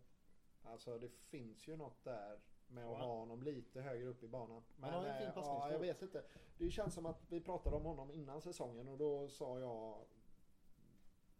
[0.63, 2.39] Alltså det finns ju något där
[2.75, 4.63] med att ha honom lite högre upp i banan.
[4.79, 5.33] Han har en fin eh.
[5.35, 6.23] Ja, jag vet inte.
[6.57, 10.05] Det känns som att vi pratade om honom innan säsongen och då sa jag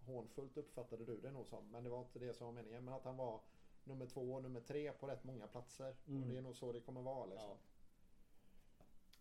[0.06, 1.72] hånfullt uppfattade du det nog som.
[1.72, 2.86] Men det var inte det som var meningen.
[2.86, 3.42] Men att han var
[3.84, 5.96] nummer två och nummer tre på rätt många platser.
[6.08, 6.24] Mm.
[6.24, 7.50] Och det är nog så det kommer vara liksom.
[7.50, 7.58] Ja.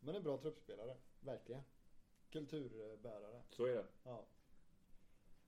[0.00, 0.96] Men en bra truppspelare.
[1.20, 1.62] Verkligen.
[2.30, 3.42] Kulturbärare.
[3.50, 3.86] Så är det.
[4.02, 4.24] Ja.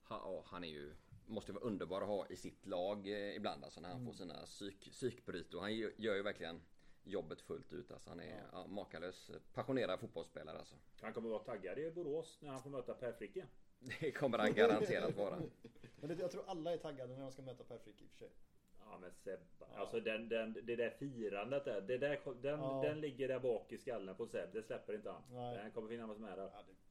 [0.02, 0.96] Ha, ja, han är ju
[1.26, 4.06] Måste vara underbar att ha i sitt lag eh, ibland alltså när han Mm.
[4.12, 6.60] får sina psyk, psykbryt och han gör, ju verkligen
[7.04, 8.10] jobbet fullt ut alltså.
[8.10, 8.42] Han är Ja.
[8.52, 8.66] ja.
[8.66, 10.74] makalös eh, passionerad fotbollsspelare alltså.
[11.00, 13.46] Han kommer vara taggad i Borås när han får möta Per Fricke.
[14.00, 15.38] Det kommer han garanterat vara.
[16.00, 18.10] Men det, jag tror alla är taggade när de ska möta Per Frick i och
[18.10, 18.30] för sig.
[18.80, 19.66] Ja men Sebba.
[19.76, 21.80] Alltså den, den, det där firandet där.
[21.80, 22.82] Det där den, Ja.
[22.84, 24.52] den ligger där bak i skallen på Seb.
[24.52, 25.22] Det släpper inte han.
[25.30, 25.56] Nej.
[25.56, 26.42] Den kommer finnas med där.
[26.44, 26.82] Ja, det hade inte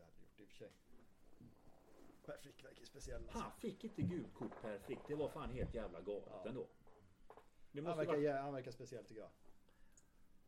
[0.00, 0.70] jag hade gjort i och för sig.
[2.26, 3.38] Per Frick verkar speciell alltså.
[3.38, 4.98] Han fick inte gult kort Per Frick.
[5.08, 6.44] Det var fan helt jävla galet Ja.
[6.48, 6.66] ändå.
[7.72, 8.42] Det Han måste verkar, vara...
[8.42, 9.30] han verkar speciell tycker jag.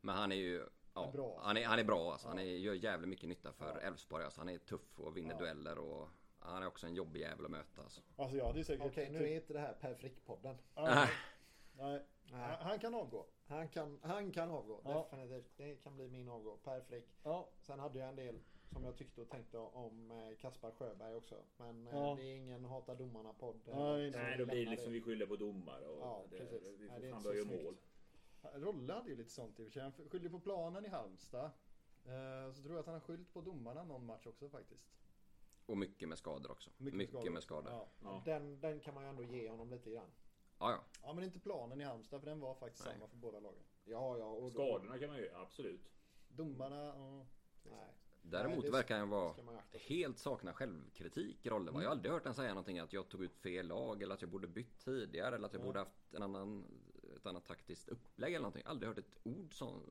[0.01, 1.39] Men han är ju Ja, Är bra.
[1.43, 2.27] han, är, han är bra alltså.
[2.27, 2.43] Han Ja.
[2.43, 3.79] är, gör jävligt mycket nytta för Ja.
[3.81, 4.23] Elfsborg.
[4.23, 4.39] Alltså.
[4.41, 5.37] Han är tuff och vinner Ja.
[5.39, 7.81] dueller och han är också en jobbig jävel att möta.
[7.81, 8.01] Alltså.
[8.17, 8.85] Alltså jag hade ju säkert...
[8.85, 10.55] Okej, nu är inte det här Per Frick-podden.
[10.75, 11.09] Ja, Nej.
[11.73, 12.05] nej.
[12.31, 12.41] Nej.
[12.41, 13.25] Han- Han kan avgå.
[13.47, 15.07] Han kan, han kan avgå, Ja.
[15.11, 15.51] definitivt.
[15.57, 16.57] Det kan bli min avgå.
[16.57, 17.07] Per Frick.
[17.23, 18.39] Ja, Sen hade jag en del
[18.69, 21.35] som jag tyckte och tänkte om eh, Kaspar Sjöberg också.
[21.57, 22.15] Men eh, Ja.
[22.19, 23.67] det är ingen hata domarna-podd.
[23.67, 26.67] eh, Nej, Nej, då blir det liksom vi skyller på domare och Ja, det, precis.
[26.79, 27.77] vi får det är fan börja mål.
[28.53, 29.81] Rolle hade ju lite sånt i och för sig.
[29.81, 31.51] Han skyllde på planen i Halmstad.
[32.55, 34.85] Så tror jag att han har skyllt på domarna någon match också faktiskt.
[35.65, 36.69] Och mycket med skador också.
[36.77, 37.71] Mycket, med skador.
[37.71, 38.21] Ja, Ja.
[38.25, 38.33] Ja.
[38.33, 40.09] Den, den kan man ju ändå ge honom lite grann.
[40.59, 40.83] ja.
[41.03, 42.93] ja, men inte planen i Halmstad för den var faktiskt Nej.
[42.93, 43.63] samma för båda lagen.
[43.85, 44.25] Ja, ja.
[44.25, 45.91] Och Skadorna kan man ju, absolut.
[46.27, 47.25] Domarna, ja.
[47.63, 49.33] Nej, Däremot det verkar han vara
[49.71, 51.73] helt sakna självkritik i rollen.
[51.73, 51.81] va?
[51.81, 54.21] Jag har aldrig hört han säga någonting att jag tog ut fel lag eller att
[54.21, 55.65] jag borde bytt tidigare eller att jag Ja.
[55.65, 56.65] borde haft en annan,
[57.15, 58.63] ett annat taktiskt upplägg eller någonting.
[58.65, 59.83] Aldrig hört ett ord sånt,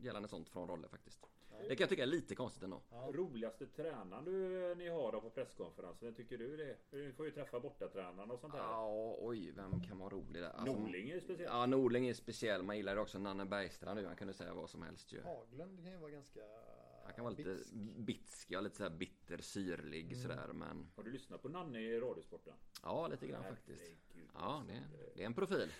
[0.00, 1.20] gällande sånt från Rolle faktiskt.
[1.68, 2.80] Det kan jag tycka är lite konstigt ändå.
[2.90, 3.10] Ja.
[3.14, 6.76] Roligaste tränaren du, ni har då på presskonferensen, vem tycker du det?
[6.90, 8.60] Du får ju träffa bortatränarna och sånt där.
[8.60, 10.50] Ja, oj, vem kan vara rolig där?
[10.50, 11.52] Alltså, Norling är ju speciellt.
[11.52, 12.62] Ja, Norling är speciell.
[12.62, 14.06] Man gillar ju också Nanne Bergstrand nu.
[14.06, 15.22] Han kunde säga vad som helst ju.
[15.22, 16.40] Haglund kan ju vara ganska...
[17.10, 17.72] Han kan vara lite bitsk.
[17.98, 20.22] bitsk, ja, lite såhär bitter, syrlig Mm.
[20.22, 20.48] sådär.
[20.52, 22.54] Men Har du lyssnat på Nanne i Radiosporten?
[22.82, 23.82] ja, lite grann faktiskt.
[23.82, 24.72] Herregud, Ja, alltså.
[24.72, 24.82] det,
[25.14, 25.72] det är en profil.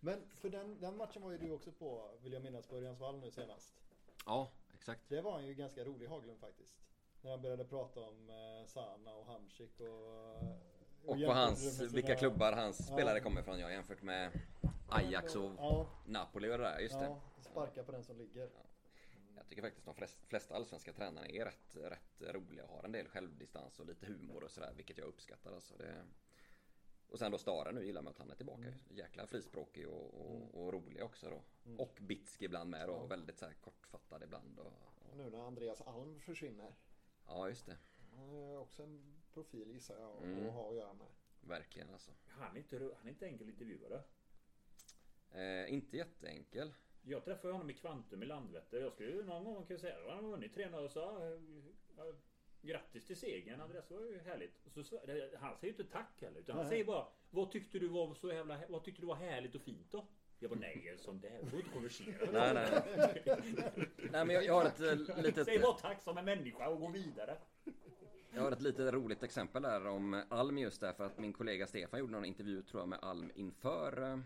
[0.00, 3.18] Men för den, den matchen var ju du också på, vill jag minnas, på Örjansvall
[3.18, 3.74] nu senast.
[4.26, 5.08] Ja, exakt.
[5.08, 6.74] Det var han ju ganska rolig Haglund faktiskt.
[7.20, 9.86] När han började prata om eh, Sana och Hamsik och...
[9.86, 10.48] eh,
[11.04, 12.86] Och på jämförde hans, det sina- vilka klubbar hans Ja.
[12.94, 13.58] spelare kommer ifrån.
[13.58, 14.40] Jag jämfört med
[14.88, 16.78] Ajax och Ja, Napoli och det där.
[16.78, 17.04] Just det.
[17.04, 18.50] ja, sparka på den som ligger.
[19.46, 22.92] Jag tycker faktiskt de flest, flesta allsvenska tränarna är rätt, rätt roliga och har en
[22.92, 24.72] del självdistans och lite humor och sådär.
[24.76, 25.76] Vilket jag uppskattar alltså.
[25.76, 26.04] Det,
[27.08, 28.74] Och sen då Stare nu gillar man att han är tillbaka.
[28.88, 31.42] Jäkla frispråkig och, och, och rolig också då.
[31.78, 32.94] Och bitsk ibland med då.
[32.94, 34.58] Och väldigt så här kortfattad ibland.
[34.58, 34.72] Och,
[35.10, 36.74] Och nu när Andreas Alm försvinner.
[37.26, 37.76] ja just det.
[38.16, 40.46] Han är också en profil gissar jag Mm.
[40.46, 41.06] att ha att göra med.
[41.40, 42.10] Verkligen alltså.
[42.26, 44.02] Han är inte, han är inte enkel att intervjua det.
[45.40, 46.74] Eh, inte jätteenkel.
[47.08, 48.80] Jag träffade honom i Kvantum i Landvetter.
[48.80, 52.14] Jag skulle ju någon gång kunna säga att han har vunnit 3-0 och sa eh,
[52.62, 54.66] Grattis till segern Andreas, det var ju härligt.
[54.74, 55.00] Och så,
[55.38, 56.40] han säger ju inte tack heller.
[56.40, 56.70] Utan han Nej.
[56.70, 59.90] säger bara Vad tyckte du var så jävla Vad tyckte du var härligt och fint
[59.90, 60.06] då?
[60.38, 61.50] Jag bara nej, en sån där.
[61.50, 62.30] Får inte konversera.
[62.32, 63.38] Nej, nej.
[64.10, 65.46] Nej men jag, jag har ett eh, litet...
[65.46, 67.36] Säg bara tack som en människa och gå vidare.
[68.30, 72.00] Jag har ett lite roligt exempel där om Alm just därför att min kollega Stefan
[72.00, 74.18] gjorde någon intervju tror jag med Alm inför eh,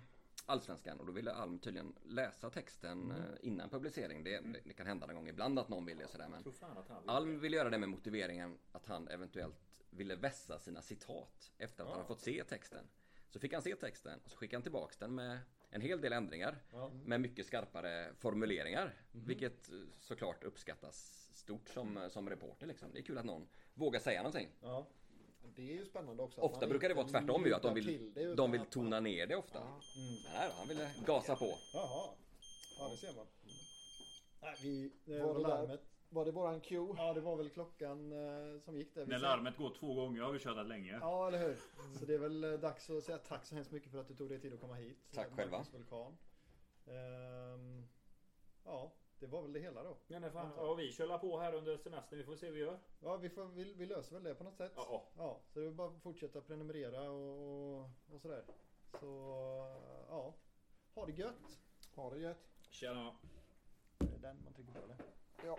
[0.51, 4.25] Allsvenskan och då ville Alm tydligen läsa texten eh, innan publicering.
[4.25, 7.01] Det, det, det kan hända någon gång ibland att någon vill det sådär men han
[7.03, 11.85] vill Alm ville göra det med motiveringen att han eventuellt ville vässa sina citat efter
[11.85, 12.85] att han har fått se texten.
[13.29, 15.39] Så fick han se texten och så skickade han tillbaks den med
[15.71, 16.63] en hel del ändringar.
[16.73, 16.91] Ja.
[17.05, 18.95] Med mycket skarpare formuleringar.
[19.13, 22.93] Vilket eh, såklart uppskattas stort som, som reporter liksom.
[22.93, 24.49] Det är kul att någon vågar säga någonting.
[24.61, 24.87] Ja.
[25.57, 26.41] Det är ju spännande också.
[26.41, 29.27] Ofta man brukar det vara tvärtom ju, att de vill, det, de vill tona ner
[29.27, 29.59] det ofta.
[29.59, 29.81] Ja.
[29.97, 31.55] Men nej då, han ville gasa på.
[31.75, 32.09] Jaha.
[32.79, 33.27] Ja, det ser man.
[34.43, 34.93] Nej, vi...
[35.05, 35.81] Det Var var det där- larmet.
[36.13, 36.95] Var det våran cue?
[36.97, 39.07] Ja, det var väl klockan eh, som gick där.
[39.07, 40.99] När larmet går två gånger har vi kört länge.
[41.01, 41.57] Ja, eller hur?
[41.99, 44.15] Så det är väl eh, dags att säga tack så hemskt mycket för att du
[44.15, 44.99] tog dig tid att komma hit.
[45.15, 45.65] Tack själva.
[45.73, 46.17] Vulkan.
[46.87, 47.87] Ehm,
[48.65, 49.97] ja, det var väl det hela då.
[50.07, 50.53] Ja, nej, fan.
[50.57, 52.19] ja, vi kör på här under semestern.
[52.19, 52.79] Vi får se hur vi gör.
[53.01, 54.73] Ja, vi, får, vi, vi löser väl det på något sätt.
[54.77, 58.45] Ja, Ja, så det är bara att fortsätta prenumerera och, och, och sådär.
[59.01, 59.07] Så,
[60.09, 60.35] ja.
[60.95, 61.61] Ha det gött.
[61.95, 62.49] Ha det gött.
[62.71, 63.17] Tjena.
[63.99, 64.97] Det är den man trycker på eller?
[65.45, 65.59] Ja.